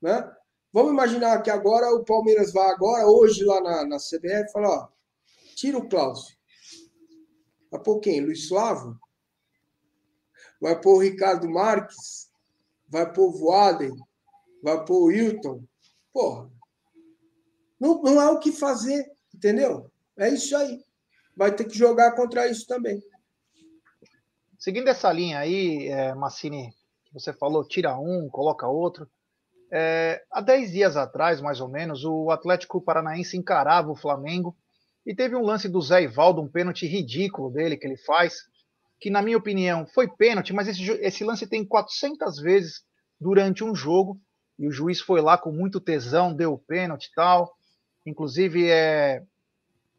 Né? 0.01 0.29
Vamos 0.73 0.93
imaginar 0.93 1.43
que 1.43 1.51
agora 1.51 1.95
o 1.95 2.05
Palmeiras 2.05 2.53
vai 2.53 2.71
agora, 2.71 3.07
hoje, 3.07 3.45
lá 3.45 3.61
na, 3.61 3.85
na 3.87 3.97
CBF, 3.97 4.49
e 4.49 4.53
fala, 4.53 4.69
ó, 4.69 4.89
tira 5.55 5.79
o 5.79 5.89
Klaus. 5.89 6.37
Vai 7.71 7.83
pôr 7.83 8.01
quem? 8.01 8.21
Luiz 8.21 8.49
Suavo? 8.49 8.99
Vai 10.61 10.81
pôr 10.81 10.97
o 10.97 11.01
Ricardo 11.01 11.49
Marques? 11.49 12.31
Vai 12.89 13.13
pôr 13.13 13.29
o 13.29 13.39
Voaden? 13.39 13.93
vai 14.63 14.85
pôr 14.85 15.03
o 15.03 15.05
Wilton. 15.07 15.65
Porra, 16.13 16.51
não, 17.79 18.03
não 18.03 18.21
há 18.21 18.31
o 18.31 18.39
que 18.39 18.53
fazer, 18.53 19.11
entendeu? 19.35 19.91
É 20.19 20.29
isso 20.29 20.57
aí. 20.57 20.83
Vai 21.37 21.55
ter 21.55 21.65
que 21.65 21.79
jogar 21.79 22.13
contra 22.13 22.49
isso 22.49 22.67
também. 22.67 23.01
Seguindo 24.59 24.89
essa 24.89 25.13
linha 25.13 25.39
aí, 25.39 25.87
é, 25.87 26.13
Massini, 26.15 26.75
você 27.13 27.33
falou, 27.33 27.67
tira 27.67 27.97
um, 27.97 28.29
coloca 28.29 28.67
outro. 28.67 29.09
É, 29.71 30.21
há 30.33 30.41
10 30.41 30.73
dias 30.73 30.97
atrás, 30.97 31.41
mais 31.41 31.61
ou 31.61 31.69
menos, 31.69 32.05
o 32.05 32.31
Atlético 32.31 32.81
Paranaense 32.81 33.37
encarava 33.37 33.91
o 33.91 33.97
Flamengo 33.97 34.57
e 35.07 35.15
teve 35.15 35.37
um 35.37 35.45
lance 35.45 35.69
do 35.69 35.81
Zé 35.81 36.03
Ivaldo, 36.03 36.43
um 36.43 36.49
pênalti 36.49 36.87
ridículo 36.87 37.51
dele 37.51 37.77
que 37.77 37.87
ele 37.87 37.97
faz, 37.97 38.43
que 39.01 39.11
na 39.11 39.23
minha 39.23 39.39
opinião 39.39 39.87
foi 39.87 40.09
pênalti, 40.09 40.53
mas 40.53 40.67
esse, 40.67 40.91
esse 41.01 41.23
lance 41.23 41.47
tem 41.47 41.65
400 41.65 42.41
vezes 42.41 42.83
durante 43.21 43.63
um 43.63 43.75
jogo 43.75 44.21
e 44.59 44.67
o 44.67 44.73
juiz 44.73 45.01
foi 45.01 45.21
lá 45.21 45.39
com 45.39 45.53
muito 45.53 45.81
tesão, 45.81 46.35
deu 46.35 46.55
o 46.55 46.59
pênalti 46.59 47.07
e 47.07 47.15
tal. 47.15 47.55
Inclusive 48.05 48.69
é 48.69 49.23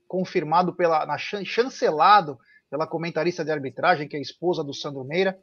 confirmado 0.09 0.75
pela 0.75 1.05
na, 1.05 1.17
chancelado 1.17 2.37
pela 2.69 2.87
comentarista 2.87 3.45
de 3.45 3.51
arbitragem, 3.51 4.07
que 4.07 4.15
é 4.15 4.19
a 4.19 4.21
esposa 4.21 4.63
do 4.63 4.73
Sandro 4.73 5.05
Meira. 5.05 5.39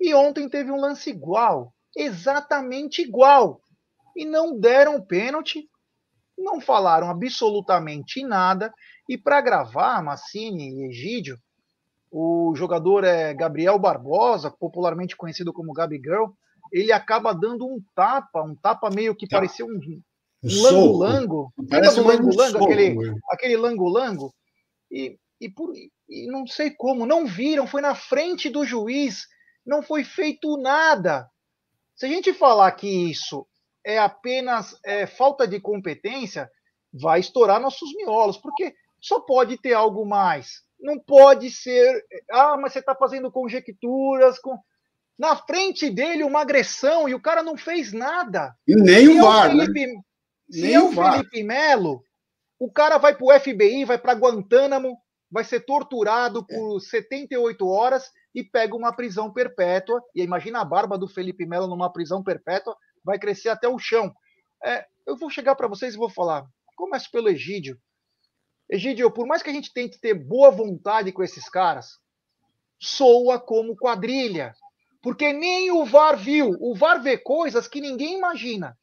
E 0.00 0.14
ontem 0.14 0.48
teve 0.48 0.72
um 0.72 0.80
lance 0.80 1.10
igual, 1.10 1.72
exatamente 1.94 3.02
igual. 3.02 3.60
E 4.16 4.24
não 4.24 4.58
deram 4.58 5.00
pênalti, 5.00 5.68
não 6.36 6.60
falaram 6.60 7.10
absolutamente 7.10 8.24
nada. 8.24 8.72
E 9.08 9.18
para 9.18 9.40
gravar, 9.40 10.02
Massini 10.02 10.70
e 10.70 10.88
Egídio, 10.88 11.38
o 12.10 12.54
jogador 12.56 13.04
é 13.04 13.34
Gabriel 13.34 13.78
Barbosa, 13.78 14.50
popularmente 14.50 15.16
conhecido 15.16 15.52
como 15.52 15.72
Gabi 15.72 15.96
Girl, 15.96 16.30
ele 16.72 16.92
acaba 16.92 17.34
dando 17.34 17.66
um 17.66 17.82
tapa, 17.94 18.42
um 18.42 18.54
tapa 18.54 18.90
meio 18.90 19.14
que 19.14 19.26
tá. 19.26 19.36
parecia 19.36 19.64
um, 19.64 19.70
um 19.70 20.02
lango-lango. 20.42 21.52
Do 21.56 22.02
lango-lango? 22.02 22.64
Aquele, 22.64 22.96
aquele 23.30 23.56
lango-lango? 23.56 24.34
E, 24.90 25.18
e, 25.40 25.48
por, 25.48 25.72
e 25.74 26.26
não 26.26 26.46
sei 26.46 26.70
como, 26.70 27.06
não 27.06 27.26
viram, 27.26 27.66
foi 27.66 27.80
na 27.80 27.94
frente 27.94 28.48
do 28.48 28.64
juiz, 28.64 29.26
não 29.66 29.82
foi 29.82 30.04
feito 30.04 30.56
nada. 30.56 31.28
Se 31.96 32.06
a 32.06 32.08
gente 32.08 32.32
falar 32.32 32.70
que 32.72 33.10
isso 33.10 33.46
é 33.84 33.98
apenas 33.98 34.78
é, 34.84 35.06
falta 35.06 35.46
de 35.46 35.60
competência, 35.60 36.50
vai 36.92 37.20
estourar 37.20 37.60
nossos 37.60 37.92
miolos, 37.94 38.38
porque 38.38 38.74
só 39.00 39.20
pode 39.20 39.56
ter 39.58 39.74
algo 39.74 40.06
mais. 40.06 40.62
Não 40.80 40.98
pode 40.98 41.50
ser, 41.50 42.04
ah, 42.30 42.56
mas 42.56 42.72
você 42.72 42.78
está 42.78 42.94
fazendo 42.94 43.32
conjecturas 43.32 44.38
com 44.38 44.58
na 45.18 45.34
frente 45.34 45.90
dele 45.90 46.22
uma 46.22 46.42
agressão 46.42 47.08
e 47.08 47.14
o 47.14 47.20
cara 47.20 47.42
não 47.42 47.56
fez 47.56 47.92
nada. 47.92 48.54
E 48.66 48.76
nem 48.76 49.06
se 49.06 49.18
o 49.18 49.22
VAR, 49.22 49.46
é 49.46 49.50
Felipe, 49.50 49.86
né? 49.86 50.00
Se 50.50 50.72
é 50.72 50.80
o 50.80 50.92
Felipe 50.92 51.42
Melo, 51.42 52.02
o 52.58 52.70
cara 52.70 52.98
vai 52.98 53.14
para 53.14 53.26
o 53.26 53.40
FBI, 53.40 53.84
vai 53.84 53.98
para 53.98 54.14
Guantánamo, 54.14 54.96
vai 55.30 55.44
ser 55.44 55.60
torturado 55.60 56.46
por 56.46 56.80
78 56.80 57.66
horas 57.66 58.10
e 58.34 58.42
pega 58.42 58.74
uma 58.74 58.94
prisão 58.94 59.32
perpétua. 59.32 60.02
E 60.14 60.22
imagina 60.22 60.60
a 60.60 60.64
barba 60.64 60.96
do 60.96 61.06
Felipe 61.06 61.46
Melo 61.46 61.66
numa 61.66 61.92
prisão 61.92 62.22
perpétua, 62.22 62.76
vai 63.04 63.18
crescer 63.18 63.50
até 63.50 63.68
o 63.68 63.78
chão. 63.78 64.12
É, 64.64 64.84
eu 65.06 65.16
vou 65.16 65.30
chegar 65.30 65.54
para 65.54 65.68
vocês 65.68 65.94
e 65.94 65.98
vou 65.98 66.10
falar. 66.10 66.46
Começo 66.76 67.10
pelo 67.10 67.28
Egídio. 67.28 67.78
Egídio, 68.70 69.10
por 69.10 69.26
mais 69.26 69.42
que 69.42 69.50
a 69.50 69.52
gente 69.52 69.72
tente 69.72 70.00
ter 70.00 70.14
boa 70.14 70.50
vontade 70.50 71.12
com 71.12 71.22
esses 71.22 71.48
caras, 71.48 71.86
soa 72.78 73.40
como 73.40 73.76
quadrilha. 73.76 74.54
Porque 75.02 75.32
nem 75.32 75.70
o 75.70 75.84
VAR 75.84 76.16
viu. 76.16 76.56
O 76.60 76.74
VAR 76.74 77.02
vê 77.02 77.16
coisas 77.16 77.68
que 77.68 77.80
ninguém 77.80 78.18
imagina. 78.18 78.76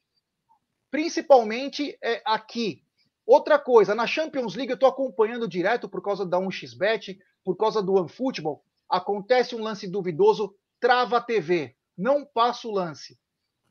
Principalmente 0.96 1.94
é, 2.02 2.22
aqui. 2.24 2.82
Outra 3.26 3.58
coisa, 3.58 3.94
na 3.94 4.06
Champions 4.06 4.54
League 4.54 4.70
eu 4.70 4.76
estou 4.76 4.88
acompanhando 4.88 5.46
direto 5.46 5.90
por 5.90 6.02
causa 6.02 6.24
da 6.24 6.38
1xBet, 6.38 7.18
por 7.44 7.54
causa 7.54 7.82
do 7.82 7.96
OneFootball. 7.96 8.64
Acontece 8.88 9.54
um 9.54 9.62
lance 9.62 9.86
duvidoso 9.86 10.56
trava 10.80 11.18
a 11.18 11.20
TV, 11.20 11.76
não 11.98 12.24
passa 12.24 12.66
o 12.66 12.72
lance. 12.72 13.18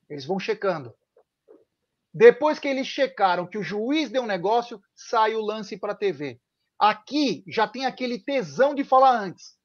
Eles 0.08 0.24
vão 0.24 0.38
checando. 0.40 0.94
Depois 2.14 2.60
que 2.60 2.68
eles 2.68 2.86
checaram 2.86 3.48
que 3.48 3.58
o 3.58 3.64
juiz 3.64 4.12
deu 4.12 4.22
um 4.22 4.28
negócio, 4.28 4.80
sai 4.94 5.34
o 5.34 5.42
lance 5.42 5.76
para 5.78 5.94
a 5.94 5.98
TV. 5.98 6.40
Aqui 6.78 7.44
já 7.48 7.68
tem 7.68 7.88
aquele 7.88 8.20
tesão 8.20 8.76
de 8.76 8.84
falar 8.84 9.20
antes. 9.20 9.58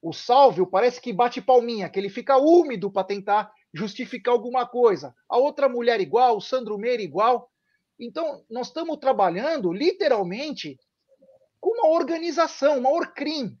O 0.00 0.14
Salvio 0.14 0.66
parece 0.66 1.02
que 1.02 1.12
bate 1.12 1.42
palminha, 1.42 1.90
que 1.90 1.98
ele 1.98 2.08
fica 2.08 2.38
úmido 2.38 2.90
para 2.90 3.04
tentar 3.04 3.52
justificar 3.74 4.32
alguma 4.32 4.66
coisa. 4.66 5.14
A 5.28 5.36
outra 5.36 5.68
mulher 5.68 6.00
igual, 6.00 6.36
o 6.36 6.40
Sandro 6.40 6.78
Meira 6.78 7.02
igual. 7.02 7.50
Então, 7.98 8.44
nós 8.48 8.68
estamos 8.68 8.96
trabalhando 8.98 9.72
literalmente 9.72 10.78
com 11.60 11.70
uma 11.70 11.88
organização, 11.88 12.78
uma 12.78 12.90
Orcrim. 12.90 13.58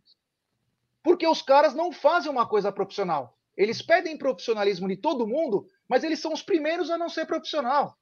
Porque 1.02 1.26
os 1.26 1.42
caras 1.42 1.74
não 1.74 1.90
fazem 1.90 2.30
uma 2.30 2.48
coisa 2.48 2.70
profissional. 2.70 3.36
Eles 3.56 3.82
pedem 3.82 4.16
profissionalismo 4.16 4.88
de 4.88 4.96
todo 4.96 5.26
mundo, 5.26 5.68
mas 5.88 6.04
eles 6.04 6.20
são 6.20 6.32
os 6.32 6.42
primeiros 6.42 6.90
a 6.90 6.96
não 6.96 7.08
ser 7.08 7.26
profissional. 7.26 7.96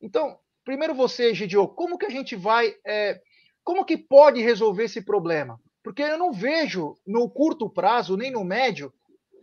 Então, 0.00 0.38
primeiro 0.64 0.94
você, 0.94 1.34
Gidio, 1.34 1.68
como 1.68 1.98
que 1.98 2.06
a 2.06 2.10
gente 2.10 2.36
vai. 2.36 2.74
É, 2.86 3.20
como 3.62 3.84
que 3.84 3.96
pode 3.96 4.40
resolver 4.40 4.84
esse 4.84 5.02
problema? 5.02 5.60
Porque 5.82 6.02
eu 6.02 6.18
não 6.18 6.32
vejo 6.32 6.96
no 7.06 7.28
curto 7.28 7.68
prazo, 7.68 8.16
nem 8.16 8.30
no 8.30 8.44
médio, 8.44 8.92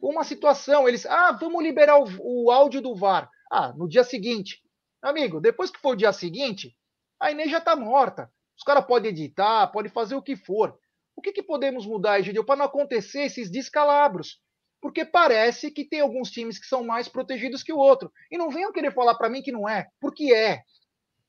uma 0.02 0.24
situação. 0.24 0.88
Eles, 0.88 1.06
ah, 1.06 1.32
vamos 1.32 1.64
liberar 1.64 1.99
o, 1.99 2.08
o 2.20 2.52
áudio 2.52 2.82
do 2.82 2.95
VAR. 2.95 3.30
Ah, 3.52 3.74
no 3.74 3.88
dia 3.88 4.04
seguinte. 4.04 4.62
Amigo, 5.02 5.39
depois 5.39 5.70
que 5.70 5.80
for 5.80 5.91
o 5.91 5.95
dia 5.95 6.12
seguinte, 6.12 6.76
a 7.20 7.32
Inês 7.32 7.52
já 7.52 7.60
está 7.60 7.76
morta. 7.76 8.32
Os 8.58 8.64
caras 8.64 8.86
podem 8.86 9.12
editar, 9.12 9.68
podem 9.68 9.91
fazer 9.91 10.16
o 10.16 10.22
que 10.22 10.36
for. 10.36 10.78
O 11.16 11.22
que, 11.22 11.32
que 11.32 11.43
podemos 11.43 11.86
mudar, 11.86 12.20
Egidio, 12.20 12.43
para 12.43 12.56
não 12.56 12.66
acontecer 12.66 13.22
esses 13.22 13.49
descalabros? 13.49 14.39
Porque 14.82 15.06
parece 15.06 15.70
que 15.70 15.86
tem 15.86 15.99
alguns 15.99 16.32
times 16.32 16.58
que 16.58 16.66
são 16.66 16.84
mais 16.84 17.08
protegidos 17.08 17.62
que 17.62 17.74
o 17.74 17.78
outro. 17.78 18.12
E 18.32 18.38
não 18.38 18.49
venham 18.49 18.72
querer 18.72 18.91
falar 18.91 19.16
para 19.16 19.30
mim 19.30 19.41
que 19.41 19.52
não 19.52 19.70
é. 19.70 19.88
Porque 19.99 20.34
é. 20.34 20.64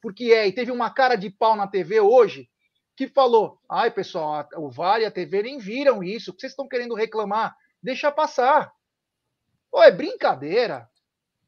Porque 0.01 0.33
é. 0.33 0.47
E 0.49 0.53
teve 0.53 0.71
uma 0.71 0.91
cara 0.91 1.17
de 1.17 1.31
pau 1.31 1.55
na 1.55 1.67
TV 1.67 2.01
hoje 2.01 2.49
que 2.97 3.09
falou: 3.09 3.59
ai, 3.71 3.91
pessoal, 3.91 4.49
o 4.57 4.71
VAR 4.71 5.01
e 5.01 5.05
a 5.05 5.11
TV 5.11 5.43
nem 5.43 5.59
viram 5.59 6.03
isso. 6.03 6.31
O 6.31 6.35
que 6.35 6.41
vocês 6.41 6.53
estão 6.53 6.69
querendo 6.69 6.95
reclamar? 6.95 7.55
Deixa 7.83 8.13
passar. 8.13 8.73
Pô, 9.71 9.83
é 9.83 9.91
brincadeira. 9.91 10.89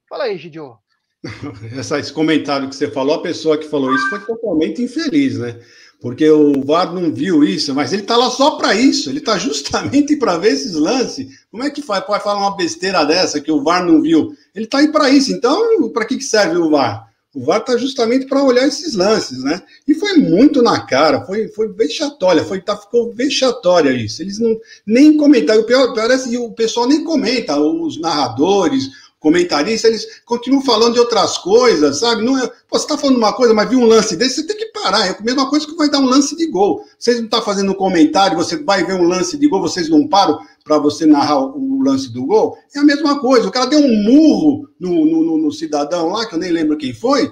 Fala 0.08 0.24
aí, 0.24 0.36
Gidio. 0.36 0.76
esse 1.98 2.12
comentário 2.12 2.68
que 2.68 2.74
você 2.74 2.90
falou, 2.90 3.16
a 3.16 3.22
pessoa 3.22 3.56
que 3.56 3.68
falou 3.68 3.94
isso 3.94 4.10
foi 4.10 4.20
totalmente 4.20 4.82
infeliz, 4.82 5.38
né? 5.38 5.60
Porque 6.00 6.28
o 6.28 6.62
VAR 6.62 6.92
não 6.92 7.14
viu 7.14 7.42
isso, 7.42 7.74
mas 7.74 7.92
ele 7.92 8.02
está 8.02 8.16
lá 8.16 8.28
só 8.30 8.56
para 8.56 8.74
isso, 8.74 9.08
ele 9.08 9.20
está 9.20 9.38
justamente 9.38 10.16
para 10.16 10.36
ver 10.36 10.52
esses 10.52 10.74
lances. 10.74 11.46
Como 11.50 11.62
é 11.62 11.70
que 11.70 11.80
faz, 11.80 12.04
pode 12.04 12.22
falar 12.22 12.40
uma 12.40 12.56
besteira 12.56 13.04
dessa 13.04 13.40
que 13.40 13.50
o 13.50 13.62
VAR 13.62 13.84
não 13.84 14.02
viu? 14.02 14.36
Ele 14.54 14.66
está 14.66 14.78
aí 14.78 14.92
para 14.92 15.08
isso. 15.08 15.32
Então, 15.32 15.90
para 15.90 16.04
que, 16.04 16.18
que 16.18 16.24
serve 16.24 16.56
o 16.56 16.70
VAR? 16.70 17.08
O 17.34 17.44
VAR 17.44 17.60
está 17.60 17.76
justamente 17.76 18.26
para 18.26 18.44
olhar 18.44 18.66
esses 18.66 18.94
lances, 18.94 19.42
né? 19.42 19.60
E 19.88 19.94
foi 19.94 20.14
muito 20.18 20.62
na 20.62 20.86
cara, 20.86 21.26
foi, 21.26 21.48
foi 21.48 21.66
vexatória, 21.72 22.44
foi, 22.44 22.60
tá, 22.60 22.76
ficou 22.76 23.12
vexatória 23.12 23.90
isso. 23.90 24.22
Eles 24.22 24.38
não 24.38 24.56
nem 24.86 25.16
comentaram, 25.16 25.62
o 25.62 25.66
pior, 25.66 25.92
parece 25.94 26.30
que 26.30 26.38
o 26.38 26.52
pessoal 26.52 26.86
nem 26.86 27.02
comenta, 27.02 27.58
os 27.58 28.00
narradores, 28.00 28.88
comentaristas, 29.24 29.90
eles 29.90 30.06
continuam 30.26 30.62
falando 30.62 30.92
de 30.92 31.00
outras 31.00 31.38
coisas, 31.38 32.00
sabe? 32.00 32.22
Não 32.22 32.38
é, 32.38 32.46
pô, 32.46 32.78
você 32.78 32.84
está 32.84 32.98
falando 32.98 33.16
uma 33.16 33.32
coisa, 33.32 33.54
mas 33.54 33.70
viu 33.70 33.78
um 33.78 33.86
lance 33.86 34.14
desse, 34.16 34.36
você 34.36 34.46
tem 34.46 34.56
que 34.58 34.66
parar. 34.66 35.06
É 35.06 35.16
a 35.18 35.22
mesma 35.22 35.48
coisa 35.48 35.66
que 35.66 35.74
vai 35.74 35.88
dar 35.88 35.98
um 35.98 36.04
lance 36.04 36.36
de 36.36 36.46
gol. 36.46 36.84
Vocês 36.98 37.16
não 37.16 37.24
estão 37.24 37.40
tá 37.40 37.44
fazendo 37.44 37.72
um 37.72 37.74
comentário, 37.74 38.36
você 38.36 38.62
vai 38.62 38.84
ver 38.84 38.92
um 38.92 39.08
lance 39.08 39.38
de 39.38 39.48
gol, 39.48 39.62
vocês 39.62 39.88
não 39.88 40.06
param 40.06 40.38
para 40.62 40.76
você 40.76 41.06
narrar 41.06 41.38
o, 41.38 41.82
lance 41.82 42.12
do 42.12 42.26
gol? 42.26 42.58
É 42.74 42.80
a 42.80 42.84
mesma 42.84 43.18
coisa. 43.18 43.48
O 43.48 43.50
cara 43.50 43.66
deu 43.66 43.78
um 43.78 44.02
murro 44.04 44.68
no, 44.78 45.06
no, 45.06 45.38
no 45.38 45.52
cidadão 45.52 46.10
lá, 46.10 46.26
que 46.26 46.34
eu 46.34 46.38
nem 46.38 46.50
lembro 46.50 46.76
quem 46.76 46.92
foi, 46.92 47.30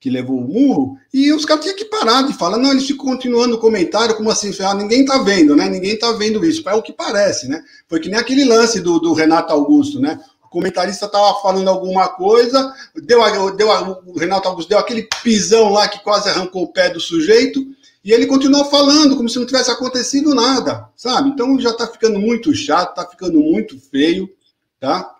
que 0.00 0.10
levou 0.10 0.36
o 0.36 0.48
murro, 0.48 0.96
e 1.14 1.32
os 1.32 1.44
caras 1.44 1.62
tinham 1.62 1.76
que 1.76 1.84
parar 1.84 2.22
de 2.22 2.32
falar, 2.32 2.58
não, 2.58 2.72
eles 2.72 2.86
ficam 2.86 3.06
continuando 3.06 3.54
o 3.54 3.60
comentário, 3.60 4.16
como 4.16 4.30
assim, 4.30 4.50
ah, 4.62 4.74
ninguém 4.74 5.04
tá 5.04 5.18
vendo, 5.18 5.54
né? 5.54 5.68
Ninguém 5.68 5.96
tá 5.96 6.10
vendo 6.12 6.44
isso. 6.44 6.68
É 6.68 6.74
o 6.74 6.82
que 6.82 6.92
parece, 6.92 7.48
né? 7.48 7.62
Foi 7.88 8.00
que 8.00 8.08
nem 8.08 8.18
aquele 8.18 8.44
lance 8.44 8.80
do, 8.80 8.98
do 8.98 9.12
Renato 9.12 9.52
Augusto, 9.52 10.00
né? 10.00 10.18
Comentarista 10.50 11.06
estava 11.06 11.40
falando 11.40 11.68
alguma 11.68 12.08
coisa, 12.08 12.74
deu, 12.94 13.56
deu, 13.56 13.68
o 14.06 14.18
Renato 14.18 14.48
Augusto 14.48 14.68
deu 14.68 14.78
aquele 14.78 15.08
pisão 15.22 15.70
lá 15.70 15.88
que 15.88 16.02
quase 16.02 16.28
arrancou 16.28 16.64
o 16.64 16.72
pé 16.72 16.90
do 16.90 17.00
sujeito, 17.00 17.64
e 18.04 18.12
ele 18.12 18.26
continuou 18.26 18.64
falando 18.64 19.16
como 19.16 19.28
se 19.28 19.38
não 19.38 19.46
tivesse 19.46 19.70
acontecido 19.70 20.34
nada, 20.34 20.88
sabe? 20.96 21.28
Então 21.30 21.58
já 21.58 21.70
está 21.70 21.86
ficando 21.86 22.18
muito 22.18 22.52
chato, 22.52 22.90
está 22.90 23.08
ficando 23.08 23.40
muito 23.40 23.78
feio, 23.78 24.28
tá? 24.80 25.16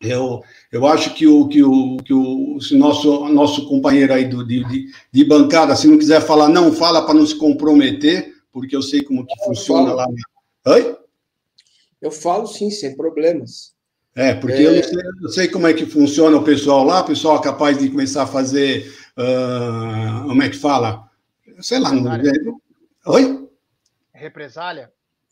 Eu, 0.00 0.42
eu 0.70 0.86
acho 0.86 1.12
que 1.14 1.26
o 1.26 1.48
que 1.48 1.62
o, 1.62 1.96
que 1.98 2.14
o 2.14 2.58
nosso, 2.72 3.28
nosso 3.28 3.68
companheiro 3.68 4.14
aí 4.14 4.26
do, 4.26 4.46
de, 4.46 4.64
de, 4.64 4.92
de 5.12 5.24
bancada, 5.24 5.74
se 5.74 5.88
não 5.88 5.98
quiser 5.98 6.22
falar, 6.22 6.48
não 6.48 6.72
fala 6.72 7.04
para 7.04 7.14
não 7.14 7.26
se 7.26 7.34
comprometer, 7.34 8.32
porque 8.52 8.74
eu 8.74 8.82
sei 8.82 9.02
como 9.02 9.26
que 9.26 9.44
funciona 9.44 9.92
lá. 9.92 10.06
Oi? 10.66 10.96
Eu 12.00 12.12
falo 12.12 12.46
sim, 12.46 12.70
sem 12.70 12.96
problemas. 12.96 13.76
É, 14.18 14.34
porque 14.34 14.56
é... 14.56 14.66
Eu, 14.66 14.74
não 14.74 14.82
sei, 14.82 14.98
eu, 14.98 15.12
não 15.20 15.28
sei, 15.30 15.48
como 15.48 15.66
é 15.68 15.72
que 15.72 15.86
funciona 15.86 16.36
o 16.36 16.42
pessoal 16.42 16.82
lá, 16.82 17.02
o 17.02 17.04
pessoal 17.04 17.38
é 17.38 17.42
capaz 17.42 17.78
de 17.78 17.88
começar 17.88 18.24
a 18.24 18.26
fazer, 18.26 18.92
uh, 19.16 20.26
como 20.26 20.42
é 20.42 20.48
que 20.48 20.56
fala? 20.56 21.04
Sei 21.60 21.78
lá, 21.78 21.92
não... 21.92 22.10
Oi? 23.06 23.48
Represália? 24.12 24.90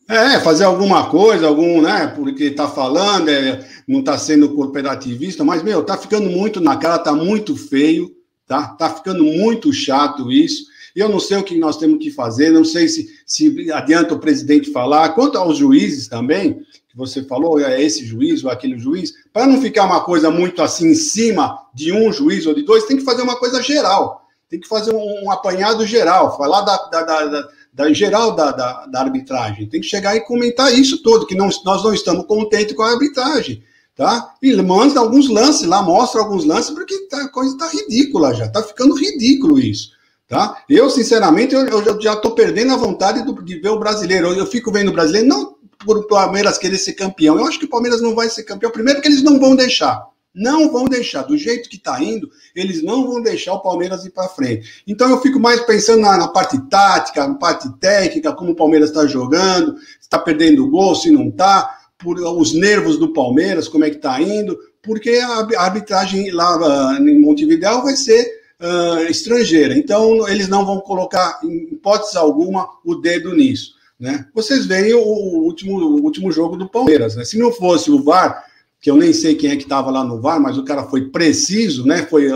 É, 0.09 0.39
fazer 0.39 0.63
alguma 0.63 1.11
coisa, 1.11 1.49
algum, 1.49 1.83
né? 1.83 2.07
Porque 2.15 2.45
está 2.45 2.69
falando, 2.69 3.29
é, 3.29 3.67
não 3.89 3.99
está 3.99 4.17
sendo 4.17 4.55
corporativista, 4.55 5.43
mas, 5.43 5.65
meu, 5.65 5.83
tá 5.83 5.99
ficando 5.99 6.31
muito 6.31 6.61
na 6.61 6.77
cara, 6.77 6.97
tá 7.01 7.13
muito 7.13 7.57
feio, 7.57 8.15
tá? 8.47 8.69
Tá 8.69 8.89
ficando 8.89 9.25
muito 9.25 9.73
chato 9.73 10.31
isso. 10.31 10.65
Eu 10.95 11.09
não 11.09 11.19
sei 11.19 11.39
o 11.39 11.43
que 11.43 11.59
nós 11.59 11.77
temos 11.77 11.99
que 11.99 12.13
fazer, 12.13 12.51
não 12.51 12.65
sei 12.65 12.87
se, 12.87 13.09
se 13.27 13.73
adianta 13.73 14.15
o 14.15 14.21
presidente 14.21 14.71
falar. 14.71 15.09
Quanto 15.09 15.37
aos 15.37 15.59
juízes 15.59 16.07
também, 16.07 16.65
que 16.97 16.99
você 16.99 17.23
falou, 17.23 17.61
é 17.61 17.81
esse 17.81 18.07
juiz 18.07 18.43
ou 18.43 18.51
aquele 18.51 18.79
juiz, 18.79 19.13
para 19.31 19.47
não 19.47 19.61
ficar 19.61 19.85
uma 19.85 20.03
coisa 20.03 20.31
muito 20.31 20.63
assim 20.63 20.89
em 20.89 20.95
cima 20.95 21.59
de 21.75 21.93
um 21.93 22.11
juiz 22.11 22.47
ou 22.47 22.55
de 22.55 22.63
dois, 22.63 22.87
tem 22.87 22.97
que 22.97 23.05
fazer 23.05 23.21
uma 23.21 23.37
coisa 23.37 23.63
geral. 23.63 24.23
Tem 24.49 24.59
que 24.59 24.67
fazer 24.67 24.95
um, 24.95 25.25
um 25.25 25.31
apanhado 25.31 25.87
geral, 25.87 26.37
falar 26.39 26.63
da, 26.63 26.77
da, 26.89 27.03
da, 27.03 27.49
da, 27.73 27.93
geral 27.93 28.35
da, 28.35 28.51
da, 28.51 28.87
da, 28.87 29.01
arbitragem. 29.01 29.69
Tem 29.69 29.81
que 29.81 29.87
chegar 29.87 30.17
e 30.17 30.21
comentar 30.21 30.73
isso 30.73 31.03
todo, 31.03 31.27
que 31.27 31.35
não, 31.35 31.51
nós 31.65 31.85
não 31.85 31.93
estamos 31.93 32.25
contentes 32.27 32.75
com 32.75 32.83
a 32.83 32.93
arbitragem. 32.93 33.63
Tá? 33.95 34.35
E 34.43 34.55
manda 34.63 35.01
alguns 35.01 35.29
lances 35.29 35.67
lá, 35.67 35.83
mostra 35.83 36.21
alguns 36.21 36.45
lances, 36.45 36.71
porque 36.71 36.97
tá, 37.09 37.23
a 37.23 37.29
coisa 37.29 37.53
está 37.53 37.69
ridícula 37.69 38.35
já, 38.35 38.47
está 38.47 38.63
ficando 38.63 38.95
ridículo 38.95 39.59
isso. 39.59 39.91
Tá? 40.29 40.63
Eu, 40.69 40.89
sinceramente, 40.91 41.55
eu, 41.55 41.67
eu 41.67 42.01
já 42.01 42.15
estou 42.15 42.33
perdendo 42.33 42.73
a 42.73 42.77
vontade 42.77 43.23
do, 43.23 43.43
de 43.43 43.59
ver 43.59 43.71
o 43.71 43.79
brasileiro. 43.79 44.29
Eu, 44.29 44.35
eu, 44.35 44.47
fico 44.47 44.73
vendo 44.73 44.89
o 44.89 44.93
brasileiro, 44.93 45.29
não 45.29 45.56
por 45.85 45.99
o 45.99 46.07
Palmeiras 46.07 46.59
querer 46.59 46.79
ser 46.79 46.95
campeão. 46.95 47.39
Eu 47.39 47.47
acho 47.47 47.59
que 47.59 47.65
o 47.65 47.71
Palmeiras 47.71 48.01
não 48.01 48.15
vai 48.15 48.29
ser 48.29 48.45
campeão. 48.45 48.71
Primeiro, 48.71 48.99
porque 48.99 49.09
eles 49.09 49.23
não 49.23 49.39
vão 49.39 49.55
deixar. 49.55 50.07
Não 50.35 50.71
vão 50.71 50.85
deixar. 50.85 51.23
Do 51.23 51.37
jeito 51.37 51.69
que 51.69 51.77
está 51.77 52.03
indo, 52.03 52.31
eles 52.55 52.83
não 52.83 53.07
vão 53.07 53.23
deixar 53.23 53.55
o 53.55 53.63
Palmeiras 53.63 54.05
ir 54.05 54.11
para 54.11 54.29
frente. 54.29 54.83
Então, 54.87 55.11
eu 55.11 55.21
fico 55.21 55.41
mais 55.41 55.61
pensando 55.63 56.03
na, 56.03 56.17
na, 56.17 56.29
parte 56.29 56.59
tática, 56.69 57.27
na 57.27 57.35
parte 57.35 57.71
técnica, 57.79 58.35
como 58.35 58.53
o 58.53 58.57
Palmeiras 58.57 58.91
está 58.91 59.07
jogando, 59.07 59.77
está 60.01 60.19
perdendo 60.19 60.69
gol, 60.69 60.95
se 60.95 61.11
não 61.11 61.29
está, 61.29 61.79
por 61.99 62.19
os 62.21 62.53
nervos 62.53 62.99
do 62.99 63.13
Palmeiras, 63.13 63.69
como 63.69 63.85
é 63.85 63.91
que 63.91 63.97
está 63.97 64.21
indo, 64.21 64.59
porque 64.83 65.11
a 65.11 65.47
arbitragem 65.63 66.31
lá 66.31 66.99
em 67.01 67.19
Montevideo 67.19 67.83
vai 67.83 67.97
ser 67.97 68.31
uh, 68.61 69.11
estrangeira. 69.11 69.77
Então, 69.77 70.29
eles 70.29 70.49
não 70.49 70.65
vão 70.65 70.81
colocar, 70.81 71.41
em 71.43 71.73
hipótese 71.73 72.17
alguma, 72.17 72.69
o 72.85 72.95
dedo 72.97 73.35
nisso. 73.35 73.76
Né? 73.99 74.27
Vocês 74.35 74.67
veem 74.67 74.95
o, 74.95 75.01
último, 75.01 75.79
o 75.79 76.03
último 76.03 76.31
jogo 76.31 76.57
do 76.57 76.69
Palmeiras. 76.69 77.17
Né? 77.17 77.25
Se 77.25 77.39
não 77.39 77.51
fosse 77.51 77.91
o 77.91 78.03
VAR, 78.03 78.45
que 78.81 78.91
eu 78.91 78.97
nem 78.97 79.13
sei 79.13 79.35
quem 79.35 79.51
é 79.51 79.57
que 79.57 79.63
estava 79.63 79.91
lá 79.91 80.05
no 80.05 80.21
VAR, 80.21 80.41
mas 80.41 80.59
o 80.59 80.65
cara 80.65 80.85
foi 80.85 81.09
preciso, 81.09 81.87
né? 81.87 82.05
Foi, 82.07 82.29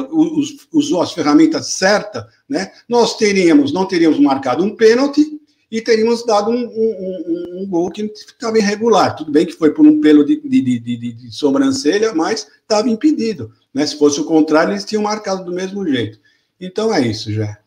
usou 0.73 1.03
as 1.03 1.13
ferramentas 1.13 1.67
certas, 1.69 2.25
né? 2.49 2.73
Nós 2.89 3.17
teríamos, 3.17 3.73
não 3.73 3.87
teríamos 3.87 4.19
marcado 4.19 4.65
um 4.65 4.75
pênalti 4.75 5.39
e 5.71 5.81
teríamos 5.81 6.25
dado 6.27 6.51
um, 6.51 6.57
um, 6.57 6.65
um, 6.67 7.63
um 7.63 7.67
gol 7.69 7.91
que 7.91 8.03
estava 8.03 8.59
irregular. 8.59 9.15
Tudo 9.15 9.31
bem 9.31 9.47
que 9.47 9.53
foi 9.53 9.73
por 9.73 9.87
um 9.87 10.01
pelo 10.01 10.25
de, 10.25 10.41
de, 10.41 10.61
de, 10.61 10.79
de, 10.81 11.13
de 11.13 11.31
sobrancelha, 11.31 12.13
mas 12.15 12.49
estava 12.63 12.89
impedido. 12.89 13.53
Né? 13.73 13.87
Se 13.87 13.97
fosse 13.97 14.19
o 14.21 14.25
contrário, 14.25 14.73
eles 14.73 14.85
tinham 14.85 15.05
marcado 15.05 15.45
do 15.45 15.53
mesmo 15.53 15.87
jeito. 15.87 16.19
Então 16.61 16.93
é 16.93 17.01
isso, 17.01 17.33
já. 17.33 17.59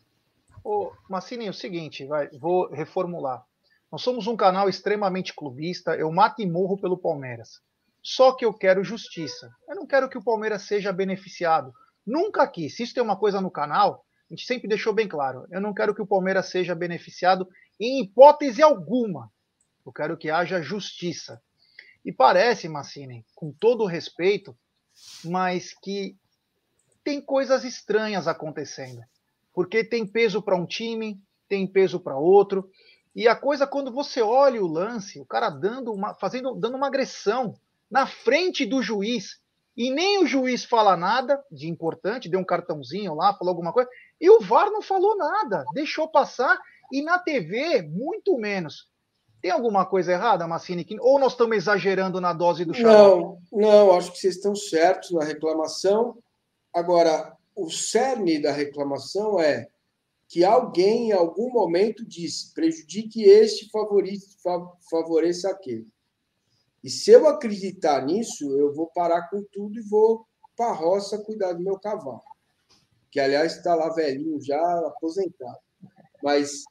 Ô, 0.62 0.90
Massini, 1.08 1.46
é 1.46 1.50
o 1.50 1.54
seguinte, 1.54 2.04
vai, 2.04 2.28
vou 2.38 2.70
reformular. 2.70 3.44
Nós 3.94 4.02
somos 4.02 4.26
um 4.26 4.34
canal 4.34 4.68
extremamente 4.68 5.32
clubista, 5.32 5.94
eu 5.94 6.10
mato 6.10 6.42
e 6.42 6.46
morro 6.50 6.76
pelo 6.76 6.98
Palmeiras. 6.98 7.60
Só 8.02 8.32
que 8.32 8.44
eu 8.44 8.52
quero 8.52 8.82
justiça. 8.82 9.48
Eu 9.68 9.76
não 9.76 9.86
quero 9.86 10.08
que 10.08 10.18
o 10.18 10.24
Palmeiras 10.24 10.62
seja 10.62 10.92
beneficiado. 10.92 11.72
Nunca 12.04 12.44
quis. 12.48 12.74
Se 12.74 12.82
isso 12.82 12.92
tem 12.92 13.04
uma 13.04 13.16
coisa 13.16 13.40
no 13.40 13.52
canal, 13.52 14.04
a 14.28 14.34
gente 14.34 14.46
sempre 14.46 14.66
deixou 14.66 14.92
bem 14.92 15.06
claro. 15.06 15.46
Eu 15.48 15.60
não 15.60 15.72
quero 15.72 15.94
que 15.94 16.02
o 16.02 16.06
Palmeiras 16.08 16.46
seja 16.46 16.74
beneficiado 16.74 17.48
em 17.78 18.02
hipótese 18.02 18.60
alguma. 18.60 19.30
Eu 19.86 19.92
quero 19.92 20.16
que 20.16 20.28
haja 20.28 20.60
justiça. 20.60 21.40
E 22.04 22.10
parece, 22.10 22.68
Massini, 22.68 23.24
com 23.32 23.52
todo 23.52 23.86
respeito, 23.86 24.58
mas 25.24 25.72
que 25.72 26.18
tem 27.04 27.20
coisas 27.20 27.62
estranhas 27.62 28.26
acontecendo. 28.26 29.00
Porque 29.52 29.84
tem 29.84 30.04
peso 30.04 30.42
para 30.42 30.56
um 30.56 30.66
time, 30.66 31.22
tem 31.48 31.64
peso 31.64 32.00
para 32.00 32.18
outro. 32.18 32.68
E 33.14 33.28
a 33.28 33.36
coisa, 33.36 33.66
quando 33.66 33.92
você 33.92 34.20
olha 34.20 34.62
o 34.62 34.66
lance, 34.66 35.20
o 35.20 35.24
cara 35.24 35.48
dando 35.48 35.92
uma, 35.92 36.14
fazendo, 36.14 36.54
dando 36.54 36.76
uma 36.76 36.88
agressão 36.88 37.54
na 37.90 38.06
frente 38.06 38.66
do 38.66 38.82
juiz, 38.82 39.40
e 39.76 39.90
nem 39.90 40.22
o 40.22 40.26
juiz 40.26 40.64
fala 40.64 40.96
nada 40.96 41.42
de 41.50 41.68
importante, 41.68 42.28
deu 42.28 42.40
um 42.40 42.44
cartãozinho 42.44 43.14
lá, 43.14 43.34
falou 43.34 43.50
alguma 43.52 43.72
coisa, 43.72 43.88
e 44.20 44.28
o 44.30 44.40
VAR 44.40 44.70
não 44.70 44.82
falou 44.82 45.16
nada, 45.16 45.64
deixou 45.72 46.08
passar, 46.08 46.58
e 46.92 47.02
na 47.02 47.18
TV, 47.18 47.82
muito 47.82 48.36
menos. 48.36 48.88
Tem 49.40 49.50
alguma 49.50 49.84
coisa 49.84 50.12
errada, 50.12 50.46
Massini? 50.48 50.86
Ou 51.00 51.18
nós 51.18 51.32
estamos 51.32 51.56
exagerando 51.56 52.20
na 52.20 52.32
dose 52.32 52.64
do 52.64 52.72
xarope? 52.72 53.42
Não, 53.52 53.60
não, 53.60 53.96
acho 53.96 54.10
que 54.12 54.18
vocês 54.18 54.36
estão 54.36 54.56
certos 54.56 55.10
na 55.10 55.22
reclamação. 55.22 56.16
Agora, 56.74 57.36
o 57.54 57.68
cerne 57.68 58.40
da 58.40 58.50
reclamação 58.50 59.38
é 59.38 59.68
que 60.28 60.44
alguém 60.44 61.08
em 61.08 61.12
algum 61.12 61.52
momento 61.52 62.04
disse 62.04 62.52
prejudique 62.54 63.22
este, 63.22 63.70
favoreça 64.90 65.50
aquele. 65.50 65.86
E 66.82 66.90
se 66.90 67.10
eu 67.10 67.26
acreditar 67.28 68.04
nisso, 68.04 68.44
eu 68.58 68.74
vou 68.74 68.88
parar 68.88 69.28
com 69.30 69.42
tudo 69.52 69.78
e 69.78 69.88
vou 69.88 70.26
para 70.56 70.70
a 70.70 70.74
roça 70.74 71.18
cuidar 71.18 71.54
do 71.54 71.62
meu 71.62 71.78
cavalo. 71.78 72.22
Que, 73.10 73.20
aliás, 73.20 73.56
está 73.56 73.74
lá 73.74 73.88
velhinho 73.90 74.40
já, 74.42 74.60
aposentado. 74.86 75.58
Mas, 76.22 76.64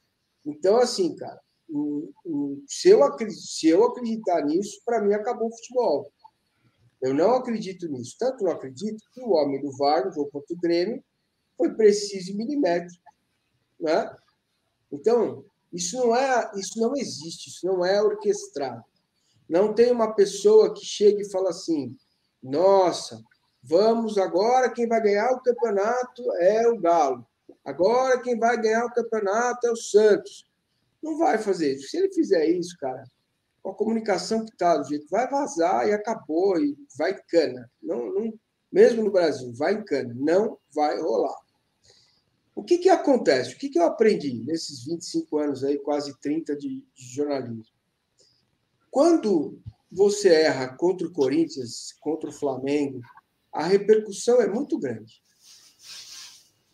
então, 0.46 0.76
assim, 0.76 1.16
cara, 1.16 1.40
se 2.68 2.90
eu, 2.90 3.00
se 3.36 3.68
eu 3.68 3.84
acreditar 3.84 4.44
nisso, 4.44 4.80
para 4.84 5.00
mim 5.00 5.14
acabou 5.14 5.48
o 5.48 5.56
futebol. 5.56 6.12
Eu 7.02 7.12
não 7.12 7.34
acredito 7.34 7.88
nisso. 7.88 8.16
Tanto 8.18 8.44
não 8.44 8.52
acredito 8.52 9.02
que 9.12 9.20
o 9.20 9.30
homem 9.30 9.60
do 9.60 9.76
VAR, 9.76 10.06
no 10.06 10.12
jogo 10.12 10.30
contra 10.30 10.54
o 10.54 10.60
Grêmio, 10.60 11.02
foi 11.56 11.74
preciso 11.74 12.32
em 12.32 12.36
milímetro. 12.36 12.94
Né? 13.84 14.16
Então, 14.90 15.44
isso 15.70 15.98
não, 15.98 16.16
é, 16.16 16.50
isso 16.56 16.80
não 16.80 16.96
existe, 16.96 17.50
isso 17.50 17.66
não 17.66 17.84
é 17.84 18.02
orquestrado. 18.02 18.82
Não 19.46 19.74
tem 19.74 19.92
uma 19.92 20.14
pessoa 20.14 20.72
que 20.72 20.82
chegue 20.82 21.20
e 21.20 21.30
fala 21.30 21.50
assim: 21.50 21.94
nossa, 22.42 23.22
vamos 23.62 24.16
agora, 24.16 24.72
quem 24.72 24.88
vai 24.88 25.02
ganhar 25.02 25.30
o 25.32 25.42
campeonato 25.42 26.22
é 26.36 26.66
o 26.66 26.80
Galo. 26.80 27.26
Agora 27.62 28.22
quem 28.22 28.38
vai 28.38 28.58
ganhar 28.58 28.86
o 28.86 28.92
campeonato 28.92 29.66
é 29.66 29.70
o 29.70 29.76
Santos. 29.76 30.46
Não 31.02 31.18
vai 31.18 31.36
fazer 31.36 31.74
isso. 31.74 31.88
Se 31.88 31.98
ele 31.98 32.12
fizer 32.12 32.46
isso, 32.46 32.74
cara, 32.78 33.04
com 33.62 33.70
a 33.70 33.74
comunicação 33.74 34.46
que 34.46 34.52
está 34.52 34.78
do 34.78 34.88
jeito, 34.88 35.06
vai 35.10 35.28
vazar 35.28 35.86
e 35.86 35.92
acabou, 35.92 36.58
e 36.58 36.74
vai 36.96 37.14
cana. 37.28 37.70
Não, 37.82 38.10
não, 38.14 38.32
mesmo 38.72 39.04
no 39.04 39.10
Brasil, 39.10 39.52
vai 39.54 39.82
cana. 39.82 40.14
Não 40.16 40.58
vai 40.74 40.98
rolar. 40.98 41.43
O 42.54 42.62
que, 42.62 42.78
que 42.78 42.88
acontece? 42.88 43.54
O 43.54 43.58
que, 43.58 43.68
que 43.68 43.78
eu 43.78 43.84
aprendi 43.84 44.42
nesses 44.44 44.84
25 44.84 45.38
anos 45.38 45.64
aí, 45.64 45.78
quase 45.78 46.16
30 46.20 46.56
de, 46.56 46.84
de 46.94 47.14
jornalismo? 47.14 47.64
Quando 48.90 49.60
você 49.90 50.28
erra 50.28 50.68
contra 50.76 51.06
o 51.06 51.12
Corinthians, 51.12 51.92
contra 52.00 52.30
o 52.30 52.32
Flamengo, 52.32 53.00
a 53.52 53.64
repercussão 53.64 54.40
é 54.40 54.46
muito 54.46 54.78
grande. 54.78 55.20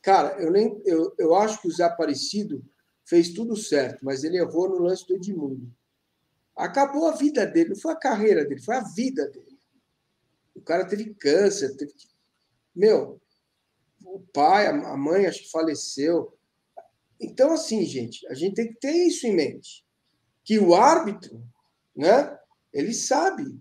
Cara, 0.03 0.41
eu, 0.41 0.51
nem, 0.51 0.81
eu, 0.85 1.15
eu 1.19 1.35
acho 1.35 1.61
que 1.61 1.69
o 1.69 1.73
Zé 1.73 1.85
Aparecido 1.85 2.65
fez 3.05 3.31
tudo 3.31 3.57
certo, 3.57 4.05
mas 4.05 4.25
ele 4.25 4.39
errou 4.39 4.69
no 4.69 4.79
lance 4.79 5.07
do 5.07 5.15
Edmundo. 5.15 5.71
Acabou 6.57 7.09
a 7.09 7.17
vida 7.17 7.47
dele, 7.47 7.71
não 7.71 7.77
foi 7.77 7.93
a 7.93 7.99
carreira 7.99 8.45
dele, 8.45 8.63
foi 8.63 8.77
a 8.77 8.85
vida 8.85 9.29
dele. 9.29 9.59
O 10.55 10.61
cara 10.61 10.87
teve 10.87 11.15
câncer, 11.15 11.77
teve. 11.77 11.93
Meu, 12.75 13.20
o 14.03 14.21
pai, 14.33 14.67
a 14.67 14.97
mãe, 14.97 15.27
acho 15.27 15.43
que 15.43 15.51
faleceu. 15.51 16.37
Então, 17.21 17.53
assim, 17.53 17.85
gente, 17.85 18.27
a 18.29 18.35
gente 18.35 18.55
tem 18.55 18.69
que 18.69 18.81
ter 18.81 18.93
isso 18.93 19.27
em 19.27 19.35
mente. 19.35 19.85
Que 20.45 20.59
o 20.59 20.75
árbitro, 20.75 21.43
né, 21.95 22.39
ele 22.73 22.95
sabe 22.95 23.61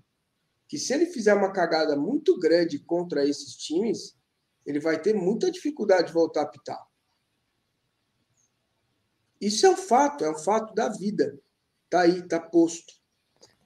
que 0.68 0.78
se 0.78 0.94
ele 0.94 1.08
fizer 1.08 1.34
uma 1.34 1.52
cagada 1.52 1.96
muito 1.96 2.40
grande 2.40 2.80
contra 2.80 3.28
esses 3.28 3.56
times, 3.56 4.16
ele 4.66 4.80
vai 4.80 5.02
ter 5.02 5.14
muita 5.14 5.52
dificuldade 5.52 6.08
de 6.08 6.14
voltar 6.14 6.44
a 6.44 6.48
pitar. 6.48 6.88
Isso 9.42 9.66
é 9.66 9.70
um 9.70 9.78
fato, 9.78 10.24
é 10.24 10.30
um 10.30 10.38
fato 10.38 10.74
da 10.74 10.90
vida. 10.90 11.40
Está 11.86 12.02
aí, 12.02 12.20
está 12.20 12.40
posto. 12.40 12.94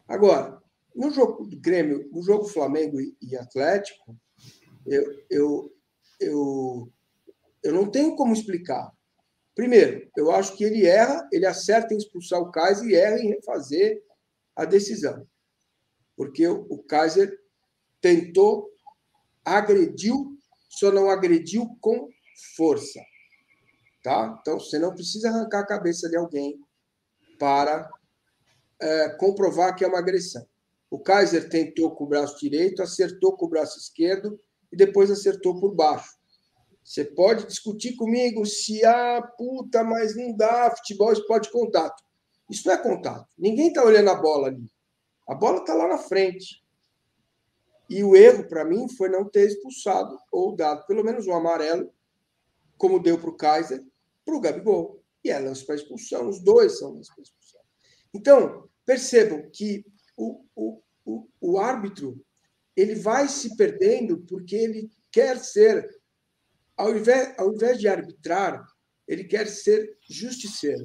Agora, 0.07 0.61
no 0.95 1.11
jogo 1.11 1.45
do 1.45 1.59
Grêmio, 1.59 2.09
no 2.11 2.21
jogo 2.21 2.45
Flamengo 2.45 2.97
e 3.21 3.35
Atlético, 3.35 4.17
eu, 4.85 5.25
eu, 5.29 5.75
eu, 6.19 6.91
eu 7.63 7.73
não 7.73 7.89
tenho 7.89 8.15
como 8.15 8.33
explicar. 8.33 8.91
Primeiro, 9.55 10.09
eu 10.17 10.31
acho 10.31 10.55
que 10.55 10.63
ele 10.63 10.85
erra, 10.85 11.27
ele 11.31 11.45
acerta 11.45 11.93
em 11.93 11.97
expulsar 11.97 12.39
o 12.39 12.51
Kaiser 12.51 12.87
e 12.87 12.95
erra 12.95 13.19
em 13.19 13.29
refazer 13.29 14.03
a 14.55 14.65
decisão. 14.65 15.27
Porque 16.15 16.47
o, 16.47 16.77
Kaiser 16.83 17.39
tentou, 18.01 18.69
agrediu, 19.45 20.37
só 20.69 20.91
não 20.91 21.09
agrediu 21.09 21.77
com 21.79 22.09
força. 22.55 22.99
Tá? 24.03 24.37
Então, 24.41 24.59
você 24.59 24.79
não 24.79 24.93
precisa 24.93 25.29
arrancar 25.29 25.59
a 25.59 25.67
cabeça 25.67 26.09
de 26.09 26.17
alguém 26.17 26.59
para 27.39 27.89
é, 28.81 29.09
comprovar 29.17 29.75
que 29.75 29.83
é 29.83 29.87
uma 29.87 29.99
agressão. 29.99 30.45
O 30.89 30.99
Kaiser 30.99 31.49
tentou 31.49 31.95
com 31.95 32.03
o 32.03 32.07
braço 32.07 32.37
direito, 32.39 32.81
acertou 32.81 33.35
com 33.35 33.45
o 33.45 33.49
braço 33.49 33.79
esquerdo 33.79 34.39
e 34.73 34.75
depois 34.75 35.11
acertou 35.11 35.59
por 35.59 35.75
baixo. 35.75 36.17
Você 36.83 37.05
pode 37.05 37.45
discutir 37.45 37.95
comigo 37.95 38.43
se, 38.43 38.83
ah, 38.83 39.21
puta, 39.37 39.83
mas 39.83 40.17
não 40.17 40.35
dá, 40.35 40.75
futebol, 40.75 41.13
esporte, 41.13 41.51
contato. 41.51 42.03
Isso 42.49 42.67
não 42.67 42.73
é 42.73 42.77
contato. 42.77 43.27
Ninguém 43.37 43.67
está 43.67 43.83
olhando 43.85 44.09
a 44.09 44.15
bola 44.15 44.47
ali. 44.47 44.67
A 45.27 45.35
bola 45.35 45.59
está 45.59 45.75
lá 45.75 45.87
na 45.87 45.99
frente. 45.99 46.61
E 47.87 48.03
o 48.03 48.15
erro, 48.15 48.47
para 48.47 48.65
mim, 48.65 48.89
foi 48.89 49.09
não 49.09 49.29
ter 49.29 49.47
expulsado 49.47 50.17
ou 50.31 50.55
dado 50.55 50.85
pelo 50.87 51.03
menos 51.03 51.27
um 51.27 51.33
amarelo, 51.33 51.93
como 52.75 52.99
deu 52.99 53.19
para 53.19 53.29
o 53.29 53.37
Kaiser, 53.37 53.81
para 54.25 54.35
o 54.35 54.41
Gabigol. 54.41 55.03
E 55.23 55.29
é 55.29 55.37
lance 55.37 55.63
para 55.63 55.75
expulsão, 55.75 56.27
os 56.27 56.39
dois 56.39 56.79
são 56.79 56.95
lance 56.95 57.13
para 57.13 57.21
expulsão. 57.21 57.61
Então, 58.11 58.67
percebam 58.83 59.47
que 59.53 59.85
o, 60.17 60.43
o, 60.55 60.81
o, 61.05 61.27
o 61.39 61.59
árbitro 61.59 62.19
ele 62.75 62.95
vai 62.95 63.27
se 63.27 63.55
perdendo 63.55 64.19
porque 64.27 64.55
ele 64.55 64.89
quer 65.11 65.37
ser, 65.37 65.87
ao 66.75 66.95
invés, 66.95 67.33
ao 67.37 67.53
invés 67.53 67.79
de 67.79 67.87
arbitrar, 67.87 68.65
ele 69.07 69.23
quer 69.23 69.47
ser 69.47 69.97
justiceiro. 70.09 70.83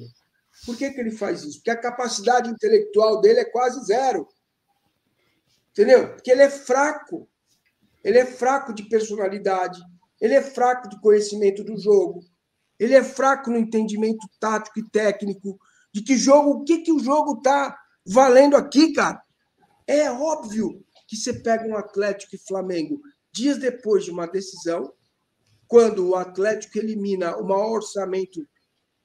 Por 0.65 0.77
que, 0.77 0.91
que 0.91 0.99
ele 0.99 1.11
faz 1.11 1.43
isso? 1.43 1.57
Porque 1.57 1.71
a 1.71 1.77
capacidade 1.77 2.49
intelectual 2.49 3.21
dele 3.21 3.39
é 3.39 3.45
quase 3.45 3.83
zero. 3.85 4.27
Entendeu? 5.71 6.13
Porque 6.13 6.31
ele 6.31 6.43
é 6.43 6.49
fraco. 6.49 7.29
Ele 8.03 8.17
é 8.17 8.25
fraco 8.25 8.73
de 8.73 8.87
personalidade, 8.87 9.79
ele 10.21 10.33
é 10.33 10.41
fraco 10.41 10.87
de 10.87 10.99
conhecimento 11.01 11.63
do 11.63 11.77
jogo, 11.77 12.21
ele 12.79 12.93
é 12.93 13.03
fraco 13.03 13.51
no 13.51 13.57
entendimento 13.57 14.25
tático 14.39 14.79
e 14.79 14.89
técnico 14.89 15.59
de 15.93 16.01
que 16.01 16.17
jogo, 16.17 16.51
o 16.51 16.63
que, 16.63 16.79
que 16.79 16.91
o 16.91 16.99
jogo 16.99 17.37
está 17.37 17.77
valendo 18.05 18.55
aqui, 18.55 18.93
cara. 18.93 19.21
É 19.85 20.09
óbvio 20.09 20.83
que 21.09 21.17
você 21.17 21.33
pega 21.33 21.67
um 21.67 21.75
Atlético 21.75 22.35
e 22.35 22.37
Flamengo 22.47 23.01
dias 23.31 23.57
depois 23.57 24.05
de 24.05 24.11
uma 24.11 24.27
decisão, 24.27 24.93
quando 25.67 26.07
o 26.07 26.15
Atlético 26.15 26.77
elimina 26.77 27.35
o 27.35 27.43
maior 27.43 27.77
orçamento 27.77 28.47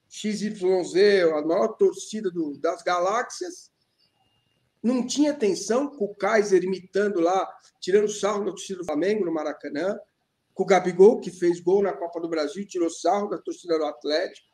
XYZ, 0.07 1.25
a 1.33 1.43
maior 1.43 1.69
torcida 1.69 2.31
do, 2.31 2.59
das 2.59 2.83
galáxias, 2.83 3.73
não 4.83 5.07
tinha 5.07 5.31
atenção 5.31 5.89
com 5.89 6.05
o 6.05 6.15
Kaiser 6.15 6.63
imitando 6.63 7.21
lá, 7.21 7.51
tirando 7.81 8.09
sarro 8.09 8.45
da 8.45 8.51
torcida 8.51 8.81
do 8.81 8.85
Flamengo 8.85 9.25
no 9.25 9.33
Maracanã, 9.33 9.99
com 10.53 10.63
o 10.63 10.67
Gabigol, 10.67 11.21
que 11.21 11.31
fez 11.31 11.59
gol 11.59 11.83
na 11.83 11.95
Copa 11.95 12.21
do 12.21 12.29
Brasil 12.29 12.67
tirou 12.67 12.91
sarro 12.91 13.29
da 13.29 13.39
torcida 13.39 13.79
do 13.79 13.85
Atlético. 13.87 14.47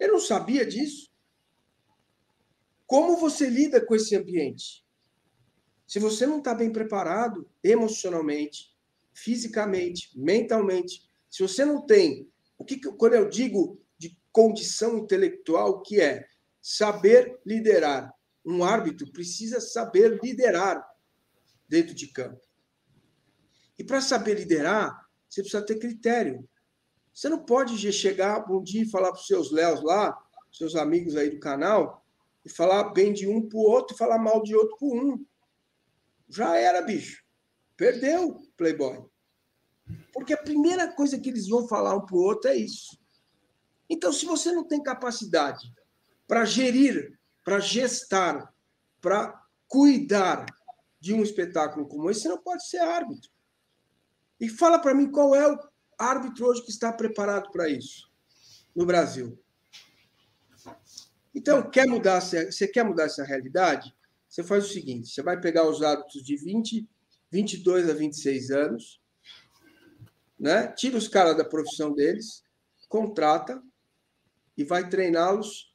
Eu 0.00 0.12
não 0.12 0.18
sabia 0.18 0.64
disso. 0.64 1.12
Como 2.86 3.18
você 3.18 3.46
lida 3.50 3.84
com 3.84 3.94
esse 3.94 4.16
ambiente? 4.16 4.87
Se 5.88 5.98
você 5.98 6.26
não 6.26 6.38
está 6.38 6.54
bem 6.54 6.70
preparado 6.70 7.48
emocionalmente, 7.64 8.76
fisicamente, 9.14 10.10
mentalmente, 10.14 11.10
se 11.30 11.42
você 11.42 11.64
não 11.64 11.86
tem 11.86 12.30
o 12.58 12.64
que 12.64 12.78
quando 12.78 13.14
eu 13.14 13.28
digo 13.28 13.80
de 13.96 14.14
condição 14.30 14.98
intelectual, 14.98 15.80
que 15.80 15.98
é 15.98 16.26
saber 16.60 17.40
liderar. 17.44 18.14
Um 18.44 18.62
árbitro 18.62 19.10
precisa 19.10 19.60
saber 19.60 20.20
liderar 20.22 20.86
dentro 21.66 21.94
de 21.94 22.08
campo. 22.08 22.40
E 23.78 23.82
para 23.82 24.02
saber 24.02 24.34
liderar, 24.34 25.08
você 25.28 25.40
precisa 25.40 25.64
ter 25.64 25.78
critério. 25.78 26.46
Você 27.14 27.30
não 27.30 27.44
pode 27.44 27.78
chegar 27.92 28.50
um 28.50 28.62
dia 28.62 28.82
e 28.82 28.90
falar 28.90 29.10
para 29.12 29.20
os 29.20 29.26
seus 29.26 29.50
Léos 29.50 29.82
lá, 29.82 30.16
seus 30.52 30.76
amigos 30.76 31.16
aí 31.16 31.30
do 31.30 31.40
canal, 31.40 32.04
e 32.44 32.50
falar 32.50 32.90
bem 32.90 33.12
de 33.12 33.26
um 33.26 33.48
para 33.48 33.58
o 33.58 33.62
outro 33.62 33.94
e 33.94 33.98
falar 33.98 34.18
mal 34.18 34.42
de 34.42 34.54
outro 34.54 34.76
para 34.76 34.88
um. 34.88 35.24
Já 36.28 36.56
era, 36.56 36.82
bicho. 36.82 37.22
Perdeu, 37.76 38.42
Playboy. 38.56 39.04
Porque 40.12 40.32
a 40.32 40.42
primeira 40.42 40.92
coisa 40.92 41.18
que 41.18 41.28
eles 41.28 41.48
vão 41.48 41.66
falar 41.66 41.96
um 41.96 42.04
para 42.04 42.16
o 42.16 42.22
outro 42.22 42.50
é 42.50 42.56
isso. 42.56 42.98
Então, 43.88 44.12
se 44.12 44.26
você 44.26 44.52
não 44.52 44.64
tem 44.64 44.82
capacidade 44.82 45.72
para 46.26 46.44
gerir, 46.44 47.18
para 47.44 47.58
gestar, 47.58 48.52
para 49.00 49.42
cuidar 49.66 50.44
de 51.00 51.14
um 51.14 51.22
espetáculo 51.22 51.88
como 51.88 52.10
esse, 52.10 52.22
você 52.22 52.28
não 52.28 52.42
pode 52.42 52.68
ser 52.68 52.78
árbitro. 52.78 53.30
E 54.40 54.48
fala 54.48 54.78
para 54.78 54.94
mim 54.94 55.10
qual 55.10 55.34
é 55.34 55.50
o 55.50 55.58
árbitro 55.98 56.46
hoje 56.46 56.62
que 56.62 56.70
está 56.70 56.92
preparado 56.92 57.50
para 57.50 57.68
isso 57.68 58.10
no 58.74 58.84
Brasil. 58.84 59.38
Então, 61.34 61.68
quer 61.70 61.86
mudar, 61.86 62.20
você 62.20 62.68
quer 62.68 62.84
mudar 62.84 63.04
essa 63.04 63.24
realidade? 63.24 63.94
Você 64.28 64.42
faz 64.42 64.66
o 64.66 64.72
seguinte: 64.72 65.08
você 65.08 65.22
vai 65.22 65.40
pegar 65.40 65.68
os 65.68 65.82
árbitros 65.82 66.22
de 66.22 66.36
20, 66.36 66.88
22 67.30 67.88
a 67.88 67.94
26 67.94 68.50
anos, 68.50 69.00
né? 70.38 70.68
tira 70.72 70.96
os 70.96 71.08
caras 71.08 71.36
da 71.36 71.44
profissão 71.44 71.92
deles, 71.94 72.42
contrata 72.88 73.62
e 74.56 74.64
vai 74.64 74.88
treiná-los 74.88 75.74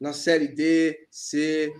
na 0.00 0.12
Série 0.12 0.48
D, 0.48 1.06
C, 1.10 1.72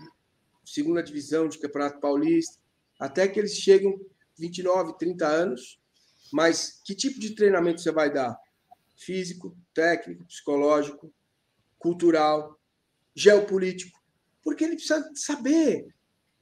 segunda 0.63 1.03
divisão 1.03 1.47
de 1.47 1.59
Campeonato 1.59 1.99
Paulista, 1.99 2.59
até 2.99 3.27
que 3.27 3.39
eles 3.39 3.55
cheguem 3.55 3.99
29, 4.37 4.97
30 4.97 5.27
anos. 5.27 5.79
Mas 6.31 6.81
que 6.83 6.95
tipo 6.95 7.19
de 7.19 7.35
treinamento 7.35 7.81
você 7.81 7.91
vai 7.91 8.11
dar? 8.11 8.37
Físico, 8.97 9.55
técnico, 9.73 10.25
psicológico, 10.25 11.13
cultural, 11.77 12.59
geopolítico. 13.15 13.99
Porque 14.43 14.63
ele 14.63 14.75
precisa 14.75 15.07
saber. 15.15 15.87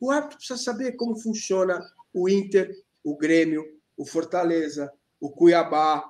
O 0.03 0.11
árbitro 0.11 0.35
precisa 0.35 0.61
saber 0.61 0.97
como 0.97 1.15
funciona 1.15 1.81
o 2.13 2.27
Inter, 2.27 2.75
o 3.01 3.15
Grêmio, 3.15 3.63
o 3.95 4.05
Fortaleza, 4.05 4.91
o 5.17 5.31
Cuiabá, 5.31 6.03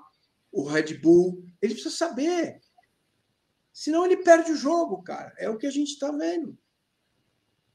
o 0.52 0.64
Red 0.64 0.98
Bull. 0.98 1.46
Ele 1.62 1.76
precisa 1.76 1.96
saber. 1.96 2.60
Senão 3.72 4.04
ele 4.04 4.18
perde 4.18 4.52
o 4.52 4.56
jogo, 4.56 5.04
cara. 5.04 5.32
É 5.38 5.48
o 5.48 5.60
que 5.60 5.68
a 5.68 5.70
gente 5.70 5.90
está 5.90 6.12
vendo. 6.12 6.58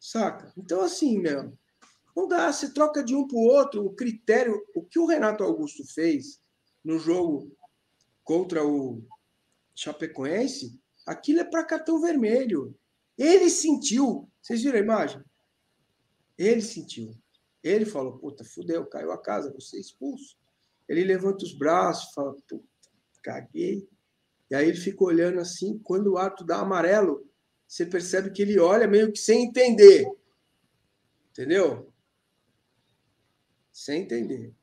Saca? 0.00 0.52
Então, 0.58 0.80
assim, 0.80 1.20
meu, 1.20 1.56
não 2.16 2.26
dá. 2.26 2.52
Você 2.52 2.74
troca 2.74 3.04
de 3.04 3.14
um 3.14 3.24
para 3.28 3.38
o 3.38 3.46
outro. 3.46 3.86
O 3.86 3.94
critério. 3.94 4.60
O 4.74 4.82
que 4.82 4.98
o 4.98 5.06
Renato 5.06 5.44
Augusto 5.44 5.86
fez 5.86 6.40
no 6.84 6.98
jogo 6.98 7.56
contra 8.24 8.66
o 8.66 9.04
Chapecoense, 9.72 10.76
aquilo 11.06 11.38
é 11.38 11.44
para 11.44 11.62
cartão 11.62 12.00
vermelho. 12.00 12.76
Ele 13.16 13.48
sentiu. 13.48 14.28
Vocês 14.42 14.64
viram 14.64 14.78
a 14.78 14.82
imagem? 14.82 15.22
Ele 16.38 16.62
sentiu. 16.62 17.14
Ele 17.62 17.84
falou: 17.84 18.18
puta, 18.18 18.44
fudeu, 18.44 18.86
caiu 18.86 19.10
a 19.10 19.20
casa, 19.20 19.52
você 19.52 19.78
expulso. 19.78 20.36
Ele 20.88 21.04
levanta 21.04 21.44
os 21.44 21.52
braços, 21.52 22.14
fala, 22.14 22.32
puta, 22.32 22.64
caguei. 23.22 23.88
E 24.50 24.54
aí 24.54 24.68
ele 24.68 24.78
fica 24.78 25.04
olhando 25.04 25.38
assim, 25.40 25.78
quando 25.80 26.12
o 26.12 26.18
ato 26.18 26.44
dá 26.44 26.60
amarelo, 26.60 27.28
você 27.66 27.84
percebe 27.84 28.30
que 28.30 28.40
ele 28.40 28.58
olha 28.58 28.86
meio 28.86 29.12
que 29.12 29.18
sem 29.18 29.44
entender. 29.44 30.06
Entendeu? 31.30 31.92
Sem 33.70 34.02
entender. 34.02 34.54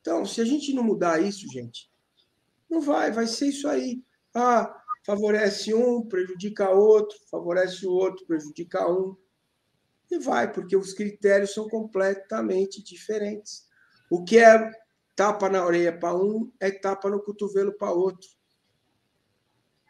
Então, 0.00 0.24
se 0.24 0.40
a 0.40 0.44
gente 0.44 0.72
não 0.72 0.84
mudar 0.84 1.20
isso, 1.20 1.50
gente, 1.50 1.90
não 2.70 2.80
vai, 2.80 3.10
vai 3.10 3.26
ser 3.26 3.48
isso 3.48 3.66
aí. 3.66 4.04
Ah, 4.32 4.72
favorece 5.04 5.74
um, 5.74 6.06
prejudica 6.06 6.70
outro, 6.70 7.18
favorece 7.30 7.86
o 7.86 7.90
outro, 7.90 8.24
prejudica 8.26 8.88
um. 8.88 9.16
E 10.10 10.18
vai, 10.18 10.52
porque 10.52 10.76
os 10.76 10.92
critérios 10.92 11.54
são 11.54 11.68
completamente 11.68 12.82
diferentes. 12.82 13.66
O 14.10 14.24
que 14.24 14.38
é 14.38 14.70
tapa 15.16 15.48
na 15.48 15.64
orelha 15.64 15.96
para 15.96 16.16
um 16.16 16.52
é 16.60 16.70
tapa 16.70 17.08
no 17.08 17.22
cotovelo 17.22 17.72
para 17.72 17.90
outro. 17.90 18.28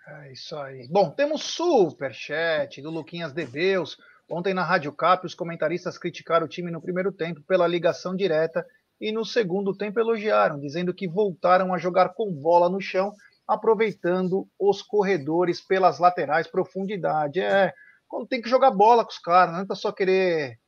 É 0.07 0.33
isso 0.33 0.55
aí. 0.57 0.87
Bom, 0.89 1.11
temos 1.11 1.43
super 1.43 2.13
chat 2.13 2.81
do 2.83 2.91
Luquinhas 2.91 3.33
Debeus. 3.33 3.97
Ontem 4.29 4.55
na 4.55 4.63
Rádio 4.63 4.93
Cap, 4.93 5.25
os 5.27 5.35
comentaristas 5.35 5.99
criticaram 5.99 6.47
o 6.47 6.49
time 6.49 6.71
no 6.71 6.81
primeiro 6.81 7.11
tempo 7.11 7.43
pela 7.43 7.67
ligação 7.67 8.15
direta 8.15 8.67
e 9.01 9.11
no 9.13 9.25
segundo 9.25 9.77
tempo 9.77 9.99
elogiaram, 9.99 10.59
dizendo 10.59 10.95
que 10.95 11.09
voltaram 11.09 11.75
a 11.75 11.79
jogar 11.79 12.11
com 12.11 12.33
bola 12.33 12.69
no 12.69 12.81
chão, 12.81 13.13
aproveitando 13.47 14.49
os 14.59 14.83
corredores 14.83 15.61
pelas 15.61 15.99
laterais, 15.99 16.47
profundidade. 16.47 17.41
É, 17.41 17.73
quando 18.15 18.29
tem 18.29 18.41
que 18.41 18.49
jogar 18.49 18.71
bola 18.71 19.05
com 19.05 19.11
os 19.11 19.19
caras, 19.19 19.55
não 19.55 19.67
é 19.69 19.75
só 19.75 19.91
querer 19.91 20.59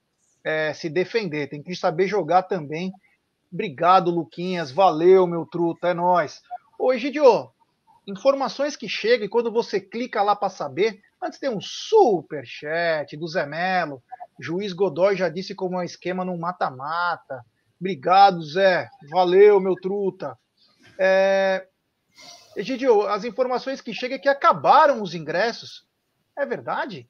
é, 0.43 0.73
se 0.73 0.89
defender, 0.89 1.49
tem 1.49 1.63
que 1.63 1.75
saber 1.75 2.09
jogar 2.09 2.43
também 2.43 2.93
Obrigado, 3.53 4.11
Luquinhas. 4.11 4.71
Valeu, 4.71 5.27
meu 5.27 5.47
truta. 5.47 5.89
É 5.89 5.95
nós. 5.95 6.43
Ô, 6.79 6.93
Egidio, 6.93 7.51
informações 8.07 8.77
que 8.77 8.89
chegam 8.89 9.27
e 9.27 9.31
quando 9.31 9.51
você 9.51 9.81
clica 9.81 10.23
lá 10.23 10.35
para 10.35 10.51
saber, 10.51 11.01
antes 11.23 11.39
tem 11.39 11.49
um 11.49 11.61
super 11.61 12.45
chat 12.45 13.17
do 13.17 13.27
Zé 13.27 13.47
Melo. 13.47 14.03
Juiz 14.39 14.73
Godoy 14.73 15.17
já 15.17 15.29
disse 15.29 15.55
como 15.55 15.77
é 15.77 15.79
o 15.79 15.85
esquema 15.85 16.25
no 16.25 16.37
mata-mata. 16.37 17.43
Obrigado, 17.81 18.43
Zé. 18.43 18.89
Valeu, 19.11 19.61
meu 19.61 19.75
truta. 19.75 20.37
É... 20.99 21.67
Egidio, 22.57 23.07
as 23.07 23.25
informações 23.25 23.81
que 23.81 23.95
chegam 23.95 24.17
é 24.17 24.21
que 24.21 24.29
acabaram 24.29 25.03
os 25.03 25.15
ingressos. 25.15 25.87
É 26.37 26.45
verdade? 26.45 27.09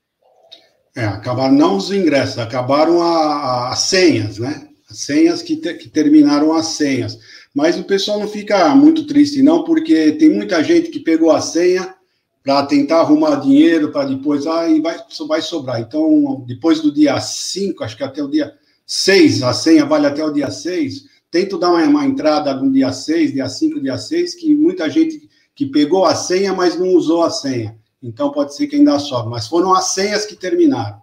É, 0.97 1.05
acabaram 1.05 1.55
não 1.55 1.77
os 1.77 1.93
ingressos, 1.93 2.39
acabaram 2.39 3.03
as 3.03 3.81
senhas, 3.81 4.39
né? 4.39 4.67
As 4.89 5.01
senhas 5.01 5.43
que, 5.43 5.57
te, 5.57 5.75
que 5.75 5.91
terminaram 5.91 6.55
as 6.55 6.69
senhas. 6.69 7.19
Mas 7.55 7.79
o 7.79 7.85
pessoal 7.85 8.19
não 8.19 8.27
fica 8.27 8.75
muito 8.75 9.07
triste, 9.07 9.43
não, 9.43 9.63
porque 9.63 10.13
tem 10.13 10.31
muita 10.31 10.65
gente 10.65 10.89
que 10.89 10.99
pegou 10.99 11.31
a 11.31 11.43
senha 11.43 11.95
para 12.43 12.65
tentar 12.65 13.01
arrumar 13.01 13.37
dinheiro 13.37 13.93
para 13.93 14.09
depois, 14.09 14.47
ah, 14.47 14.69
e 14.71 14.81
vai, 14.81 14.97
vai 15.29 15.43
sobrar. 15.43 15.81
Então, 15.81 16.43
depois 16.47 16.81
do 16.81 16.91
dia 16.91 17.21
5, 17.21 17.85
acho 17.85 17.97
que 17.97 18.05
até 18.05 18.23
o 18.23 18.31
dia 18.31 18.55
6, 18.87 19.43
a 19.43 19.53
senha 19.53 19.85
vale 19.85 20.07
até 20.07 20.25
o 20.25 20.33
dia 20.33 20.51
6, 20.51 21.05
tento 21.31 21.59
dar 21.59 21.73
uma, 21.73 21.83
uma 21.83 22.07
entrada 22.07 22.55
no 22.55 22.73
dia 22.73 22.91
6, 22.91 23.33
dia 23.33 23.49
5, 23.49 23.81
dia 23.81 23.99
6, 23.99 24.35
que 24.37 24.55
muita 24.55 24.89
gente 24.89 25.29
que 25.55 25.67
pegou 25.67 26.07
a 26.07 26.15
senha, 26.15 26.55
mas 26.55 26.79
não 26.79 26.89
usou 26.95 27.23
a 27.23 27.31
senha. 27.31 27.77
Então, 28.03 28.31
pode 28.31 28.55
ser 28.55 28.67
que 28.67 28.77
ainda 28.77 28.99
sobe. 28.99 29.31
Mas 29.31 29.49
foram 29.49 29.75
as 29.75 29.87
senhas 29.87 30.27
que 30.27 30.37
terminaram. 30.37 31.03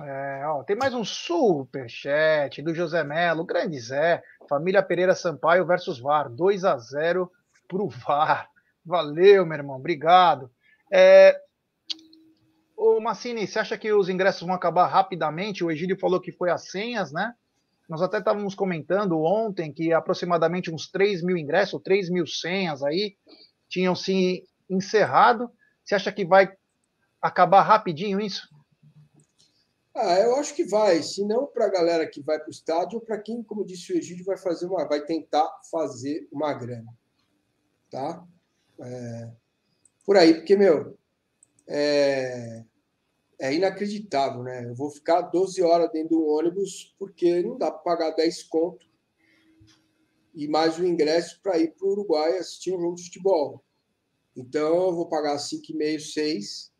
É, 0.00 0.42
ó, 0.46 0.64
tem 0.64 0.74
mais 0.74 0.92
um 0.92 1.04
super 1.04 1.88
chat 1.88 2.60
do 2.60 2.74
José 2.74 3.04
Melo, 3.04 3.44
grande 3.44 3.78
Zé, 3.78 4.22
família 4.48 4.82
Pereira 4.82 5.14
Sampaio 5.14 5.64
versus 5.64 6.00
VAR, 6.00 6.28
2 6.28 6.64
a 6.64 6.76
0 6.76 7.30
pro 7.68 7.88
VAR. 7.88 8.48
Valeu, 8.84 9.46
meu 9.46 9.56
irmão, 9.56 9.76
obrigado. 9.76 10.50
É, 10.92 11.40
ô 12.76 13.00
Massini, 13.00 13.46
você 13.46 13.60
acha 13.60 13.78
que 13.78 13.92
os 13.92 14.08
ingressos 14.08 14.42
vão 14.42 14.54
acabar 14.54 14.88
rapidamente? 14.88 15.62
O 15.62 15.70
Egílio 15.70 15.98
falou 15.98 16.20
que 16.20 16.32
foi 16.32 16.50
as 16.50 16.70
senhas, 16.70 17.12
né? 17.12 17.32
Nós 17.88 18.02
até 18.02 18.18
estávamos 18.18 18.54
comentando 18.54 19.20
ontem 19.22 19.72
que 19.72 19.92
aproximadamente 19.92 20.72
uns 20.72 20.90
3 20.90 21.22
mil 21.22 21.36
ingressos, 21.36 21.80
3 21.82 22.10
mil 22.10 22.26
senhas 22.26 22.82
aí, 22.82 23.14
tinham 23.68 23.94
se 23.94 24.42
encerrado. 24.68 25.50
Você 25.84 25.94
acha 25.94 26.12
que 26.12 26.24
vai 26.24 26.52
acabar 27.20 27.62
rapidinho 27.62 28.20
isso? 28.20 28.48
Ah, 29.94 30.18
eu 30.18 30.34
acho 30.36 30.54
que 30.54 30.64
vai, 30.64 31.02
se 31.02 31.24
não 31.24 31.46
para 31.46 31.66
a 31.66 31.70
galera 31.70 32.08
que 32.08 32.20
vai 32.20 32.38
para 32.38 32.48
o 32.48 32.50
estádio, 32.50 32.98
ou 32.98 33.04
para 33.04 33.20
quem, 33.20 33.44
como 33.44 33.64
disse 33.64 33.92
o 33.92 33.96
Egídio, 33.96 34.24
vai 34.24 34.36
fazer 34.36 34.66
uma, 34.66 34.88
vai 34.88 35.04
tentar 35.04 35.48
fazer 35.70 36.26
uma 36.32 36.52
grana, 36.52 36.92
tá? 37.90 38.26
É, 38.80 39.30
por 40.04 40.16
aí, 40.16 40.34
porque 40.34 40.56
meu 40.56 40.98
é, 41.68 42.64
é, 43.40 43.54
inacreditável, 43.54 44.42
né? 44.42 44.64
Eu 44.68 44.74
vou 44.74 44.90
ficar 44.90 45.22
12 45.22 45.62
horas 45.62 45.90
dentro 45.92 46.16
do 46.16 46.26
ônibus 46.26 46.94
porque 46.98 47.42
não 47.42 47.56
dá 47.56 47.70
para 47.70 47.96
pagar 47.96 48.10
10 48.16 48.42
conto 48.44 48.84
e 50.34 50.48
mais 50.48 50.78
o 50.78 50.84
ingresso 50.84 51.40
para 51.40 51.58
ir 51.58 51.74
para 51.74 51.86
o 51.86 51.92
Uruguai 51.92 52.36
assistir 52.38 52.74
um 52.74 52.80
jogo 52.80 52.96
de 52.96 53.04
futebol. 53.04 53.64
Então 54.36 54.86
eu 54.86 54.94
vou 54.94 55.08
pagar 55.08 55.36
5,5, 55.36 56.00
6, 56.00 56.72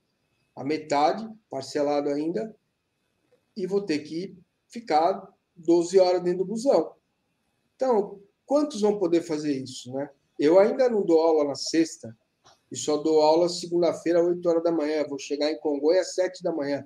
a 0.56 0.64
metade, 0.64 1.28
parcelado 1.50 2.10
ainda 2.10 2.54
e 3.56 3.66
vou 3.66 3.82
ter 3.82 4.00
que 4.00 4.36
ficar 4.68 5.28
12 5.56 5.98
horas 5.98 6.22
dentro 6.22 6.38
do 6.38 6.46
busão. 6.46 6.94
Então, 7.76 8.20
quantos 8.44 8.80
vão 8.80 8.98
poder 8.98 9.22
fazer 9.22 9.52
isso, 9.52 9.92
né? 9.92 10.10
Eu 10.38 10.58
ainda 10.58 10.88
não 10.88 11.04
dou 11.04 11.20
aula 11.20 11.44
na 11.44 11.54
sexta 11.54 12.16
e 12.70 12.76
só 12.76 12.96
dou 12.96 13.20
aula 13.20 13.48
segunda-feira, 13.48 14.20
às 14.20 14.26
8 14.26 14.48
horas 14.48 14.62
da 14.62 14.72
manhã. 14.72 15.04
Vou 15.08 15.18
chegar 15.18 15.50
em 15.50 15.58
Congonhas 15.58 16.08
às 16.08 16.14
7 16.14 16.42
da 16.42 16.52
manhã. 16.52 16.84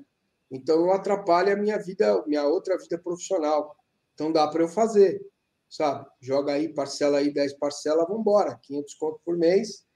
Então, 0.51 0.81
não 0.81 0.93
atrapalha 0.93 1.55
a 1.55 1.57
minha 1.57 1.79
vida, 1.79 2.23
minha 2.27 2.47
outra 2.47 2.77
vida 2.79 2.99
profissional. 2.99 3.75
Então, 4.15 4.33
dá 4.33 4.47
para 4.49 4.63
eu 4.63 4.69
fazer, 4.69 5.25
sabe? 5.69 6.07
Joga 6.21 6.53
aí, 6.53 6.73
parcela 6.73 7.19
aí 7.19 7.33
10 7.33 7.55
parcelas, 7.55 8.07
vamos 8.07 8.21
embora. 8.21 8.59
500 8.63 8.95
conto 8.95 9.21
por 9.25 9.37
mês. 9.37 9.87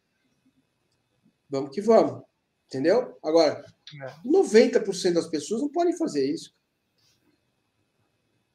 Vamos 1.53 1.70
que 1.70 1.82
vamos. 1.82 2.22
Entendeu? 2.66 3.18
Agora, 3.22 3.62
90% 4.24 5.11
é. 5.11 5.12
das 5.12 5.26
pessoas 5.26 5.61
não 5.61 5.70
podem 5.70 5.94
fazer 5.94 6.24
isso. 6.24 6.50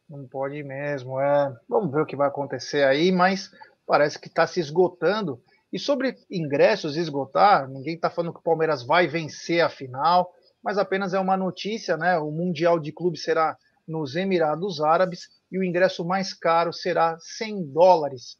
Não 0.10 0.28
pode 0.28 0.64
mesmo, 0.64 1.20
é. 1.22 1.56
Vamos 1.70 1.92
ver 1.92 2.02
o 2.02 2.06
que 2.08 2.16
vai 2.16 2.28
acontecer 2.28 2.84
aí, 2.84 3.12
mas 3.12 3.52
parece 3.86 4.18
que 4.18 4.28
está 4.28 4.48
se 4.48 4.60
esgotando. 4.60 5.40
E 5.72 5.78
sobre 5.78 6.18
ingressos 6.32 6.98
esgotar, 6.98 7.70
ninguém 7.70 7.94
está 7.94 8.10
falando 8.10 8.34
que 8.34 8.40
o 8.40 8.44
Palmeiras 8.44 8.84
vai 8.84 9.06
vencer 9.06 9.62
a 9.62 9.70
final, 9.70 10.34
mas 10.64 10.80
apenas 10.80 11.14
é 11.14 11.20
uma 11.20 11.38
notícia, 11.38 11.96
né? 11.98 12.18
O 12.18 12.32
Mundial 12.32 12.80
de 12.80 12.92
Clube 12.92 13.20
será 13.20 13.56
nos 13.88 14.16
Emirados 14.16 14.82
Árabes 14.82 15.30
e 15.52 15.60
o 15.60 15.64
ingresso 15.64 16.04
mais 16.04 16.34
caro 16.34 16.74
será 16.74 17.16
100 17.20 17.68
dólares. 17.72 18.40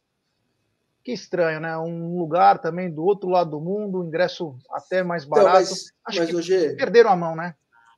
Que 1.08 1.14
estranho, 1.14 1.58
né? 1.58 1.74
Um 1.78 2.18
lugar 2.18 2.58
também 2.58 2.92
do 2.92 3.02
outro 3.02 3.30
lado 3.30 3.52
do 3.52 3.60
mundo, 3.62 4.04
ingresso 4.04 4.58
até 4.70 5.02
mais 5.02 5.24
barato. 5.24 5.48
Então, 5.48 5.70
mas, 5.70 5.92
Acho 6.04 6.18
mas, 6.18 6.28
que 6.28 6.36
hoje... 6.36 6.76
perderam 6.76 7.08
a 7.08 7.16
mão, 7.16 7.34
né? 7.34 7.54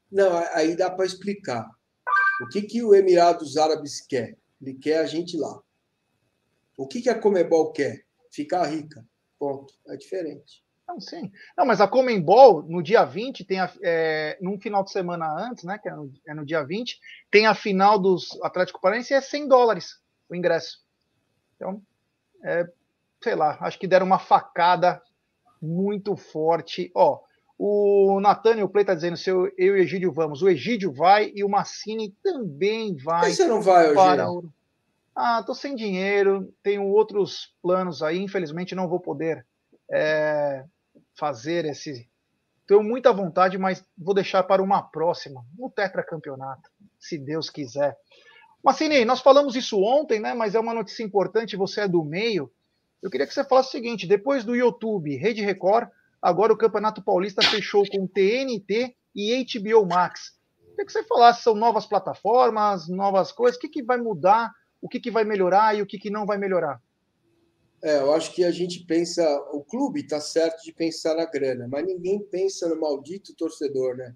Não, 0.08 0.38
aí 0.52 0.76
dá 0.76 0.88
para 0.88 1.06
explicar. 1.06 1.68
O 2.40 2.46
que, 2.46 2.62
que 2.62 2.84
o 2.84 2.94
Emirados 2.94 3.56
Árabes 3.56 4.00
quer? 4.00 4.38
Ele 4.62 4.74
quer 4.74 4.98
a 4.98 5.06
gente 5.06 5.36
lá. 5.36 5.60
O 6.78 6.86
que, 6.86 7.02
que 7.02 7.10
a 7.10 7.18
Comebol 7.18 7.72
quer? 7.72 8.04
Ficar 8.30 8.64
rica. 8.66 9.04
Ponto. 9.40 9.74
É 9.88 9.96
diferente. 9.96 10.62
Não, 10.86 11.00
sim. 11.00 11.32
Não, 11.58 11.66
mas 11.66 11.80
a 11.80 11.88
Comembol, 11.88 12.62
no 12.62 12.80
dia 12.80 13.04
20, 13.04 13.44
tem 13.44 13.58
a, 13.58 13.72
é, 13.82 14.38
num 14.40 14.56
final 14.56 14.84
de 14.84 14.92
semana 14.92 15.26
antes, 15.32 15.64
né? 15.64 15.78
Que 15.78 15.88
é 15.88 15.96
no, 15.96 16.12
é 16.28 16.32
no 16.32 16.46
dia 16.46 16.62
20, 16.62 16.96
tem 17.28 17.48
a 17.48 17.56
final 17.56 17.98
dos 17.98 18.40
Atlético 18.40 18.80
Paranaense 18.80 19.12
e 19.12 19.16
é 19.16 19.20
100 19.20 19.48
dólares 19.48 19.98
o 20.28 20.36
ingresso. 20.36 20.78
Então, 21.56 21.82
é, 22.44 22.70
sei 23.22 23.34
lá, 23.34 23.58
acho 23.60 23.78
que 23.78 23.86
deram 23.86 24.06
uma 24.06 24.18
facada 24.18 25.00
muito 25.60 26.16
forte. 26.16 26.90
Ó, 26.94 27.20
o 27.58 28.20
Natânio 28.20 28.68
Play 28.68 28.82
está 28.82 28.94
dizendo: 28.94 29.16
se 29.16 29.30
eu, 29.30 29.46
eu 29.58 29.76
e 29.76 29.80
o 29.80 29.82
Egídio 29.82 30.12
vamos. 30.12 30.42
O 30.42 30.48
Egídio 30.48 30.92
vai 30.92 31.30
e 31.34 31.44
o 31.44 31.48
Massini 31.48 32.14
também 32.22 32.96
vai. 32.96 33.30
Que 33.30 33.36
você 33.36 33.46
não 33.46 33.60
vai, 33.60 33.92
para 33.92 34.30
o... 34.30 34.48
Ah, 35.14 35.42
tô 35.42 35.54
sem 35.54 35.74
dinheiro, 35.74 36.52
tenho 36.62 36.86
outros 36.86 37.54
planos 37.60 38.02
aí, 38.02 38.18
infelizmente 38.18 38.74
não 38.74 38.88
vou 38.88 38.98
poder 38.98 39.44
é, 39.90 40.64
fazer 41.14 41.66
esse. 41.66 42.08
Tenho 42.66 42.82
muita 42.82 43.12
vontade, 43.12 43.58
mas 43.58 43.84
vou 43.98 44.14
deixar 44.14 44.44
para 44.44 44.62
uma 44.62 44.80
próxima, 44.80 45.44
no 45.58 45.68
tetracampeonato, 45.68 46.70
se 46.98 47.18
Deus 47.18 47.50
quiser. 47.50 47.98
Massini, 48.62 49.04
nós 49.04 49.20
falamos 49.20 49.56
isso 49.56 49.78
ontem, 49.82 50.20
né? 50.20 50.32
Mas 50.32 50.54
é 50.54 50.60
uma 50.60 50.72
notícia 50.72 51.02
importante, 51.02 51.56
você 51.56 51.82
é 51.82 51.88
do 51.88 52.04
meio. 52.04 52.50
Eu 53.02 53.10
queria 53.10 53.26
que 53.26 53.34
você 53.34 53.44
falasse 53.44 53.68
o 53.68 53.72
seguinte: 53.72 54.06
depois 54.06 54.44
do 54.44 54.54
YouTube, 54.54 55.16
Rede 55.16 55.42
Record 55.42 55.88
Agora 56.20 56.52
o 56.52 56.56
Campeonato 56.56 57.02
Paulista 57.02 57.42
fechou 57.42 57.88
com 57.88 58.06
TNT 58.06 58.94
e 59.14 59.44
HBO 59.44 59.86
Max. 59.86 60.38
Queria 60.70 60.84
que 60.84 60.92
você 60.92 61.02
falasse, 61.04 61.42
são 61.42 61.54
novas 61.54 61.86
plataformas, 61.86 62.88
novas 62.88 63.32
coisas, 63.32 63.56
o 63.56 63.60
que, 63.60 63.68
que 63.68 63.82
vai 63.82 63.96
mudar, 63.96 64.52
o 64.82 64.88
que, 64.88 65.00
que 65.00 65.10
vai 65.10 65.24
melhorar 65.24 65.76
e 65.76 65.82
o 65.82 65.86
que, 65.86 65.98
que 65.98 66.10
não 66.10 66.26
vai 66.26 66.36
melhorar? 66.36 66.80
É, 67.82 67.98
eu 68.00 68.12
acho 68.12 68.34
que 68.34 68.44
a 68.44 68.50
gente 68.50 68.84
pensa, 68.84 69.24
o 69.52 69.64
clube 69.64 70.00
está 70.00 70.20
certo 70.20 70.62
de 70.62 70.72
pensar 70.72 71.14
na 71.14 71.24
grana, 71.24 71.66
mas 71.66 71.86
ninguém 71.86 72.22
pensa 72.22 72.68
no 72.68 72.78
maldito 72.78 73.34
torcedor, 73.34 73.96
né? 73.96 74.14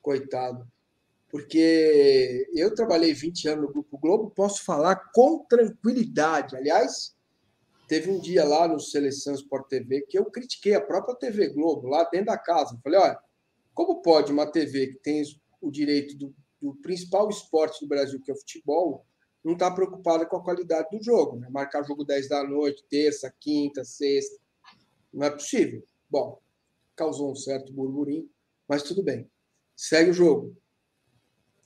Coitado. 0.00 0.66
Porque 1.28 2.48
eu 2.54 2.74
trabalhei 2.74 3.12
20 3.12 3.48
anos 3.48 3.66
no 3.66 3.72
Grupo 3.72 3.98
Globo, 3.98 4.30
posso 4.30 4.64
falar 4.64 5.10
com 5.12 5.44
tranquilidade. 5.46 6.56
Aliás, 6.56 7.14
Teve 7.86 8.10
um 8.10 8.20
dia 8.20 8.44
lá 8.44 8.66
no 8.66 8.80
Seleção 8.80 9.34
Sport 9.34 9.68
TV 9.68 10.02
que 10.02 10.18
eu 10.18 10.24
critiquei 10.26 10.74
a 10.74 10.80
própria 10.80 11.14
TV 11.14 11.48
Globo, 11.50 11.86
lá 11.86 12.04
dentro 12.04 12.26
da 12.26 12.38
casa. 12.38 12.78
Falei, 12.82 12.98
olha, 12.98 13.18
como 13.72 14.02
pode 14.02 14.32
uma 14.32 14.50
TV 14.50 14.88
que 14.88 14.98
tem 14.98 15.22
o 15.60 15.70
direito 15.70 16.16
do, 16.16 16.34
do 16.60 16.74
principal 16.76 17.28
esporte 17.28 17.80
do 17.80 17.88
Brasil, 17.88 18.20
que 18.20 18.30
é 18.30 18.34
o 18.34 18.38
futebol, 18.38 19.06
não 19.44 19.52
estar 19.52 19.70
tá 19.70 19.76
preocupada 19.76 20.26
com 20.26 20.36
a 20.36 20.42
qualidade 20.42 20.88
do 20.90 21.02
jogo? 21.02 21.36
Né? 21.36 21.48
Marcar 21.48 21.84
jogo 21.84 22.04
10 22.04 22.28
da 22.28 22.42
noite, 22.42 22.84
terça, 22.90 23.32
quinta, 23.38 23.84
sexta. 23.84 24.36
Não 25.12 25.24
é 25.24 25.30
possível. 25.30 25.84
Bom, 26.10 26.40
causou 26.96 27.30
um 27.30 27.36
certo 27.36 27.72
burburinho, 27.72 28.28
mas 28.66 28.82
tudo 28.82 29.02
bem. 29.02 29.30
Segue 29.76 30.10
o 30.10 30.14
jogo. 30.14 30.56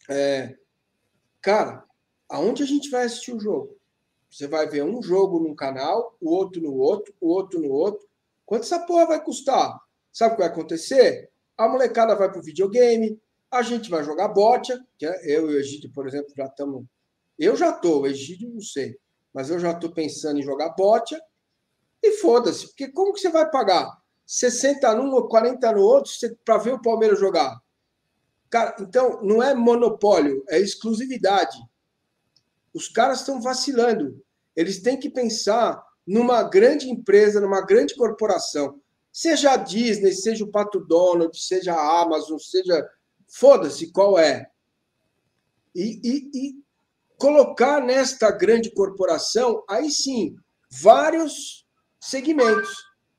É, 0.08 0.56
cara, 1.40 1.84
aonde 2.28 2.62
a 2.62 2.66
gente 2.66 2.90
vai 2.90 3.04
assistir 3.04 3.32
o 3.32 3.40
jogo? 3.40 3.79
Você 4.30 4.46
vai 4.46 4.68
ver 4.68 4.84
um 4.84 5.02
jogo 5.02 5.40
num 5.40 5.54
canal, 5.54 6.16
o 6.20 6.30
outro 6.30 6.62
no 6.62 6.74
outro, 6.74 7.12
o 7.20 7.28
outro 7.28 7.60
no 7.60 7.70
outro. 7.70 8.06
Quanto 8.46 8.62
essa 8.62 8.78
porra 8.78 9.06
vai 9.06 9.24
custar? 9.24 9.76
Sabe 10.12 10.32
o 10.32 10.36
que 10.36 10.42
vai 10.42 10.50
acontecer? 10.50 11.30
A 11.56 11.68
molecada 11.68 12.14
vai 12.14 12.30
pro 12.30 12.42
videogame, 12.42 13.20
a 13.50 13.62
gente 13.62 13.90
vai 13.90 14.04
jogar 14.04 14.28
bote, 14.28 14.72
que 14.96 15.04
é, 15.04 15.36
eu 15.36 15.50
e 15.50 15.54
o 15.54 15.58
Egídio, 15.58 15.90
por 15.92 16.06
exemplo, 16.06 16.32
já 16.36 16.44
estamos. 16.44 16.84
Eu 17.36 17.56
já 17.56 17.72
tô, 17.72 18.00
o 18.00 18.06
Egídio 18.06 18.48
não 18.48 18.60
sei, 18.60 18.96
mas 19.34 19.50
eu 19.50 19.58
já 19.58 19.72
estou 19.72 19.92
pensando 19.92 20.38
em 20.38 20.44
jogar 20.44 20.70
bote. 20.70 21.16
E 22.02 22.12
foda-se, 22.12 22.68
porque 22.68 22.88
como 22.92 23.12
que 23.12 23.20
você 23.20 23.30
vai 23.30 23.50
pagar 23.50 23.90
60 24.24 24.94
num 24.94 25.12
ou 25.12 25.28
40 25.28 25.72
no 25.72 25.82
outro 25.82 26.12
para 26.44 26.58
ver 26.58 26.74
o 26.74 26.80
Palmeiras 26.80 27.18
jogar? 27.18 27.60
Cara, 28.48 28.76
então 28.80 29.20
não 29.22 29.42
é 29.42 29.54
monopólio, 29.54 30.44
é 30.48 30.58
exclusividade 30.58 31.58
os 32.74 32.88
caras 32.88 33.20
estão 33.20 33.40
vacilando. 33.40 34.22
Eles 34.54 34.82
têm 34.82 34.98
que 34.98 35.10
pensar 35.10 35.82
numa 36.06 36.42
grande 36.42 36.88
empresa, 36.88 37.40
numa 37.40 37.64
grande 37.64 37.94
corporação. 37.94 38.80
Seja 39.12 39.52
a 39.52 39.56
Disney, 39.56 40.12
seja 40.12 40.44
o 40.44 40.50
Pato 40.50 40.80
Donald, 40.80 41.36
seja 41.40 41.74
a 41.74 42.02
Amazon, 42.02 42.38
seja. 42.38 42.88
Foda-se 43.28 43.92
qual 43.92 44.18
é. 44.18 44.50
E, 45.74 46.00
e, 46.02 46.30
e 46.34 46.54
colocar 47.16 47.80
nesta 47.80 48.30
grande 48.32 48.70
corporação, 48.72 49.62
aí 49.68 49.88
sim, 49.88 50.34
vários 50.68 51.64
segmentos. 52.00 52.74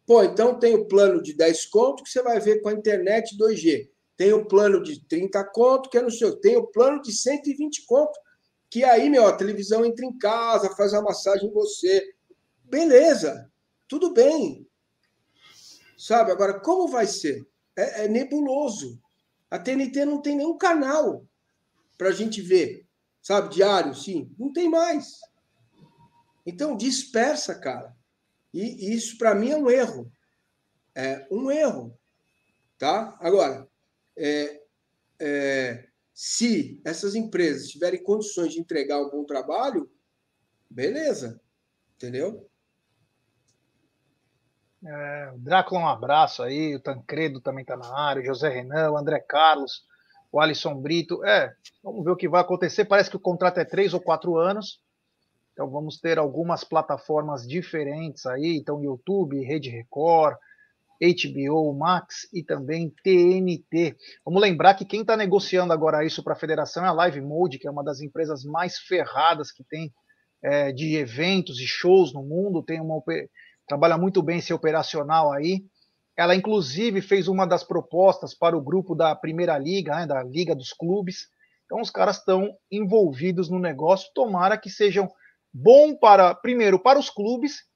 Pô, 0.06 0.24
então 0.24 0.60
tem 0.60 0.76
o 0.76 0.86
plano 0.86 1.22
de 1.22 1.34
10 1.34 1.68
conto 1.68 2.04
que 2.04 2.10
você 2.10 2.22
vai 2.22 2.40
ver 2.40 2.62
com 2.62 2.70
a 2.70 2.74
internet 2.74 3.38
2G. 3.38 3.90
Tem 4.18 4.34
o 4.34 4.46
plano 4.46 4.84
de 4.84 5.02
30 5.08 5.44
conto, 5.46 5.90
que 5.90 5.98
é 5.98 6.02
no 6.02 6.12
seu. 6.12 6.36
Tem 6.36 6.58
o 6.58 6.68
plano 6.68 7.02
de 7.02 7.14
120 7.14 7.86
conto, 7.86 8.20
que 8.72 8.86
aí, 8.86 9.10
meu, 9.10 9.28
a 9.28 9.36
televisão 9.36 9.84
entra 9.84 10.06
em 10.06 10.18
casa, 10.18 10.74
faz 10.78 10.94
a 10.94 11.02
massagem 11.02 11.50
em 11.50 11.54
você. 11.54 12.16
Beleza, 12.64 13.52
tudo 13.86 14.14
bem. 14.14 14.66
Sabe? 15.98 16.32
Agora, 16.32 16.58
como 16.62 16.88
vai 16.88 17.06
ser? 17.06 17.46
É, 17.76 18.06
é 18.06 18.08
nebuloso. 18.08 18.98
A 19.50 19.60
TNT 19.60 20.06
não 20.06 20.22
tem 20.22 20.38
nenhum 20.38 20.58
canal 20.58 21.26
para 21.98 22.08
a 22.08 22.12
gente 22.14 22.42
ver, 22.42 22.88
sabe? 23.22 23.54
Diário, 23.54 23.94
sim. 23.94 24.34
Não 24.40 24.54
tem 24.54 24.70
mais. 24.70 25.20
Então, 26.46 26.78
dispersa, 26.78 27.54
cara. 27.60 27.94
E 28.54 28.96
isso, 28.96 29.18
para 29.18 29.36
mim, 29.36 29.52
é 29.52 29.58
um 29.58 29.70
erro. 29.70 30.10
É 30.96 31.28
um 31.30 31.52
erro. 31.52 31.94
Tá? 32.78 33.18
Agora, 33.20 33.70
é, 34.18 34.62
é, 35.20 35.90
se 36.24 36.80
essas 36.86 37.16
empresas 37.16 37.68
tiverem 37.68 38.04
condições 38.04 38.54
de 38.54 38.60
entregar 38.60 39.02
um 39.02 39.10
bom 39.10 39.26
trabalho, 39.26 39.92
beleza, 40.70 41.42
entendeu? 41.96 42.48
É, 44.86 45.32
o 45.34 45.40
Drácula, 45.40 45.82
um 45.82 45.88
abraço 45.88 46.44
aí, 46.44 46.76
o 46.76 46.80
Tancredo 46.80 47.42
também 47.42 47.64
está 47.64 47.76
na 47.76 47.92
área, 47.92 48.22
o 48.22 48.26
José 48.26 48.50
Renan, 48.50 48.92
o 48.92 48.98
André 48.98 49.20
Carlos, 49.20 49.84
o 50.32 50.40
Alisson 50.40 50.80
Brito. 50.80 51.26
É, 51.26 51.56
vamos 51.84 52.06
ver 52.06 52.12
o 52.12 52.16
que 52.16 52.30
vai 52.30 52.42
acontecer. 52.42 52.86
Parece 52.86 53.10
que 53.10 53.18
o 53.18 53.20
contrato 53.20 53.60
é 53.60 53.66
três 53.66 53.92
ou 53.92 54.00
quatro 54.00 54.38
anos. 54.38 54.80
Então 55.54 55.72
vamos 55.72 56.00
ter 56.00 56.20
algumas 56.20 56.64
plataformas 56.64 57.48
diferentes 57.48 58.28
aí, 58.28 58.58
então 58.58 58.84
YouTube, 58.84 59.44
Rede 59.44 59.72
Record, 59.72 60.38
HBO 61.02 61.74
Max 61.74 62.28
e 62.32 62.44
também 62.44 62.94
TNT. 63.04 63.98
Vamos 64.24 64.42
lembrar 64.42 64.76
que 64.76 64.86
quem 64.86 65.02
está 65.02 65.18
negociando 65.18 65.74
agora 65.74 66.06
isso 66.06 66.24
para 66.24 66.34
a 66.34 66.40
federação 66.40 66.86
é 66.86 66.88
a 66.88 66.94
Live 66.94 67.22
Mode, 67.22 67.58
que 67.58 67.68
é 67.68 67.72
uma 67.72 67.84
das 67.84 68.02
empresas 68.02 68.44
mais 68.44 68.78
ferradas 68.78 69.52
que 69.52 69.64
tem 69.64 69.92
é, 70.44 70.72
de 70.72 70.96
eventos 70.96 71.60
e 71.60 71.66
shows 71.66 72.14
no 72.14 72.24
mundo, 72.24 72.64
tem 72.64 72.80
uma 72.80 73.02
trabalha 73.68 73.98
muito 73.98 74.22
bem 74.22 74.38
esse 74.38 74.54
operacional 74.54 75.32
aí. 75.32 75.64
Ela 76.16 76.36
inclusive 76.36 77.02
fez 77.02 77.28
uma 77.28 77.48
das 77.48 77.64
propostas 77.64 78.36
para 78.36 78.56
o 78.56 78.62
grupo 78.62 78.94
da 78.94 79.16
Primeira 79.16 79.58
Liga, 79.58 79.96
né, 79.96 80.06
da 80.06 80.22
Liga 80.22 80.54
dos 80.54 80.72
Clubes. 80.72 81.28
Então 81.66 81.82
os 81.82 81.90
caras 81.90 82.18
estão 82.18 82.54
envolvidos 82.70 83.50
no 83.50 83.58
negócio. 83.58 84.12
Tomara 84.14 84.58
que 84.58 84.70
sejam 84.70 85.10
bom 85.54 85.96
para 85.96 86.36
primeiro 86.36 86.78
para 86.80 87.00
os 87.00 87.10
clubes 87.10 87.71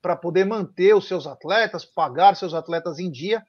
para 0.00 0.16
poder 0.16 0.44
manter 0.44 0.94
os 0.94 1.06
seus 1.08 1.26
atletas, 1.26 1.84
pagar 1.84 2.36
seus 2.36 2.54
atletas 2.54 2.98
em 2.98 3.10
dia 3.10 3.42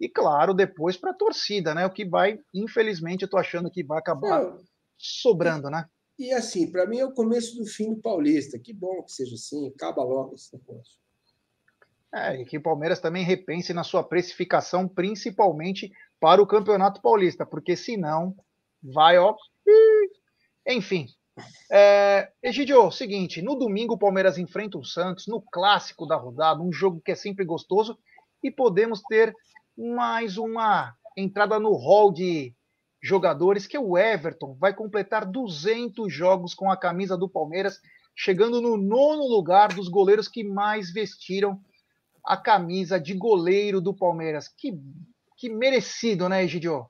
e, 0.00 0.08
claro, 0.08 0.54
depois 0.54 0.96
para 0.96 1.10
a 1.10 1.14
torcida, 1.14 1.74
né? 1.74 1.84
O 1.84 1.90
que 1.90 2.04
vai, 2.04 2.38
infelizmente, 2.54 3.22
eu 3.22 3.26
estou 3.26 3.40
achando 3.40 3.70
que 3.70 3.82
vai 3.82 3.98
acabar 3.98 4.42
Não. 4.42 4.58
sobrando, 4.96 5.68
né? 5.68 5.86
E 6.18 6.32
assim, 6.32 6.70
para 6.70 6.86
mim 6.86 6.98
é 6.98 7.04
o 7.04 7.12
começo 7.12 7.56
do 7.56 7.64
fim 7.64 7.94
do 7.94 8.00
Paulista. 8.00 8.58
Que 8.58 8.72
bom 8.72 9.02
que 9.02 9.12
seja 9.12 9.34
assim, 9.34 9.68
acaba 9.68 10.02
logo 10.02 10.34
esse 10.34 10.56
negócio. 10.56 10.98
É, 12.12 12.40
e 12.40 12.44
que 12.44 12.58
o 12.58 12.62
Palmeiras 12.62 13.00
também 13.00 13.22
repense 13.22 13.74
na 13.74 13.84
sua 13.84 14.02
precificação, 14.02 14.88
principalmente 14.88 15.92
para 16.18 16.42
o 16.42 16.46
Campeonato 16.46 17.02
Paulista, 17.02 17.44
porque 17.44 17.76
senão 17.76 18.34
vai, 18.82 19.18
ó. 19.18 19.36
Enfim, 20.66 21.06
É, 21.70 22.30
Egidio, 22.42 22.90
seguinte, 22.90 23.42
no 23.42 23.54
domingo 23.54 23.94
o 23.94 23.98
Palmeiras 23.98 24.38
enfrenta 24.38 24.78
o 24.78 24.84
Santos, 24.84 25.26
no 25.26 25.40
clássico 25.40 26.06
da 26.06 26.16
rodada, 26.16 26.62
um 26.62 26.72
jogo 26.72 27.00
que 27.04 27.12
é 27.12 27.14
sempre 27.14 27.44
gostoso, 27.44 27.98
e 28.42 28.50
podemos 28.50 29.02
ter 29.02 29.34
mais 29.76 30.38
uma 30.38 30.94
entrada 31.16 31.58
no 31.58 31.72
hall 31.74 32.12
de 32.12 32.54
jogadores, 33.02 33.66
que 33.66 33.76
é 33.76 33.80
o 33.80 33.96
Everton 33.96 34.56
vai 34.58 34.74
completar 34.74 35.24
200 35.24 36.12
jogos 36.12 36.54
com 36.54 36.70
a 36.70 36.76
camisa 36.76 37.16
do 37.16 37.28
Palmeiras, 37.28 37.80
chegando 38.14 38.60
no 38.60 38.76
nono 38.76 39.26
lugar 39.28 39.72
dos 39.72 39.88
goleiros 39.88 40.26
que 40.26 40.42
mais 40.42 40.92
vestiram 40.92 41.60
a 42.24 42.36
camisa 42.36 42.98
de 42.98 43.14
goleiro 43.14 43.80
do 43.80 43.94
Palmeiras. 43.94 44.48
Que, 44.48 44.78
que 45.36 45.48
merecido, 45.48 46.28
né, 46.28 46.44
Egidio? 46.44 46.86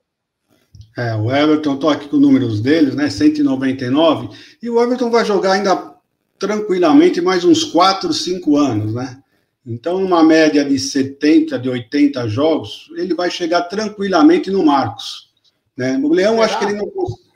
É, 0.98 1.14
o 1.14 1.32
Everton, 1.32 1.74
estou 1.74 1.90
aqui 1.90 2.08
com 2.08 2.16
os 2.16 2.22
números 2.22 2.60
deles, 2.60 2.96
né? 2.96 3.08
199. 3.08 4.30
E 4.60 4.68
o 4.68 4.82
Everton 4.82 5.08
vai 5.10 5.24
jogar 5.24 5.52
ainda 5.52 5.94
tranquilamente 6.36 7.20
mais 7.20 7.44
uns 7.44 7.62
4, 7.62 8.12
5 8.12 8.56
anos, 8.56 8.92
né? 8.92 9.22
Então, 9.64 10.02
uma 10.02 10.24
média 10.24 10.64
de 10.64 10.76
70, 10.76 11.56
de 11.56 11.68
80 11.68 12.26
jogos, 12.26 12.90
ele 12.96 13.14
vai 13.14 13.30
chegar 13.30 13.62
tranquilamente 13.62 14.50
no 14.50 14.66
Marcos. 14.66 15.30
Né? 15.76 16.00
O 16.02 16.12
Leão, 16.12 16.34
Será? 16.34 16.46
acho 16.46 16.58
que 16.58 16.64
ele 16.64 16.74
não. 16.74 16.90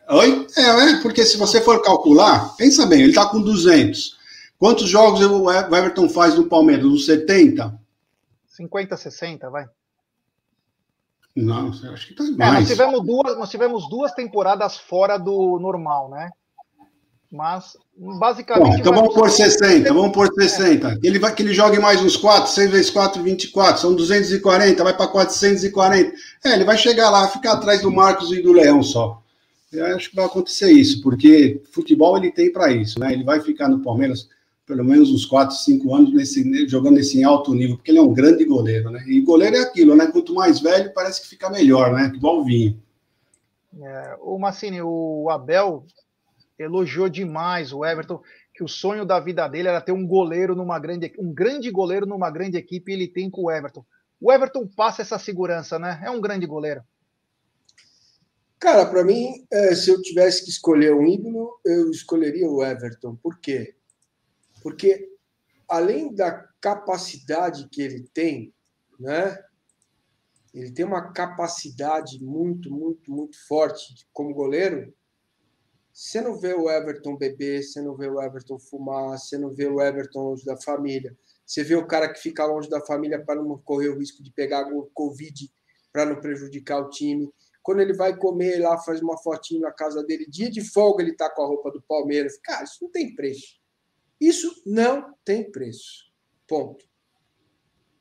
Oi? 0.09 0.47
É, 0.57 0.63
é, 0.63 1.01
porque 1.01 1.25
se 1.25 1.37
você 1.37 1.61
for 1.61 1.81
calcular, 1.83 2.57
pensa 2.57 2.85
bem, 2.85 3.03
ele 3.03 3.11
está 3.11 3.27
com 3.27 3.41
200. 3.41 4.17
Quantos 4.59 4.89
jogos 4.89 5.21
o 5.25 5.49
Everton 5.53 6.09
faz 6.09 6.35
no 6.35 6.49
Palmeiras? 6.49 6.85
Uns 6.85 7.07
70? 7.07 7.79
50, 8.49 8.97
60, 8.97 9.51
vai. 9.51 9.69
Não, 11.35 11.71
acho 11.71 12.09
que 12.09 12.15
tá 12.15 12.25
mais. 12.25 12.41
É, 12.41 12.61
nós, 12.61 12.69
tivemos 12.69 13.07
duas, 13.07 13.39
nós 13.39 13.51
tivemos 13.51 13.89
duas 13.89 14.13
temporadas 14.13 14.77
fora 14.77 15.19
do 15.19 15.59
normal, 15.59 16.11
né? 16.11 16.29
Mas, 17.31 17.79
basicamente. 17.97 18.69
Bom, 18.69 18.79
então 18.79 18.93
vamos 18.93 19.15
por 19.15 19.31
60, 19.31 19.91
vamos 19.95 20.13
por 20.13 20.29
60. 20.31 20.89
É. 20.89 20.99
Ele 21.03 21.19
vai 21.19 21.35
que 21.35 21.43
ele 21.43 21.55
jogue 21.55 21.79
mais 21.79 22.03
uns 22.03 22.15
4, 22.15 22.51
6 22.51 22.71
vezes 22.71 22.91
4, 22.91 23.23
24, 23.23 23.81
são 23.81 23.95
240, 23.95 24.85
vai 24.85 24.95
para 24.95 25.09
440. 25.09 26.15
É, 26.45 26.53
ele 26.53 26.65
vai 26.65 26.77
chegar 26.77 27.09
lá, 27.09 27.27
ficar 27.29 27.55
atrás 27.55 27.81
do 27.81 27.91
Marcos 27.91 28.31
e 28.33 28.43
do 28.43 28.53
Leão 28.53 28.83
só. 28.83 29.23
Eu 29.73 29.97
acho 29.97 30.11
que 30.11 30.17
vai 30.17 30.27
acontecer 30.27 30.71
isso, 30.71 31.01
porque 31.01 31.63
futebol 31.73 32.19
ele 32.19 32.31
tem 32.31 32.53
para 32.53 32.71
isso, 32.71 33.01
né? 33.01 33.11
Ele 33.15 33.25
vai 33.25 33.41
ficar 33.41 33.69
no 33.69 33.81
Palmeiras 33.81 34.29
pelo 34.73 34.85
menos 34.85 35.11
uns 35.11 35.27
4, 35.27 35.55
5 35.55 35.95
anos 35.95 36.15
nesse, 36.15 36.67
jogando 36.67 36.95
nesse 36.95 37.23
alto 37.23 37.55
nível, 37.55 37.77
porque 37.77 37.91
ele 37.91 37.99
é 37.99 38.03
um 38.03 38.15
grande 38.15 38.43
goleiro, 38.45 38.91
né? 38.91 39.05
E 39.07 39.21
goleiro 39.21 39.57
é 39.57 39.61
aquilo, 39.61 39.95
né? 39.95 40.07
Quanto 40.07 40.35
mais 40.35 40.61
velho, 40.61 40.93
parece 40.95 41.21
que 41.21 41.29
fica 41.29 41.51
melhor, 41.51 41.93
né? 41.93 42.11
Igual 42.15 42.41
o 42.41 42.45
vinho. 42.45 42.83
É, 43.81 44.17
o 44.21 44.39
Massini, 44.39 44.81
o 44.81 45.29
Abel 45.31 45.85
elogiou 46.59 47.09
demais 47.09 47.73
o 47.73 47.85
Everton, 47.85 48.23
que 48.55 48.65
o 48.65 48.69
sonho 48.69 49.05
da 49.05 49.21
vida 49.21 49.47
dele 49.47 49.69
era 49.69 49.81
ter 49.81 49.93
um 49.93 50.07
goleiro 50.07 50.57
numa 50.57 50.79
grande, 50.79 51.13
um 51.19 51.33
grande 51.33 51.71
goleiro 51.71 52.07
numa 52.07 52.31
grande 52.31 52.57
equipe, 52.57 52.91
e 52.91 52.95
ele 52.95 53.09
tem 53.09 53.29
com 53.29 53.43
o 53.43 53.51
Everton. 53.51 53.85
O 54.19 54.33
Everton 54.33 54.67
passa 54.67 55.03
essa 55.03 55.19
segurança, 55.19 55.79
né? 55.79 56.01
É 56.03 56.11
um 56.11 56.21
grande 56.21 56.47
goleiro. 56.47 56.83
Cara, 58.59 58.87
para 58.87 59.05
mim, 59.05 59.45
é, 59.53 59.75
se 59.75 59.91
eu 59.91 60.01
tivesse 60.01 60.45
que 60.45 60.51
escolher 60.51 60.95
um 60.95 61.07
ídolo, 61.07 61.61
eu 61.63 61.91
escolheria 61.91 62.49
o 62.49 62.65
Everton. 62.65 63.17
Por 63.17 63.39
quê? 63.39 63.75
Porque 64.63 65.09
além 65.69 66.15
da 66.15 66.31
capacidade 66.61 67.69
que 67.71 67.83
ele 67.83 68.09
tem, 68.15 68.55
né? 68.99 69.37
Ele 70.55 70.71
tem 70.71 70.85
uma 70.85 71.13
capacidade 71.13 72.23
muito, 72.23 72.71
muito, 72.71 73.11
muito 73.11 73.37
forte 73.47 74.07
como 74.13 74.35
goleiro. 74.35 74.95
Você 75.93 76.21
não 76.21 76.39
vê 76.39 76.55
o 76.55 76.71
Everton 76.71 77.17
beber, 77.17 77.63
você 77.63 77.81
não 77.81 77.97
vê 77.97 78.09
o 78.09 78.21
Everton 78.21 78.59
fumar, 78.59 79.19
você 79.19 79.37
não 79.39 79.51
vê 79.53 79.67
o 79.67 79.81
Everton 79.81 80.23
longe 80.23 80.45
da 80.45 80.57
família. 80.57 81.17
Você 81.45 81.65
vê 81.65 81.75
o 81.75 81.87
cara 81.87 82.13
que 82.13 82.21
fica 82.21 82.47
longe 82.47 82.69
da 82.69 82.81
família 82.81 83.23
para 83.23 83.43
não 83.43 83.59
correr 83.59 83.89
o 83.89 83.99
risco 83.99 84.23
de 84.23 84.31
pegar 84.31 84.73
o 84.73 84.91
Covid, 84.95 85.51
para 85.93 86.07
não 86.07 86.21
prejudicar 86.21 86.81
o 86.81 86.91
time. 86.91 87.31
Quando 87.63 87.81
ele 87.81 87.95
vai 87.95 88.17
comer 88.17 88.59
lá, 88.59 88.79
faz 88.79 89.01
uma 89.01 89.17
fotinho 89.19 89.63
na 89.63 89.73
casa 89.73 90.03
dele, 90.03 90.27
dia 90.27 90.51
de 90.51 90.63
folga 90.63 91.03
ele 91.03 91.15
tá 91.15 91.31
com 91.31 91.43
a 91.43 91.47
roupa 91.47 91.71
do 91.71 91.83
Palmeiras. 91.83 92.39
Cara, 92.39 92.65
isso 92.65 92.79
não 92.83 92.91
tem 92.91 93.15
preço. 93.15 93.62
Isso 94.23 94.63
não 94.65 95.17
tem 95.25 95.51
preço. 95.51 96.05
Ponto. 96.47 96.85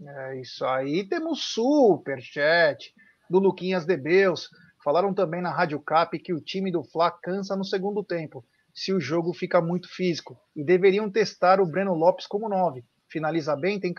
É 0.05 0.39
isso 0.39 0.63
aí. 0.63 1.03
Temos 1.03 1.45
super 1.45 2.21
chat 2.21 2.93
do 3.27 3.39
Luquinhas 3.39 3.87
de 3.87 3.97
Beus. 3.97 4.47
Falaram 4.83 5.15
também 5.15 5.41
na 5.41 5.51
Rádio 5.51 5.79
Cap 5.79 6.17
que 6.19 6.31
o 6.31 6.39
time 6.39 6.71
do 6.71 6.83
Fla 6.83 7.09
cansa 7.09 7.55
no 7.55 7.65
segundo 7.65 8.03
tempo, 8.03 8.45
se 8.71 8.93
o 8.93 9.01
jogo 9.01 9.33
fica 9.33 9.59
muito 9.59 9.89
físico. 9.89 10.39
E 10.55 10.63
deveriam 10.63 11.09
testar 11.09 11.59
o 11.59 11.65
Breno 11.65 11.95
Lopes 11.95 12.27
como 12.27 12.47
nove. 12.47 12.85
Finaliza 13.09 13.55
bem, 13.55 13.79
tem 13.79 13.91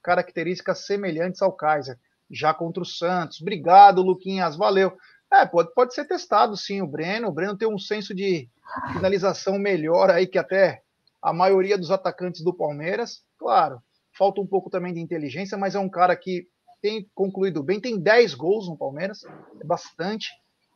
características 0.00 0.86
semelhantes 0.86 1.42
ao 1.42 1.52
Kaiser. 1.52 1.98
Já 2.30 2.54
contra 2.54 2.84
o 2.84 2.86
Santos. 2.86 3.40
Obrigado, 3.40 4.02
Luquinhas. 4.02 4.54
Valeu. 4.54 4.96
É, 5.32 5.44
pode, 5.44 5.74
pode 5.74 5.94
ser 5.94 6.04
testado 6.04 6.56
sim 6.56 6.80
o 6.80 6.86
Breno. 6.86 7.26
O 7.26 7.32
Breno 7.32 7.58
tem 7.58 7.66
um 7.66 7.78
senso 7.78 8.14
de 8.14 8.48
finalização 8.92 9.58
melhor 9.58 10.12
aí 10.12 10.28
que 10.28 10.38
até 10.38 10.85
a 11.22 11.32
maioria 11.32 11.78
dos 11.78 11.90
atacantes 11.90 12.42
do 12.42 12.54
Palmeiras. 12.54 13.22
Claro, 13.38 13.80
falta 14.16 14.40
um 14.40 14.46
pouco 14.46 14.70
também 14.70 14.94
de 14.94 15.00
inteligência, 15.00 15.56
mas 15.56 15.74
é 15.74 15.78
um 15.78 15.88
cara 15.88 16.16
que 16.16 16.46
tem 16.80 17.08
concluído 17.14 17.62
bem, 17.62 17.80
tem 17.80 17.98
10 17.98 18.34
gols 18.34 18.68
no 18.68 18.76
Palmeiras, 18.76 19.24
é 19.60 19.64
bastante. 19.64 20.28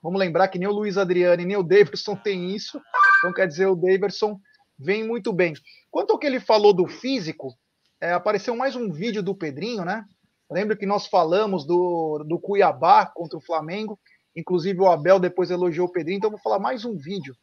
Vamos 0.02 0.18
lembrar 0.18 0.48
que 0.48 0.58
nem 0.58 0.68
o 0.68 0.72
Luiz 0.72 0.96
Adriano 0.96 1.44
nem 1.44 1.56
o 1.56 1.62
Davidson 1.62 2.16
tem 2.22 2.54
isso, 2.54 2.80
então 3.18 3.32
quer 3.32 3.46
dizer, 3.46 3.66
o 3.66 3.76
Davidson 3.76 4.38
vem 4.78 5.06
muito 5.06 5.32
bem. 5.32 5.54
Quanto 5.90 6.12
ao 6.12 6.18
que 6.18 6.26
ele 6.26 6.40
falou 6.40 6.72
do 6.72 6.86
físico, 6.86 7.54
é, 8.00 8.12
apareceu 8.12 8.56
mais 8.56 8.74
um 8.74 8.90
vídeo 8.90 9.22
do 9.22 9.34
Pedrinho, 9.34 9.84
né? 9.84 10.04
Lembra 10.50 10.76
que 10.76 10.86
nós 10.86 11.06
falamos 11.06 11.64
do, 11.64 12.24
do 12.26 12.40
Cuiabá 12.40 13.06
contra 13.06 13.38
o 13.38 13.42
Flamengo, 13.42 14.00
inclusive 14.34 14.80
o 14.80 14.88
Abel 14.88 15.20
depois 15.20 15.50
elogiou 15.50 15.86
o 15.86 15.92
Pedrinho, 15.92 16.16
então 16.16 16.30
vou 16.30 16.40
falar 16.40 16.58
mais 16.58 16.84
um 16.84 16.96
vídeo 16.96 17.34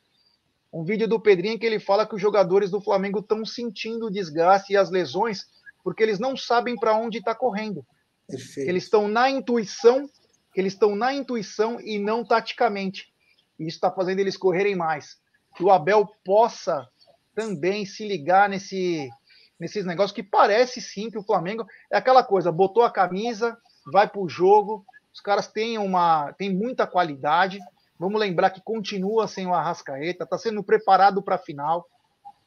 um 0.72 0.84
vídeo 0.84 1.08
do 1.08 1.20
Pedrinho 1.20 1.58
que 1.58 1.66
ele 1.66 1.80
fala 1.80 2.06
que 2.06 2.16
os 2.16 2.22
jogadores 2.22 2.70
do 2.70 2.82
Flamengo 2.82 3.20
estão 3.20 3.46
sentindo 3.46 4.08
o 4.08 4.12
desgaste 4.12 4.74
e 4.74 4.78
as 4.78 4.90
lesões 4.90 5.48
porque 5.84 6.04
eles 6.04 6.20
não 6.20 6.36
sabem 6.36 6.76
para 6.76 6.98
onde 6.98 7.20
está 7.20 7.34
correndo. 7.34 7.86
Perfeito. 8.28 8.70
Eles 8.70 8.84
estão 8.84 9.08
na 9.08 9.30
intuição, 9.30 10.10
eles 10.54 10.74
estão 10.74 10.98
na 10.98 11.14
intuição 11.14 11.80
e 11.80 11.98
não 11.98 12.26
taticamente. 12.26 13.14
E 13.58 13.64
isso 13.64 13.78
está 13.78 13.90
fazendo 13.90 14.20
eles 14.20 14.36
correrem 14.36 14.76
mais. 14.76 15.18
Que 15.56 15.64
o 15.64 15.72
Abel 15.72 16.06
possa 16.26 16.86
também 17.34 17.86
se 17.86 18.06
ligar 18.06 18.50
nesse, 18.50 19.10
nesses 19.58 19.86
negócios 19.86 20.12
que 20.12 20.22
parece 20.22 20.82
sim 20.82 21.10
que 21.10 21.18
o 21.18 21.24
Flamengo 21.24 21.66
é 21.90 21.98
aquela 21.98 22.22
coisa, 22.22 22.52
botou 22.52 22.84
a 22.84 22.92
camisa, 22.92 23.58
vai 23.86 24.10
para 24.10 24.20
o 24.20 24.28
jogo, 24.28 24.86
os 25.14 25.22
caras 25.22 25.48
têm 25.48 25.78
uma 25.78 26.34
têm 26.34 26.54
muita 26.54 26.86
qualidade, 26.86 27.60
Vamos 28.00 28.20
lembrar 28.20 28.52
que 28.52 28.62
continua 28.62 29.28
sem 29.28 29.48
o 29.48 29.54
Arrascaeta, 29.54 30.24
está 30.24 30.38
sendo 30.38 30.64
preparado 30.64 31.22
para 31.22 31.36
a 31.36 31.40
final. 31.40 31.86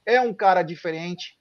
É 0.06 0.20
um 0.20 0.32
cara 0.32 0.62
diferente. 0.62 1.38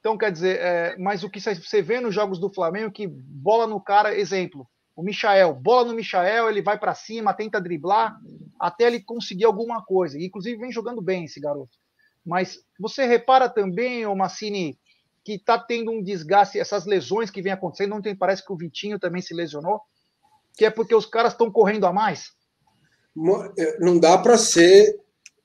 Então, 0.00 0.16
quer 0.16 0.30
dizer, 0.30 0.58
é, 0.60 0.96
mas 0.98 1.24
o 1.24 1.30
que 1.30 1.40
você 1.40 1.82
vê 1.82 2.00
nos 2.00 2.14
jogos 2.14 2.38
do 2.38 2.52
Flamengo, 2.52 2.92
que 2.92 3.06
bola 3.08 3.66
no 3.66 3.80
cara, 3.80 4.16
exemplo, 4.16 4.66
o 4.94 5.02
Michael, 5.02 5.52
bola 5.54 5.88
no 5.88 5.94
Michael, 5.94 6.48
ele 6.48 6.62
vai 6.62 6.78
para 6.78 6.94
cima, 6.94 7.34
tenta 7.34 7.60
driblar, 7.60 8.16
até 8.58 8.84
ele 8.84 9.02
conseguir 9.02 9.44
alguma 9.44 9.84
coisa. 9.84 10.16
Inclusive, 10.18 10.58
vem 10.58 10.70
jogando 10.70 11.02
bem 11.02 11.24
esse 11.24 11.40
garoto. 11.40 11.76
Mas 12.24 12.58
você 12.78 13.04
repara 13.04 13.48
também, 13.48 14.06
o 14.06 14.14
Massini, 14.14 14.78
que 15.24 15.32
está 15.32 15.58
tendo 15.58 15.90
um 15.90 16.00
desgaste, 16.00 16.56
essas 16.56 16.86
lesões 16.86 17.28
que 17.28 17.42
vem 17.42 17.52
acontecendo, 17.52 17.90
não 17.90 18.00
tem, 18.00 18.14
parece 18.14 18.46
que 18.46 18.52
o 18.52 18.56
Vitinho 18.56 18.98
também 18.98 19.20
se 19.20 19.34
lesionou, 19.34 19.80
que 20.56 20.64
é 20.64 20.70
porque 20.70 20.94
os 20.94 21.04
caras 21.04 21.32
estão 21.32 21.50
correndo 21.50 21.84
a 21.84 21.92
mais. 21.92 22.35
É, 23.58 23.78
não 23.78 23.98
dá 23.98 24.18
para 24.18 24.36
ser 24.36 25.00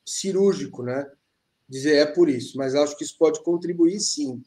cirúrgico, 0.06 0.84
né? 0.84 1.10
Dizer 1.68 1.96
é 1.96 2.06
por 2.06 2.30
isso, 2.30 2.58
mas 2.58 2.76
acho 2.76 2.98
que 2.98 3.04
isso 3.04 3.18
pode 3.18 3.42
contribuir 3.44 4.00
sim. 4.00 4.42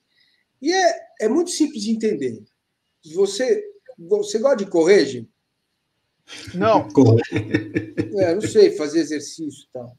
E 0.61 0.73
é, 0.73 1.01
é 1.23 1.29
muito 1.29 1.51
simples 1.51 1.83
de 1.83 1.91
entender. 1.91 2.43
Você, 3.15 3.65
você 3.99 4.39
gosta 4.39 4.59
de 4.59 4.67
correr, 4.67 5.07
Gil? 5.07 5.29
Não. 6.55 6.89
É, 8.17 8.33
não 8.33 8.43
sei, 8.43 8.71
fazer 8.77 9.01
exercício 9.01 9.65
e 9.65 9.73
tal. 9.73 9.99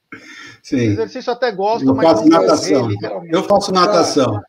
Sim. 0.64 0.78
Exercício 0.78 1.34
até 1.34 1.52
gosto, 1.52 1.86
eu 1.86 1.94
mas 1.94 2.08
faço 2.08 2.30
não 2.30 2.42
natação. 2.42 2.90
eu 3.30 3.44
faço 3.44 3.72
natação. 3.74 4.42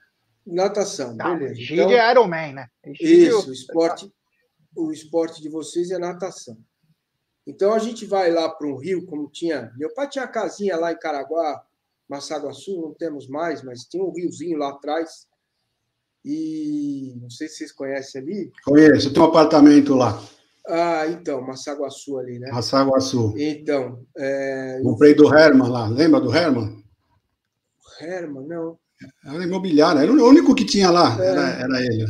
Natação, 0.46 1.16
tá, 1.16 1.34
beleza. 1.34 1.56
Gig 1.56 1.80
então, 1.80 1.90
é 1.90 2.10
Iron 2.12 2.28
Man, 2.28 2.52
né? 2.52 2.68
Isso, 3.00 3.50
o 3.50 3.52
esporte, 3.52 4.12
o 4.76 4.92
esporte 4.92 5.42
de 5.42 5.48
vocês 5.48 5.90
é 5.90 5.98
natação. 5.98 6.56
Então 7.46 7.72
a 7.72 7.78
gente 7.78 8.04
vai 8.04 8.32
lá 8.32 8.48
para 8.48 8.66
um 8.66 8.76
rio, 8.76 9.06
como 9.06 9.28
tinha. 9.30 9.72
Meu 9.76 9.92
pai 9.94 10.08
tinha 10.08 10.26
casinha 10.26 10.76
lá 10.76 10.92
em 10.92 10.98
Caraguá, 10.98 11.64
Massaguaçu, 12.08 12.80
não 12.80 12.92
temos 12.92 13.28
mais, 13.28 13.62
mas 13.62 13.84
tinha 13.84 14.02
um 14.02 14.12
riozinho 14.12 14.58
lá 14.58 14.70
atrás. 14.70 15.28
E 16.24 17.16
não 17.20 17.30
sei 17.30 17.48
se 17.48 17.58
vocês 17.58 17.72
conhecem 17.72 18.20
ali. 18.20 18.52
Conheço, 18.64 19.12
tem 19.12 19.22
um 19.22 19.26
apartamento 19.26 19.94
lá. 19.94 20.20
Ah, 20.68 21.06
então, 21.06 21.40
Massaguaçu 21.40 22.18
ali, 22.18 22.40
né? 22.40 22.50
Massaguaçu. 22.50 23.32
Então. 23.36 24.04
É... 24.16 24.80
Comprei 24.82 25.14
do 25.14 25.32
Herman 25.32 25.70
lá, 25.70 25.86
lembra 25.86 26.20
do 26.20 26.34
Herman? 26.34 26.84
Herman, 28.00 28.46
não. 28.46 28.76
Era 29.24 29.44
imobiliário, 29.44 30.00
era 30.00 30.10
o 30.10 30.28
único 30.28 30.54
que 30.54 30.64
tinha 30.64 30.90
lá, 30.90 31.16
é. 31.22 31.26
era, 31.26 31.42
era 31.42 31.80
ele. 31.80 32.06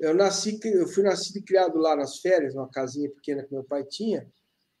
Eu 0.00 0.14
nasci, 0.14 0.58
eu 0.64 0.88
fui 0.88 1.04
nascido 1.04 1.36
e 1.36 1.42
criado 1.42 1.78
lá 1.78 1.94
nas 1.94 2.18
férias, 2.18 2.54
numa 2.54 2.68
casinha 2.68 3.08
pequena 3.08 3.44
que 3.44 3.52
meu 3.52 3.62
pai 3.62 3.84
tinha, 3.84 4.26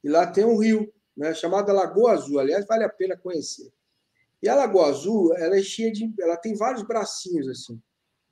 e 0.02 0.08
lá 0.08 0.26
tem 0.26 0.44
um 0.44 0.58
rio, 0.58 0.92
né, 1.16 1.34
chamada 1.34 1.72
Lagoa 1.72 2.12
Azul. 2.12 2.38
Aliás, 2.38 2.66
vale 2.66 2.84
a 2.84 2.88
pena 2.88 3.16
conhecer. 3.16 3.72
E 4.42 4.48
a 4.48 4.54
Lagoa 4.54 4.88
Azul, 4.88 5.34
ela 5.36 5.56
é 5.56 5.62
cheia 5.62 5.92
de, 5.92 6.12
ela 6.18 6.36
tem 6.36 6.54
vários 6.54 6.82
bracinhos 6.82 7.48
assim. 7.48 7.80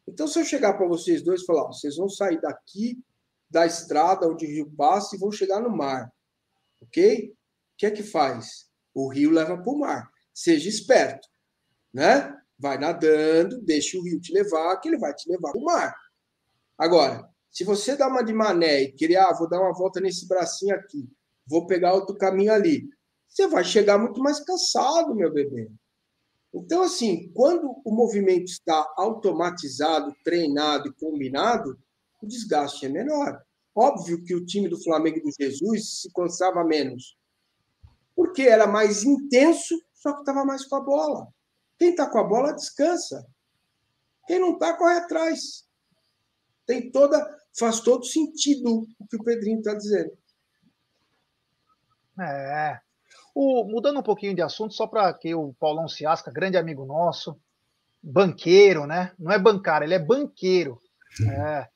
Então, 0.09 0.27
se 0.27 0.41
eu 0.41 0.45
chegar 0.45 0.75
para 0.75 0.89
vocês 0.89 1.23
dois 1.23 1.43
e 1.43 1.47
falar, 1.47 1.65
ó, 1.65 1.73
vocês 1.73 1.97
vão 1.97 2.09
sair 2.09 2.41
daqui 2.41 2.99
da 3.49 3.65
estrada 3.65 4.29
onde 4.29 4.45
o 4.45 4.49
rio 4.49 4.73
passa 4.77 5.15
e 5.15 5.19
vão 5.19 5.31
chegar 5.31 5.61
no 5.61 5.71
mar, 5.71 6.13
ok? 6.81 7.31
O 7.31 7.37
que 7.77 7.87
é 7.87 7.91
que 7.91 8.03
faz? 8.03 8.69
O 8.93 9.09
rio 9.09 9.31
leva 9.31 9.57
para 9.57 9.73
o 9.73 9.79
mar. 9.79 10.11
Seja 10.35 10.69
esperto, 10.69 11.29
né? 11.93 12.37
Vai 12.59 12.77
nadando, 12.77 13.61
deixa 13.63 13.97
o 13.99 14.03
rio 14.03 14.21
te 14.21 14.33
levar, 14.33 14.77
que 14.79 14.89
ele 14.89 14.99
vai 14.99 15.15
te 15.15 15.29
levar 15.31 15.53
para 15.53 15.61
o 15.61 15.65
mar. 15.65 15.97
Agora, 16.77 17.29
se 17.51 17.65
você 17.65 17.97
dá 17.97 18.09
uma 18.09 18.23
de 18.23 18.33
mané 18.33 18.83
e 18.83 18.93
querer, 18.93 19.17
ah, 19.17 19.33
vou 19.33 19.49
dar 19.49 19.61
uma 19.61 19.73
volta 19.73 20.01
nesse 20.01 20.27
bracinho 20.27 20.75
aqui, 20.75 21.09
vou 21.51 21.67
pegar 21.67 21.93
outro 21.93 22.17
caminho 22.17 22.53
ali, 22.53 22.89
você 23.29 23.49
vai 23.49 23.65
chegar 23.65 23.99
muito 23.99 24.21
mais 24.21 24.39
cansado, 24.41 25.15
meu 25.15 25.33
bebê. 25.33 25.69
Então, 26.55 26.83
assim, 26.83 27.31
quando 27.33 27.81
o 27.85 27.95
movimento 27.95 28.47
está 28.47 28.93
automatizado, 28.97 30.15
treinado 30.25 30.89
e 30.89 30.93
combinado, 30.95 31.79
o 32.23 32.27
desgaste 32.27 32.87
é 32.87 32.89
menor. 32.89 33.41
Óbvio 33.75 34.23
que 34.25 34.35
o 34.35 34.45
time 34.45 34.69
do 34.69 34.83
Flamengo 34.83 35.21
do 35.21 35.31
Jesus 35.39 36.01
se 36.01 36.13
cansava 36.13 36.65
menos, 36.65 37.17
porque 38.15 38.43
era 38.43 38.67
mais 38.67 39.05
intenso, 39.05 39.81
só 39.95 40.13
que 40.13 40.21
estava 40.21 40.45
mais 40.45 40.65
com 40.65 40.77
a 40.77 40.81
bola. 40.81 41.29
Quem 41.79 41.91
está 41.91 42.09
com 42.09 42.19
a 42.19 42.25
bola 42.25 42.53
descansa. 42.53 43.27
Quem 44.27 44.39
não 44.39 44.55
está, 44.55 44.77
corre 44.77 44.97
atrás. 44.97 45.65
Tem 46.67 46.91
toda, 46.91 47.19
faz 47.59 47.81
todo 47.81 48.05
sentido 48.05 48.87
o 48.99 49.07
que 49.07 49.17
o 49.17 49.25
Pedrinho 49.25 49.59
está 49.59 49.75
dizendo. 49.75 50.13
É. 52.21 52.79
O, 53.35 53.65
mudando 53.65 54.01
um 54.01 54.03
pouquinho 54.03 54.35
de 54.35 54.43
assunto, 54.43 54.75
só 54.75 54.87
para 54.87 55.13
que 55.15 55.35
o 55.35 55.55
Paulão 55.55 55.89
Ciasca, 55.89 56.33
grande 56.33 56.57
amigo 56.57 56.85
nosso, 56.85 57.41
banqueiro, 58.03 58.87
né? 58.87 59.13
Não 59.19 59.33
é 59.33 59.39
bancário, 59.39 59.85
ele 59.85 59.95
é 59.95 59.99
banqueiro. 59.99 60.81
É. 61.29 61.69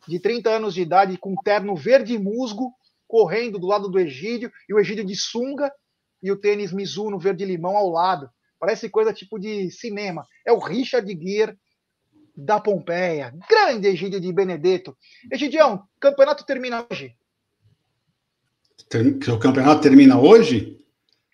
de 0.07 0.19
30 0.19 0.51
anos 0.51 0.75
de 0.75 0.83
idade 0.83 1.17
com 1.17 1.35
terno 1.37 1.75
verde 1.75 2.19
musgo 2.19 2.73
correndo 3.07 3.59
do 3.59 3.67
lado 3.67 3.89
do 3.89 3.99
Egídio 3.99 4.51
e 4.69 4.75
o 4.75 4.79
Egídio 4.79 5.05
de 5.05 5.15
sunga 5.15 5.73
e 6.23 6.33
o 6.33 6.37
tênis 6.37 6.73
Mizuno 6.73 7.19
verde 7.19 7.45
limão 7.45 7.77
ao 7.77 7.91
lado. 7.91 8.29
Parece 8.59 8.89
coisa 8.89 9.13
tipo 9.13 9.39
de 9.39 9.71
cinema. 9.71 10.27
É 10.47 10.53
o 10.53 10.59
Richard 10.59 11.07
Gere 11.07 11.57
da 12.37 12.59
Pompeia. 12.59 13.33
Grande 13.49 13.89
Egídio 13.89 14.21
de 14.21 14.33
Benedetto. 14.33 14.97
Egidião, 15.31 15.85
campeonato 16.01 16.45
termina 16.45 16.87
hoje. 16.91 17.15
O 19.33 19.39
campeonato 19.39 19.83
termina 19.83 20.19
hoje? 20.19 20.79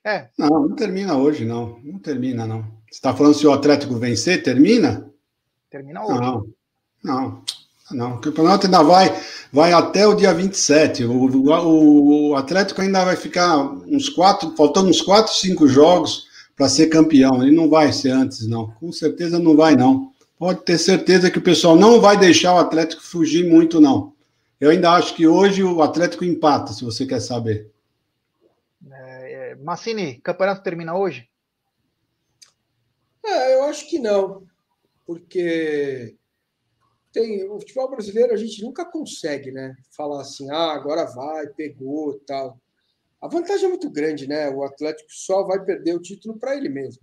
É. 0.05 0.29
Não, 0.39 0.49
não 0.49 0.75
termina 0.75 1.17
hoje, 1.17 1.45
não. 1.45 1.79
Não 1.81 1.99
termina, 1.99 2.47
não. 2.47 2.63
Você 2.63 2.97
está 2.97 3.15
falando 3.15 3.35
se 3.35 3.47
o 3.47 3.53
Atlético 3.53 3.95
vencer, 3.95 4.43
termina? 4.43 5.11
Termina 5.71 6.05
hoje. 6.05 6.21
Não, 6.21 6.47
não. 7.05 7.45
Não, 7.91 8.15
o 8.15 8.21
campeonato 8.21 8.67
ainda 8.67 8.83
vai, 8.83 9.15
vai 9.53 9.73
até 9.73 10.07
o 10.07 10.15
dia 10.15 10.33
27. 10.33 11.05
O, 11.05 11.13
o, 11.13 12.31
o 12.31 12.37
Atlético 12.37 12.81
ainda 12.81 13.05
vai 13.05 13.17
ficar 13.17 13.59
uns 13.59 14.09
quatro, 14.09 14.55
faltando 14.57 14.89
uns 14.89 15.01
quatro, 15.03 15.33
cinco 15.33 15.67
jogos 15.67 16.27
para 16.57 16.69
ser 16.69 16.89
campeão. 16.89 17.43
Ele 17.43 17.55
não 17.55 17.69
vai 17.69 17.93
ser 17.93 18.11
antes, 18.11 18.47
não. 18.47 18.71
Com 18.73 18.93
certeza 18.93 19.39
não 19.39 19.57
vai, 19.57 19.75
não. 19.75 20.13
Pode 20.39 20.63
ter 20.63 20.79
certeza 20.79 21.31
que 21.31 21.39
o 21.39 21.43
pessoal 21.43 21.77
não 21.77 22.01
vai 22.01 22.17
deixar 22.17 22.55
o 22.55 22.59
Atlético 22.59 23.03
fugir 23.03 23.49
muito, 23.49 23.81
não. 23.81 24.15
Eu 24.61 24.71
ainda 24.71 24.93
acho 24.93 25.15
que 25.15 25.27
hoje 25.27 25.63
o 25.63 25.83
Atlético 25.83 26.25
empata, 26.25 26.73
se 26.73 26.85
você 26.85 27.07
quer 27.07 27.21
saber. 27.21 27.71
É, 28.91 29.53
é 29.53 29.55
Massini, 29.57 30.21
campeonato 30.21 30.63
termina 30.63 30.95
hoje? 30.97 31.29
É, 33.25 33.55
eu 33.55 33.65
acho 33.65 33.89
que 33.89 33.99
não. 33.99 34.43
Porque 35.07 36.15
tem 37.13 37.49
o 37.49 37.59
futebol 37.59 37.91
brasileiro 37.91 38.33
a 38.33 38.37
gente 38.37 38.63
nunca 38.63 38.85
consegue, 38.85 39.51
né? 39.51 39.75
Falar 39.91 40.23
assim, 40.23 40.51
ah, 40.51 40.73
agora 40.73 41.05
vai, 41.05 41.47
pegou, 41.49 42.19
tal. 42.27 42.59
A 43.21 43.29
vantagem 43.29 43.67
é 43.67 43.69
muito 43.69 43.91
grande, 43.91 44.27
né? 44.27 44.49
O 44.49 44.63
Atlético 44.63 45.11
só 45.13 45.43
vai 45.45 45.63
perder 45.63 45.95
o 45.95 46.01
título 46.01 46.39
para 46.39 46.57
ele 46.57 46.69
mesmo. 46.69 47.03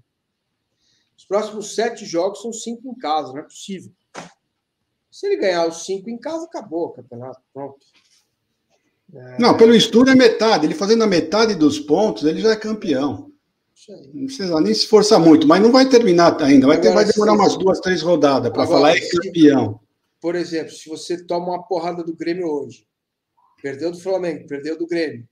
Os 1.17 1.25
próximos 1.25 1.75
sete 1.75 2.05
jogos 2.05 2.41
são 2.41 2.53
cinco 2.53 2.89
em 2.89 2.95
casa, 2.95 3.33
não 3.33 3.39
é 3.39 3.43
possível. 3.43 3.91
Se 5.11 5.27
ele 5.27 5.37
ganhar 5.37 5.67
os 5.67 5.85
cinco 5.85 6.09
em 6.09 6.17
casa, 6.17 6.45
acabou 6.45 6.85
o 6.85 6.91
campeonato, 6.91 7.41
pronto. 7.53 7.85
É... 9.13 9.39
Não, 9.39 9.57
pelo 9.57 9.75
estudo 9.75 10.11
é 10.11 10.15
metade. 10.15 10.65
Ele 10.65 10.75
fazendo 10.75 11.03
a 11.03 11.07
metade 11.07 11.55
dos 11.55 11.79
pontos, 11.79 12.23
ele 12.23 12.41
já 12.41 12.51
é 12.51 12.55
campeão. 12.55 13.31
Não 14.13 14.25
precisa 14.25 14.59
nem 14.59 14.73
se 14.73 14.81
esforçar 14.81 15.19
muito, 15.19 15.47
mas 15.47 15.61
não 15.61 15.71
vai 15.71 15.87
terminar 15.87 16.41
ainda. 16.41 16.67
Vai, 16.67 16.81
ter, 16.81 16.93
vai 16.93 17.05
demorar 17.05 17.33
umas 17.33 17.55
duas, 17.57 17.79
três 17.79 18.01
rodadas 18.01 18.51
para 18.51 18.67
falar 18.67 18.95
é 18.95 18.99
campeão 18.99 19.79
por 20.21 20.35
exemplo, 20.35 20.71
se 20.71 20.89
você 20.89 21.25
toma 21.25 21.49
uma 21.49 21.67
porrada 21.67 22.03
do 22.03 22.15
Grêmio 22.15 22.47
hoje, 22.47 22.87
perdeu 23.61 23.91
do 23.91 23.99
Flamengo, 23.99 24.47
perdeu 24.47 24.77
do 24.77 24.87
Grêmio, 24.87 25.27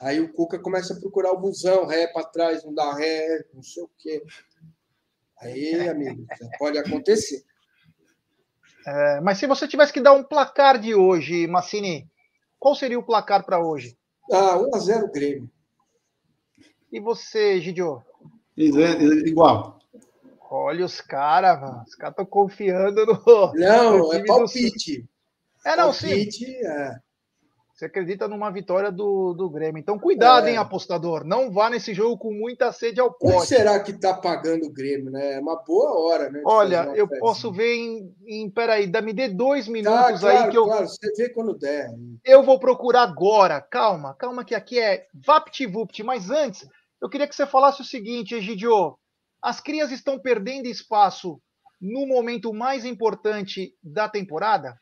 aí 0.00 0.20
o 0.20 0.32
Cuca 0.32 0.58
começa 0.58 0.94
a 0.94 1.00
procurar 1.00 1.32
o 1.32 1.40
busão, 1.40 1.86
ré 1.86 2.06
para 2.06 2.26
trás, 2.26 2.64
não 2.64 2.74
dá 2.74 2.94
ré, 2.94 3.44
não 3.54 3.62
sei 3.62 3.82
o 3.82 3.90
quê. 3.98 4.22
Aí, 5.40 5.88
amigo, 5.88 6.26
pode 6.58 6.78
acontecer. 6.78 7.42
É, 8.86 9.20
mas 9.20 9.38
se 9.38 9.46
você 9.46 9.68
tivesse 9.68 9.92
que 9.92 10.00
dar 10.00 10.12
um 10.12 10.24
placar 10.24 10.80
de 10.80 10.94
hoje, 10.94 11.46
Massini, 11.46 12.08
qual 12.58 12.74
seria 12.74 12.98
o 12.98 13.04
placar 13.04 13.44
para 13.44 13.62
hoje? 13.62 13.96
Ah, 14.32 14.58
1x0 14.58 15.12
Grêmio. 15.12 15.50
E 16.90 16.98
você, 17.00 17.60
Gidio? 17.60 18.02
Igual. 18.56 19.77
Olha 20.50 20.84
os 20.84 21.00
caras, 21.00 21.60
mano. 21.60 21.84
Os 21.86 21.94
caras 21.94 22.12
estão 22.12 22.26
confiando 22.26 23.04
no. 23.06 23.14
Não, 23.54 23.98
no 23.98 24.12
é 24.14 24.18
do- 24.20 24.24
palpite. 24.26 25.04
É, 25.64 25.76
não, 25.76 25.92
sim. 25.92 26.08
palpite, 26.08 26.46
é. 26.64 26.96
Você 27.74 27.84
acredita 27.84 28.26
numa 28.26 28.50
vitória 28.50 28.90
do, 28.90 29.32
do 29.34 29.48
Grêmio. 29.48 29.78
Então, 29.78 29.98
cuidado, 30.00 30.48
É. 30.48 30.50
hein, 30.50 30.56
apostador. 30.56 31.22
Não 31.24 31.52
vá 31.52 31.70
nesse 31.70 31.94
jogo 31.94 32.18
com 32.18 32.32
muita 32.32 32.72
sede 32.72 32.98
ao 32.98 33.12
Quanto 33.14 33.34
pote. 33.36 33.46
será 33.48 33.78
que 33.78 33.92
tá 33.92 34.14
pagando 34.14 34.66
o 34.66 34.72
Grêmio, 34.72 35.12
né? 35.12 35.34
É 35.34 35.40
uma 35.40 35.62
boa 35.62 35.96
hora, 36.00 36.28
né? 36.28 36.42
Olha, 36.44 36.90
eu 36.96 37.06
festa. 37.06 37.20
posso 37.24 37.52
ver 37.52 37.76
em, 37.76 38.12
em. 38.26 38.50
Peraí, 38.50 38.86
dá- 38.88 39.00
me 39.00 39.12
dê 39.12 39.28
dois 39.28 39.66
Tá, 39.66 39.70
minutos 39.72 40.20
claro, 40.20 40.38
aí 40.44 40.50
que 40.50 40.58
eu, 40.58 40.64
claro, 40.64 40.88
você 40.88 41.12
vê 41.16 41.28
quando 41.28 41.56
der. 41.56 41.88
eu 42.24 42.42
vou 42.42 42.58
procurar 42.58 43.02
agora. 43.02 43.60
Calma, 43.60 44.12
calma, 44.14 44.44
que 44.44 44.56
aqui 44.56 44.80
é 44.80 45.06
VaptVupt. 45.14 46.02
Mas 46.02 46.30
antes, 46.30 46.66
eu 47.00 47.08
queria 47.08 47.28
que 47.28 47.34
você 47.36 47.46
falasse 47.46 47.80
o 47.80 47.84
seguinte, 47.84 48.34
Egidio. 48.34 48.98
As 49.42 49.60
crias 49.60 49.90
estão 49.92 50.18
perdendo 50.18 50.66
espaço 50.66 51.40
no 51.80 52.06
momento 52.06 52.52
mais 52.52 52.84
importante 52.84 53.72
da 53.82 54.08
temporada? 54.08 54.76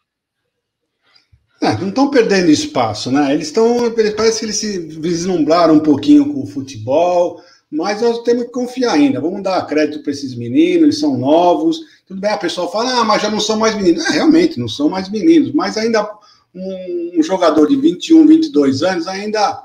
É, 1.60 1.76
não 1.78 1.88
estão 1.88 2.10
perdendo 2.10 2.50
espaço, 2.50 3.10
né? 3.10 3.32
Eles 3.32 3.48
estão. 3.48 3.90
Parece 4.16 4.40
que 4.40 4.44
eles 4.46 4.56
se 4.56 4.78
vislumbraram 4.78 5.74
um 5.74 5.80
pouquinho 5.80 6.32
com 6.32 6.42
o 6.42 6.46
futebol, 6.46 7.42
mas 7.70 8.02
nós 8.02 8.22
temos 8.22 8.44
que 8.44 8.50
confiar 8.50 8.92
ainda. 8.92 9.20
Vamos 9.20 9.42
dar 9.42 9.66
crédito 9.66 10.02
para 10.02 10.12
esses 10.12 10.34
meninos, 10.34 10.82
eles 10.82 11.00
são 11.00 11.16
novos. 11.16 11.80
Tudo 12.06 12.20
bem, 12.20 12.30
a 12.30 12.38
pessoa 12.38 12.70
fala, 12.70 13.00
ah, 13.00 13.04
mas 13.04 13.22
já 13.22 13.30
não 13.30 13.40
são 13.40 13.58
mais 13.58 13.74
meninos. 13.74 14.04
É, 14.06 14.12
realmente, 14.12 14.60
não 14.60 14.68
são 14.68 14.88
mais 14.90 15.08
meninos, 15.08 15.52
mas 15.52 15.78
ainda 15.78 16.06
um, 16.54 17.12
um 17.18 17.22
jogador 17.22 17.66
de 17.66 17.76
21, 17.76 18.26
22 18.26 18.82
anos 18.82 19.06
ainda 19.06 19.64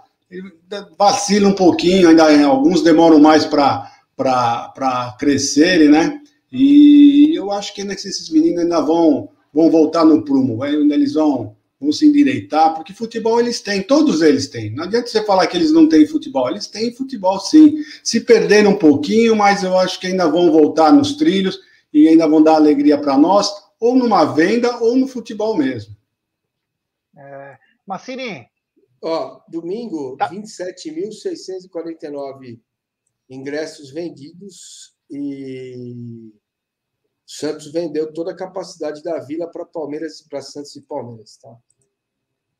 vacila 0.97 1.49
um 1.49 1.53
pouquinho, 1.53 2.07
ainda 2.07 2.45
alguns 2.45 2.81
demoram 2.81 3.19
mais 3.19 3.45
para 3.45 3.91
crescerem, 5.17 5.89
né? 5.89 6.21
E 6.51 7.33
eu 7.35 7.51
acho 7.51 7.73
que 7.73 7.81
ainda 7.81 7.95
que 7.95 8.07
esses 8.07 8.29
meninos 8.29 8.63
ainda 8.63 8.81
vão, 8.81 9.29
vão 9.53 9.69
voltar 9.69 10.03
no 10.03 10.23
prumo, 10.23 10.63
ainda 10.63 10.93
eles 10.93 11.13
vão 11.13 11.55
vão 11.81 11.91
se 11.91 12.05
endireitar, 12.05 12.75
porque 12.75 12.93
futebol 12.93 13.39
eles 13.39 13.59
têm, 13.59 13.81
todos 13.81 14.21
eles 14.21 14.47
têm. 14.47 14.69
Não 14.69 14.83
adianta 14.83 15.07
você 15.07 15.25
falar 15.25 15.47
que 15.47 15.57
eles 15.57 15.71
não 15.71 15.89
têm 15.89 16.05
futebol, 16.05 16.47
eles 16.47 16.67
têm 16.67 16.93
futebol 16.93 17.39
sim. 17.39 17.77
Se 18.03 18.21
perderam 18.21 18.69
um 18.71 18.77
pouquinho, 18.77 19.35
mas 19.35 19.63
eu 19.63 19.75
acho 19.75 19.99
que 19.99 20.05
ainda 20.05 20.29
vão 20.29 20.51
voltar 20.51 20.93
nos 20.93 21.17
trilhos 21.17 21.59
e 21.91 22.07
ainda 22.07 22.27
vão 22.27 22.43
dar 22.43 22.53
alegria 22.53 22.99
para 22.99 23.17
nós, 23.17 23.51
ou 23.79 23.95
numa 23.95 24.25
venda 24.25 24.77
ou 24.77 24.95
no 24.95 25.07
futebol 25.07 25.57
mesmo. 25.57 25.97
É... 27.17 27.57
Massini, 27.85 28.45
Ó, 29.01 29.41
domingo, 29.49 30.15
Tá. 30.17 30.29
27.649 30.29 32.59
ingressos 33.31 33.91
vendidos 33.91 34.93
e 35.09 36.31
Santos 37.25 37.71
vendeu 37.71 38.11
toda 38.13 38.31
a 38.31 38.35
capacidade 38.35 39.01
da 39.01 39.19
Vila 39.19 39.49
para 39.49 39.65
Palmeiras, 39.65 40.21
para 40.29 40.41
Santos 40.41 40.75
e 40.75 40.81
Palmeiras, 40.81 41.37
tá? 41.37 41.55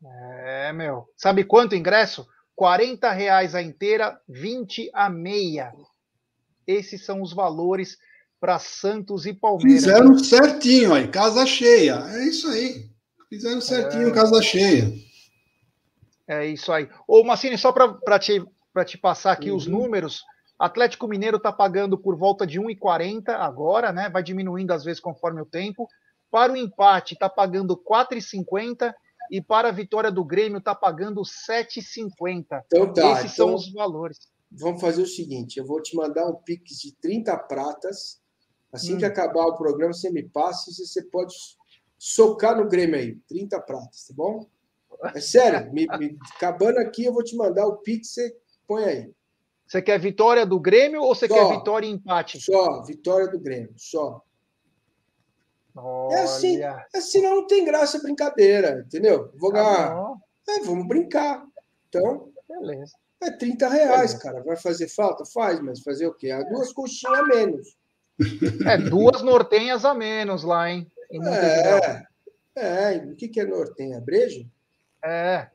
É, 0.04 0.72
meu. 0.74 1.08
Sabe 1.18 1.44
quanto 1.44 1.74
o 1.74 1.76
ingresso? 1.76 2.26
40 2.56 3.12
reais 3.12 3.54
a 3.54 3.62
inteira, 3.62 4.20
20 4.28 4.90
a 4.94 5.10
meia. 5.10 5.74
Esses 6.66 7.06
são 7.06 7.22
os 7.22 7.34
valores 7.34 7.98
para 8.40 8.58
Santos 8.60 9.26
e 9.26 9.34
Palmeiras. 9.34 9.84
Fizeram 9.84 10.18
certinho 10.18 10.94
aí, 10.94 11.08
casa 11.08 11.46
cheia. 11.46 11.96
É 12.16 12.24
isso 12.26 12.48
aí. 12.48 12.90
Fizeram 13.30 13.62
certinho, 13.62 14.10
É. 14.10 14.14
casa 14.14 14.42
cheia. 14.42 14.92
É 16.28 16.46
isso 16.46 16.72
aí. 16.72 16.90
Ô, 17.08 17.24
Massini, 17.24 17.58
só 17.58 17.72
para 17.72 18.20
te, 18.20 18.44
pra 18.74 18.86
te 18.86 18.98
passar 18.98 19.34
aqui 19.34 19.52
os 19.52 19.68
Uhum. 19.68 19.74
números, 19.74 20.24
Atlético 20.62 21.08
Mineiro 21.08 21.38
está 21.38 21.52
pagando 21.52 21.98
por 21.98 22.16
volta 22.16 22.46
de 22.46 22.60
1,40 22.60 23.30
agora, 23.36 23.92
né? 23.92 24.10
Vai 24.10 24.22
diminuindo 24.22 24.72
às 24.72 24.84
vezes 24.84 25.00
conforme 25.00 25.42
o 25.42 25.46
tempo. 25.46 25.88
Para 26.30 26.54
o 26.54 26.58
empate, 26.58 27.14
está 27.16 27.28
pagando 27.28 27.76
4,50 27.76 28.94
e 29.32 29.42
para 29.42 29.70
a 29.70 29.72
vitória 29.72 30.12
do 30.12 30.24
Grêmio 30.24 30.60
está 30.60 30.76
pagando 30.76 31.22
7,50. 31.22 32.62
Então 32.68 32.94
tá, 32.94 33.12
Esses 33.14 33.32
são 33.36 33.48
então 33.48 33.56
os 33.56 33.72
valores. 33.74 34.18
vamos 34.52 34.80
fazer 34.82 35.02
o 35.02 35.08
seguinte, 35.08 35.58
eu 35.58 35.66
vou 35.66 35.82
te 35.82 35.96
mandar 35.96 36.26
um 36.28 36.36
pix 36.36 36.80
de 36.80 36.94
30 36.98 37.38
pratas, 37.38 38.22
assim 38.72 38.96
Hum. 38.96 38.98
que 39.00 39.06
acabar 39.06 39.46
o 39.48 39.58
programa 39.58 39.94
você 39.94 40.10
me 40.12 40.24
passa 40.30 40.70
e 40.70 40.74
você 40.74 41.02
pode 41.04 41.34
socar 41.98 42.56
no 42.58 42.68
Grêmio 42.68 42.98
aí, 43.00 43.16
30 43.28 43.60
pratas, 43.62 44.06
tá 44.08 44.14
bom? 44.16 44.48
É 45.16 45.20
sério, 45.22 45.72
me, 45.74 45.88
me- 45.98 46.18
acabando 46.36 46.78
aqui 46.80 47.06
eu 47.06 47.14
vou 47.14 47.24
te 47.24 47.36
mandar 47.36 47.66
o 47.66 47.78
pix, 47.78 48.10
você 48.14 48.38
põe 48.68 48.84
aí. 48.84 49.12
Você 49.72 49.82
quer 49.82 49.98
vitória 49.98 50.46
do 50.46 50.60
Grêmio 50.60 51.02
ou 51.02 51.16
você 51.16 51.30
Só. 51.30 51.34
quer 51.34 51.58
vitória 51.58 51.88
e 51.88 51.92
empate? 51.92 52.42
Só, 52.42 52.82
vitória 52.82 53.30
do 53.30 53.40
Grêmio, 53.40 53.74
só. 53.78 54.22
Olha, 55.74 56.14
É 56.18 56.22
assim, 56.24 56.62
É, 56.62 57.00
senão 57.00 57.38
não 57.38 57.48
tem 57.48 57.64
graça 57.64 57.98
a 57.98 58.02
brincadeira, 58.02 58.84
entendeu? 58.86 59.32
Vou 59.38 59.54
tá 59.54 59.64
ganhar. 59.64 60.14
É, 60.50 60.60
vamos 60.66 60.86
brincar. 60.86 61.48
Então, 61.88 62.34
beleza. 62.50 62.98
é 63.22 63.32
30 63.32 63.70
reais, 63.70 64.14
cara. 64.16 64.44
Vai 64.44 64.58
fazer 64.58 64.90
falta? 64.90 65.24
Faz, 65.24 65.62
mas 65.62 65.80
fazer 65.80 66.06
o 66.06 66.14
quê? 66.14 66.32
É 66.32 66.44
Duas 66.50 66.74
coxinhas 66.74 67.20
a 67.20 67.24
menos. 67.24 67.78
É 68.68 68.78
duas 68.78 69.22
nortenhas 69.22 69.86
a 69.86 69.94
menos 69.94 70.44
lá, 70.44 70.70
hein? 70.70 70.92
É, 71.14 72.04
é. 72.58 72.98
O 72.98 73.16
que, 73.16 73.30
que 73.30 73.40
é 73.40 73.46
nortenha? 73.46 74.02
Brejo? 74.02 74.46
É. 75.02 75.50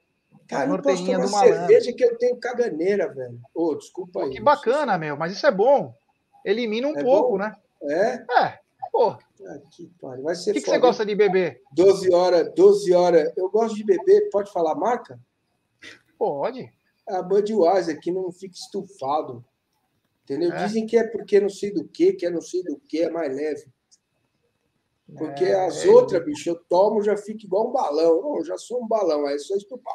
Cara, 0.49 0.65
eu 0.65 0.69
não 0.77 0.83
posso 0.83 1.05
tomar 1.05 1.19
do 1.27 1.31
malandro. 1.31 1.57
cerveja 1.59 1.93
que 1.93 2.05
eu 2.05 2.17
tenho 2.19 2.37
caganeira, 2.39 3.13
velho. 3.13 3.41
Ô, 3.55 3.75
desculpa 3.75 4.23
aí. 4.25 4.31
Que 4.31 4.41
bacana, 4.41 4.97
meu. 4.97 5.17
Mas 5.17 5.33
isso 5.33 5.47
é 5.47 5.51
bom. 5.51 5.95
Elimina 6.45 6.87
um 6.89 6.97
É 6.97 7.03
pouco, 7.03 7.31
bom? 7.33 7.39
né? 7.39 7.55
É? 7.83 8.15
É. 8.45 8.59
Pô, 8.93 9.11
o 9.11 9.19
Ah, 9.49 9.59
que 9.73 9.91
pariu. 10.01 10.23
Vai 10.25 10.35
ser 10.37 10.53
que, 10.53 10.61
que 10.61 10.67
foda. 10.67 10.77
você 10.79 10.81
gosta 10.81 11.05
de 11.07 11.15
beber? 11.15 11.61
12 11.73 12.13
horas, 12.15 12.53
12 12.55 12.93
horas. 12.95 13.33
Eu 13.37 13.51
gosto 13.51 13.75
de 13.75 13.85
beber, 13.85 14.31
pode 14.31 14.53
falar 14.53 14.75
marca? 14.77 15.19
Pode. 16.19 16.73
A 17.09 17.23
Budweiser 17.23 18.01
que 18.01 18.11
não 18.11 18.31
fica 18.33 18.55
estufado. 18.55 19.45
Entendeu? 20.25 20.53
É. 20.53 20.65
Dizem 20.65 20.87
que 20.87 20.97
é 20.97 21.05
porque 21.07 21.41
não 21.41 21.49
sei 21.49 21.73
do 21.73 21.85
que, 21.87 22.13
que 22.13 22.27
é 22.27 22.31
não 22.31 22.41
sei 22.41 22.63
do 22.63 22.77
que, 22.79 23.03
é 23.03 23.11
mais 23.11 23.35
leve. 23.35 23.67
Porque 25.17 25.45
É, 25.45 25.67
as 25.67 25.85
é. 25.85 25.89
outras, 25.89 26.25
bicho, 26.25 26.49
eu 26.51 26.57
tomo, 26.69 27.01
já 27.03 27.17
fico 27.17 27.45
igual 27.45 27.69
um 27.69 27.73
balão. 27.73 28.21
Não, 28.23 28.37
eu 28.39 28.45
já 28.45 28.59
sou 28.59 28.83
um 28.83 28.89
balão, 28.89 29.25
aí 29.27 29.35
é 29.35 29.39
só 29.39 29.55
estupar. 29.57 29.95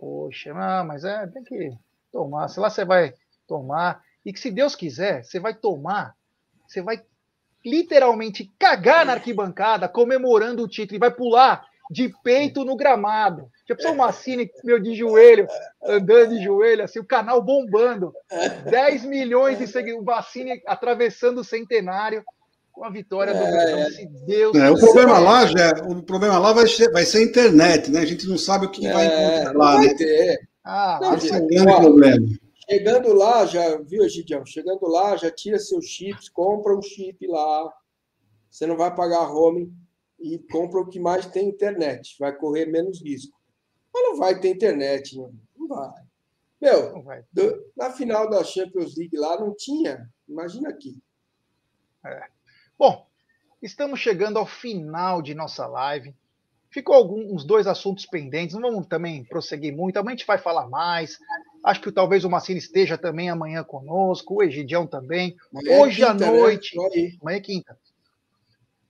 Poxa, 0.00 0.54
não, 0.54 0.86
mas 0.86 1.04
é, 1.04 1.26
tem 1.26 1.44
que 1.44 1.76
tomar. 2.10 2.48
Se 2.48 2.58
lá 2.58 2.70
você 2.70 2.86
vai 2.86 3.12
tomar. 3.46 4.02
E 4.24 4.32
que 4.32 4.40
se 4.40 4.50
Deus 4.50 4.74
quiser, 4.74 5.22
você 5.22 5.38
vai 5.38 5.54
tomar. 5.54 6.16
Você 6.66 6.80
vai 6.80 7.02
literalmente 7.64 8.50
cagar 8.58 9.04
na 9.04 9.12
arquibancada 9.12 9.88
comemorando 9.88 10.62
o 10.62 10.68
título 10.68 10.96
e 10.96 10.98
vai 10.98 11.10
pular 11.10 11.68
de 11.90 12.10
peito 12.22 12.64
no 12.64 12.76
gramado. 12.76 13.50
Já 13.68 13.74
pensou 13.74 13.92
o 13.92 13.96
Massini, 13.96 14.50
meu 14.64 14.78
de 14.78 14.94
joelho, 14.94 15.46
andando 15.84 16.30
de 16.30 16.42
joelho, 16.42 16.84
assim, 16.84 16.98
o 16.98 17.04
canal 17.04 17.42
bombando. 17.42 18.14
10 18.70 19.04
milhões 19.04 19.58
de 19.58 19.66
seguidores, 19.66 20.02
o 20.02 20.04
Massini 20.04 20.62
atravessando 20.66 21.40
o 21.40 21.44
centenário 21.44 22.24
com 22.80 22.86
a 22.86 22.90
vitória 22.90 23.34
do 23.34 23.40
É. 23.40 23.50
Verdão, 23.50 23.90
se 23.90 24.06
Deus 24.24 24.56
É, 24.56 24.70
o 24.70 24.78
problema 24.78 25.18
lá, 25.18 25.44
já, 25.46 25.70
o 25.86 26.02
problema 26.02 26.38
lá 26.38 26.54
vai 26.54 26.66
ser, 26.66 26.90
vai 26.90 27.04
ser 27.04 27.18
a 27.18 27.22
internet, 27.22 27.90
né? 27.90 28.00
A 28.00 28.06
gente 28.06 28.26
não 28.26 28.38
sabe 28.38 28.64
o 28.64 28.70
que 28.70 28.88
vai 28.90 29.06
É, 29.06 29.34
encontrar 29.42 29.52
não 29.52 29.60
lá, 29.60 29.76
vai 29.76 29.86
né? 29.88 29.94
ter. 29.94 30.48
Ah, 30.64 30.98
Não, 31.02 31.14
Esse 31.14 31.30
é 31.30 31.40
grande 31.40 31.68
ó, 31.72 31.80
problema. 31.80 32.26
Chegando 32.70 33.12
lá, 33.12 33.44
já 33.44 33.76
viu, 33.82 34.08
Gidião? 34.08 34.46
Chegando 34.46 34.86
lá, 34.88 35.14
já 35.14 35.30
tira 35.30 35.58
seus 35.58 35.84
chips, 35.84 36.30
compra 36.30 36.74
um 36.74 36.80
chip 36.80 37.26
lá. 37.26 37.70
Você 38.50 38.66
não 38.66 38.78
vai 38.78 38.94
pagar 38.94 39.30
home 39.30 39.70
e 40.18 40.38
compra 40.38 40.80
o 40.80 40.86
que 40.88 40.98
mais 40.98 41.26
tem 41.26 41.48
internet. 41.50 42.16
Vai 42.18 42.34
correr 42.34 42.64
menos 42.64 43.02
risco. 43.02 43.38
Mas 43.92 44.02
não 44.04 44.16
vai 44.16 44.40
ter 44.40 44.48
internet, 44.48 45.18
não, 45.18 45.30
não 45.58 45.68
vai. 45.68 45.92
Meu, 46.62 46.92
não 46.94 47.02
vai. 47.02 47.24
do- 47.30 47.62
na 47.76 47.90
final 47.90 48.30
da 48.30 48.42
Champions 48.42 48.96
League 48.96 49.18
lá 49.18 49.38
não 49.38 49.54
tinha. 49.54 50.08
Imagina 50.26 50.70
aqui. 50.70 50.96
Bom, 52.80 53.06
estamos 53.60 54.00
chegando 54.00 54.38
ao 54.38 54.46
final 54.46 55.20
de 55.20 55.34
nossa 55.34 55.66
live. 55.66 56.14
Ficou 56.70 56.94
alguns 56.94 57.30
uns 57.30 57.44
dois 57.44 57.66
assuntos 57.66 58.06
pendentes, 58.06 58.56
não 58.56 58.70
vamos 58.70 58.86
também 58.86 59.22
prosseguir 59.22 59.76
muito, 59.76 59.98
amanhã 59.98 60.14
a 60.14 60.16
gente 60.16 60.26
vai 60.26 60.38
falar 60.38 60.66
mais. 60.66 61.18
Acho 61.62 61.82
que 61.82 61.92
talvez 61.92 62.24
o 62.24 62.30
Massini 62.30 62.58
esteja 62.58 62.96
também 62.96 63.28
amanhã 63.28 63.62
conosco, 63.62 64.36
o 64.36 64.42
Egidião 64.42 64.86
também. 64.86 65.36
Amanhã 65.52 65.74
é 65.74 65.78
Hoje 65.78 66.02
à 66.02 66.12
quinta, 66.12 66.30
né? 66.32 66.38
noite- 66.40 66.80
aí. 66.80 67.18
Amanhã 67.20 67.36
é 67.36 67.40
quinta. 67.40 67.78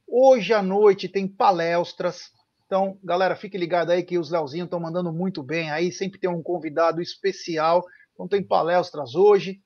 Hoje 0.06 0.54
à 0.54 0.62
noite 0.62 1.08
tem 1.08 1.26
palestras. 1.26 2.30
Então, 2.66 2.96
galera, 3.02 3.34
fique 3.34 3.58
ligado 3.58 3.90
aí 3.90 4.04
que 4.04 4.18
os 4.20 4.30
Leozinhos 4.30 4.66
estão 4.66 4.78
mandando 4.78 5.12
muito 5.12 5.42
bem 5.42 5.68
aí. 5.72 5.90
Sempre 5.90 6.20
tem 6.20 6.30
um 6.30 6.44
convidado 6.44 7.02
especial. 7.02 7.84
Então, 8.14 8.28
tem 8.28 8.40
palestras 8.40 9.16
hoje. 9.16 9.60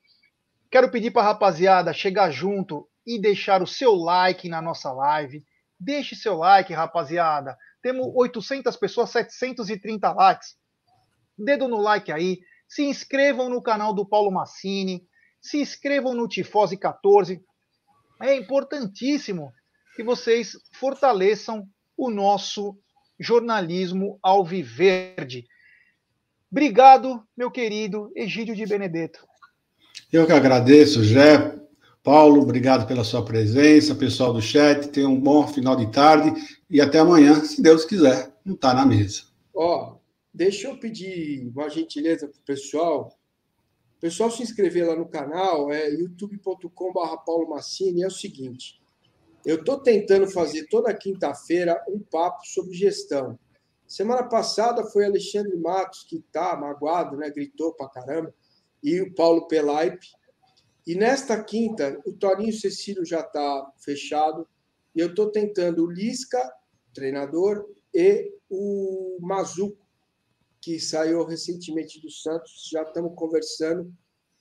Quero 0.71 0.91
pedir 0.91 1.11
para 1.11 1.21
a 1.21 1.27
rapaziada 1.27 1.93
chegar 1.93 2.31
junto 2.31 2.89
e 3.07 3.21
deixar 3.21 3.63
o 3.63 3.67
seu 3.67 3.95
like 3.95 4.49
na 4.49 4.63
nossa 4.63 4.93
live. 4.93 5.45
Deixe 5.79 6.17
seu 6.17 6.37
like, 6.37 6.73
rapaziada. 6.73 7.57
Temos 7.83 8.11
800 8.15 8.77
pessoas, 8.77 9.11
730 9.11 10.13
likes. 10.13 10.57
Dedo 11.37 11.69
no 11.69 11.79
like 11.79 12.11
aí. 12.11 12.41
Se 12.69 12.83
inscrevam 12.85 13.49
no 13.49 13.63
canal 13.63 13.93
do 13.93 14.07
Paulo 14.07 14.31
Massini. 14.31 15.07
se 15.41 15.59
inscrevam 15.59 16.15
no 16.15 16.27
Tifose 16.27 16.77
14. 16.77 17.45
É 18.23 18.35
importantíssimo 18.35 19.53
que 19.95 20.03
vocês 20.03 20.53
fortaleçam 20.73 21.69
o 21.97 22.11
nosso 22.11 22.79
jornalismo 23.21 24.19
alviverde. 24.23 25.47
Obrigado, 26.51 27.23
meu 27.37 27.51
querido 27.51 28.11
Egídio 28.15 28.55
de 28.55 28.65
Benedetto. 28.65 29.27
Eu 30.13 30.27
que 30.27 30.33
agradeço, 30.33 31.05
Jé. 31.05 31.64
Paulo, 32.05 32.43
obrigado 32.43 32.87
pela 32.87 33.03
sua 33.03 33.25
presença. 33.25 33.95
Pessoal 33.95 34.31
do 34.31 34.43
chat, 34.43 34.89
tenham 34.89 35.15
um 35.15 35.21
bom 35.21 35.49
final 35.49 35.75
de 35.75 35.91
tarde 35.91 36.35
e 36.69 36.79
até 36.79 36.99
amanhã, 36.99 37.43
se 37.43 37.63
Deus 37.63 37.87
quiser. 37.87 38.31
Não 38.45 38.55
está 38.55 38.75
na 38.75 38.85
mesa. 38.85 39.23
Ó, 39.55 39.97
deixa 40.33 40.69
eu 40.69 40.79
pedir 40.79 41.49
uma 41.49 41.67
gentileza 41.71 42.29
para 42.29 42.39
o 42.39 42.45
pessoal. 42.45 43.19
O 43.97 44.01
pessoal 44.01 44.31
se 44.31 44.43
inscrever 44.43 44.87
lá 44.87 44.95
no 44.95 45.09
canal, 45.09 45.73
é 45.73 45.89
youtube.com.br 45.89 47.17
Paulo 47.25 47.49
Massini. 47.49 48.03
É 48.03 48.07
o 48.07 48.11
seguinte: 48.11 48.83
eu 49.43 49.57
estou 49.57 49.81
tentando 49.81 50.31
fazer 50.31 50.67
toda 50.69 50.93
quinta-feira 50.93 51.83
um 51.89 51.99
papo 51.99 52.47
sobre 52.47 52.75
gestão. 52.75 53.39
Semana 53.87 54.25
passada 54.25 54.85
foi 54.85 55.07
Alexandre 55.07 55.57
Matos, 55.57 56.05
que 56.05 56.17
está 56.17 56.55
magoado, 56.55 57.17
né? 57.17 57.31
gritou 57.31 57.73
para 57.73 57.89
caramba, 57.89 58.35
e 58.83 59.01
o 59.01 59.15
Paulo 59.15 59.49
Pelaipe. 59.49 60.07
E 60.87 60.95
nesta 60.95 61.43
quinta, 61.43 62.01
o 62.05 62.13
Toninho 62.13 62.53
Cecílio 62.53 63.05
já 63.05 63.21
está 63.21 63.73
fechado, 63.79 64.47
e 64.95 65.01
eu 65.01 65.09
estou 65.09 65.31
tentando 65.31 65.85
o 65.85 65.91
Lisca, 65.91 66.39
treinador, 66.93 67.67
e 67.93 68.33
o 68.51 69.19
Mazuco, 69.21 69.85
que 70.61 70.79
saiu 70.79 71.25
recentemente 71.25 72.01
do 72.01 72.11
Santos, 72.11 72.69
já 72.71 72.83
estamos 72.83 73.15
conversando. 73.15 73.93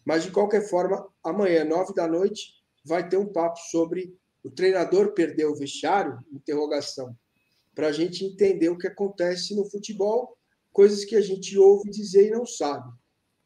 Mas, 0.06 0.24
de 0.24 0.32
qualquer 0.32 0.68
forma, 0.70 1.08
amanhã, 1.24 1.64
nove 1.64 1.94
da 1.94 2.08
noite, 2.08 2.54
vai 2.86 3.08
ter 3.08 3.18
um 3.18 3.32
papo 3.32 3.58
sobre 3.72 4.18
o 4.44 4.52
treinador 4.52 5.14
perdeu 5.14 5.52
o 5.52 5.56
vestiário? 5.56 6.20
Interrogação. 6.32 7.16
Para 7.74 7.88
a 7.88 7.92
gente 7.92 8.26
entender 8.26 8.70
o 8.70 8.78
que 8.78 8.88
acontece 8.88 9.56
no 9.56 9.66
futebol, 9.70 10.38
coisas 10.72 11.06
que 11.06 11.16
a 11.16 11.22
gente 11.22 11.58
ouve 11.58 11.90
dizer 11.90 12.28
e 12.28 12.32
não 12.32 12.46
sabe, 12.46 12.92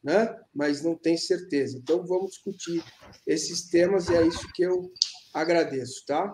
né? 0.03 0.35
mas 0.53 0.83
não 0.83 0.95
tem 0.95 1.17
certeza. 1.17 1.77
Então, 1.77 2.05
vamos 2.05 2.31
discutir 2.31 2.83
esses 3.25 3.69
temas 3.69 4.09
e 4.09 4.15
é 4.15 4.25
isso 4.25 4.47
que 4.53 4.63
eu 4.63 4.91
agradeço, 5.33 6.05
tá? 6.05 6.33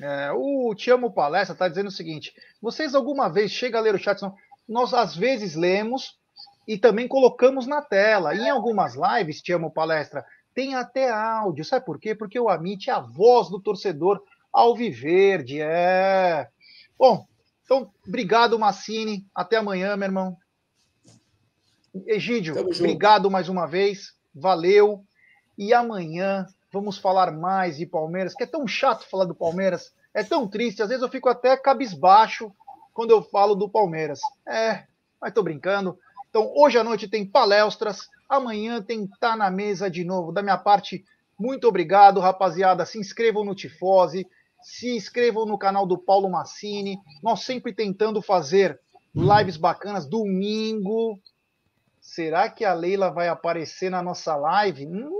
É, 0.00 0.32
o 0.32 0.74
Te 0.74 0.90
Amo 0.90 1.12
Palestra 1.12 1.54
está 1.54 1.68
dizendo 1.68 1.88
o 1.88 1.92
seguinte: 1.92 2.34
vocês 2.60 2.94
alguma 2.94 3.28
vez 3.28 3.50
chegam 3.50 3.80
a 3.80 3.82
ler 3.82 3.94
o 3.94 3.98
chat? 3.98 4.20
Nós 4.68 4.92
às 4.92 5.16
vezes 5.16 5.54
lemos 5.54 6.18
e 6.66 6.78
também 6.78 7.06
colocamos 7.06 7.66
na 7.66 7.80
tela. 7.82 8.34
em 8.34 8.48
algumas 8.48 8.94
lives, 8.94 9.40
Te 9.40 9.52
Amo 9.52 9.70
Palestra, 9.70 10.24
tem 10.54 10.74
até 10.74 11.10
áudio. 11.10 11.64
Sabe 11.64 11.84
por 11.84 11.98
quê? 11.98 12.14
Porque 12.14 12.38
o 12.38 12.48
Amit 12.48 12.90
é 12.90 12.92
a 12.92 13.00
voz 13.00 13.48
do 13.48 13.60
torcedor 13.60 14.22
alviverde. 14.52 15.60
É. 15.60 16.48
Bom, 16.98 17.26
então, 17.64 17.90
obrigado, 18.06 18.58
Massini. 18.58 19.26
Até 19.34 19.56
amanhã, 19.56 19.96
meu 19.96 20.06
irmão. 20.06 20.36
Egídio, 22.06 22.58
obrigado 22.58 23.30
mais 23.30 23.48
uma 23.48 23.66
vez. 23.66 24.14
Valeu. 24.34 25.04
E 25.56 25.72
amanhã 25.72 26.46
vamos 26.72 26.98
falar 26.98 27.30
mais 27.30 27.76
de 27.76 27.86
Palmeiras, 27.86 28.34
que 28.34 28.42
é 28.42 28.46
tão 28.46 28.66
chato 28.66 29.08
falar 29.08 29.26
do 29.26 29.34
Palmeiras, 29.34 29.92
é 30.12 30.24
tão 30.24 30.48
triste, 30.48 30.82
às 30.82 30.88
vezes 30.88 31.02
eu 31.02 31.08
fico 31.08 31.28
até 31.28 31.56
cabisbaixo 31.56 32.52
quando 32.92 33.12
eu 33.12 33.22
falo 33.22 33.54
do 33.54 33.68
Palmeiras. 33.68 34.20
É, 34.46 34.84
mas 35.20 35.32
tô 35.32 35.42
brincando. 35.42 35.96
Então, 36.28 36.52
hoje 36.56 36.76
à 36.76 36.82
noite 36.82 37.06
tem 37.06 37.24
palestras, 37.24 38.08
amanhã 38.28 38.82
tem 38.82 39.06
Tá 39.20 39.36
na 39.36 39.50
Mesa 39.50 39.88
de 39.88 40.02
novo. 40.02 40.32
Da 40.32 40.42
minha 40.42 40.58
parte, 40.58 41.04
muito 41.38 41.68
obrigado, 41.68 42.18
rapaziada. 42.18 42.84
Se 42.84 42.98
inscrevam 42.98 43.44
no 43.44 43.54
Tifose, 43.54 44.26
se 44.60 44.96
inscrevam 44.96 45.46
no 45.46 45.56
canal 45.56 45.86
do 45.86 45.96
Paulo 45.96 46.28
Massini. 46.28 46.98
Nós 47.22 47.42
sempre 47.42 47.72
tentando 47.72 48.20
fazer 48.20 48.80
lives 49.14 49.56
bacanas. 49.56 50.06
Domingo. 50.06 51.20
Será 52.14 52.48
que 52.48 52.64
a 52.64 52.72
Leila 52.72 53.10
vai 53.10 53.26
aparecer 53.26 53.90
na 53.90 54.00
nossa 54.00 54.36
live? 54.36 54.86
Hum, 54.86 55.10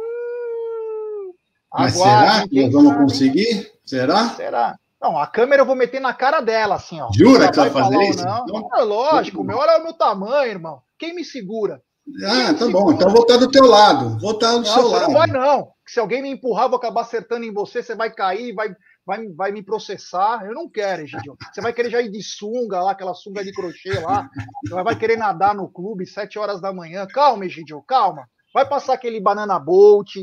mas 1.73 1.95
será 1.95 2.47
que 2.47 2.62
nós 2.62 2.73
vamos 2.73 2.89
sabe? 2.89 3.03
conseguir? 3.03 3.73
Será? 3.85 4.29
Será? 4.29 4.79
Não, 5.03 5.19
a 5.19 5.27
câmera 5.27 5.62
eu 5.62 5.66
vou 5.66 5.75
meter 5.75 6.01
na 6.01 6.15
cara 6.15 6.41
dela, 6.41 6.77
assim, 6.77 7.01
ó. 7.01 7.09
Jura 7.12 7.51
que 7.51 7.57
vai 7.57 7.71
fazer 7.71 8.01
isso? 8.01 8.25
Não. 8.25 8.45
Então... 8.45 8.71
É 8.77 8.83
lógico, 8.83 9.43
meu, 9.43 9.59
olha 9.59 9.81
o 9.81 9.83
meu 9.83 9.93
tamanho, 9.93 10.53
irmão. 10.53 10.83
Quem 10.97 11.12
me 11.16 11.25
segura? 11.25 11.83
Ah, 12.25 12.55
tá 12.55 12.69
bom. 12.69 12.93
Então 12.93 13.11
vou 13.11 13.23
estar 13.23 13.39
do 13.39 13.51
teu 13.51 13.66
lado. 13.66 14.16
Vou 14.21 14.31
estar 14.31 14.53
do 14.53 14.59
não, 14.59 14.65
seu 14.65 14.87
lado. 14.87 15.07
Não 15.07 15.15
vai, 15.15 15.27
não. 15.27 15.73
Se 15.85 15.99
alguém 15.99 16.23
me 16.23 16.31
empurrar, 16.31 16.69
vou 16.69 16.79
acabar 16.79 17.01
acertando 17.01 17.45
em 17.45 17.53
você, 17.53 17.83
você 17.83 17.97
vai 17.97 18.15
cair, 18.15 18.55
vai, 18.55 18.69
vai, 19.06 19.26
vai 19.28 19.52
me 19.52 19.62
processar. 19.62 20.44
Eu 20.44 20.55
não 20.55 20.68
quero, 20.68 21.02
Egidio. 21.02 21.36
Você 21.52 21.60
vai 21.60 21.72
querer 21.72 21.90
já 21.90 22.01
ir 22.01 22.10
de 22.10 22.22
sunga 22.22 22.82
lá, 22.82 22.93
aquela 22.93 23.14
sunga 23.14 23.44
de 23.44 23.52
crochê 23.52 23.98
lá. 24.01 24.28
Vai 24.70 24.98
querer 24.98 25.16
nadar 25.16 25.55
no 25.55 25.70
clube 25.70 26.06
sete 26.06 26.39
horas 26.39 26.60
da 26.60 26.72
manhã. 26.72 27.06
Calma, 27.06 27.47
Egidio, 27.47 27.82
calma. 27.82 28.28
Vai 28.52 28.68
passar 28.68 28.94
aquele 28.94 29.20
banana 29.20 29.59
bolt, 29.59 30.14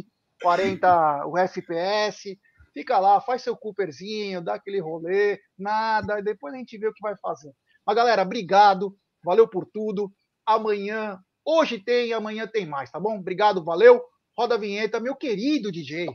40 0.42 1.28
o 1.28 1.38
FPS, 1.38 2.38
fica 2.74 2.98
lá, 3.00 3.22
faz 3.22 3.42
seu 3.42 3.56
Cooperzinho, 3.56 4.42
dá 4.42 4.56
aquele 4.56 4.80
rolê, 4.80 5.40
nada, 5.58 6.22
depois 6.22 6.54
a 6.54 6.58
gente 6.58 6.78
vê 6.78 6.88
o 6.88 6.94
que 6.94 7.02
vai 7.02 7.16
fazer. 7.18 7.52
Mas 7.86 7.96
galera, 7.96 8.22
obrigado, 8.22 8.96
valeu 9.24 9.48
por 9.48 9.66
tudo. 9.66 10.12
Amanhã, 10.46 11.20
hoje 11.46 11.80
tem, 11.80 12.14
amanhã 12.14 12.48
tem 12.48 12.66
mais, 12.66 12.90
tá 12.90 13.00
bom? 13.00 13.18
Obrigado, 13.18 13.64
valeu. 13.64 14.02
Roda 14.38 14.56
a 14.56 14.58
vinheta, 14.58 15.00
meu 15.00 15.16
querido 15.16 15.72
DJ. 15.72 16.08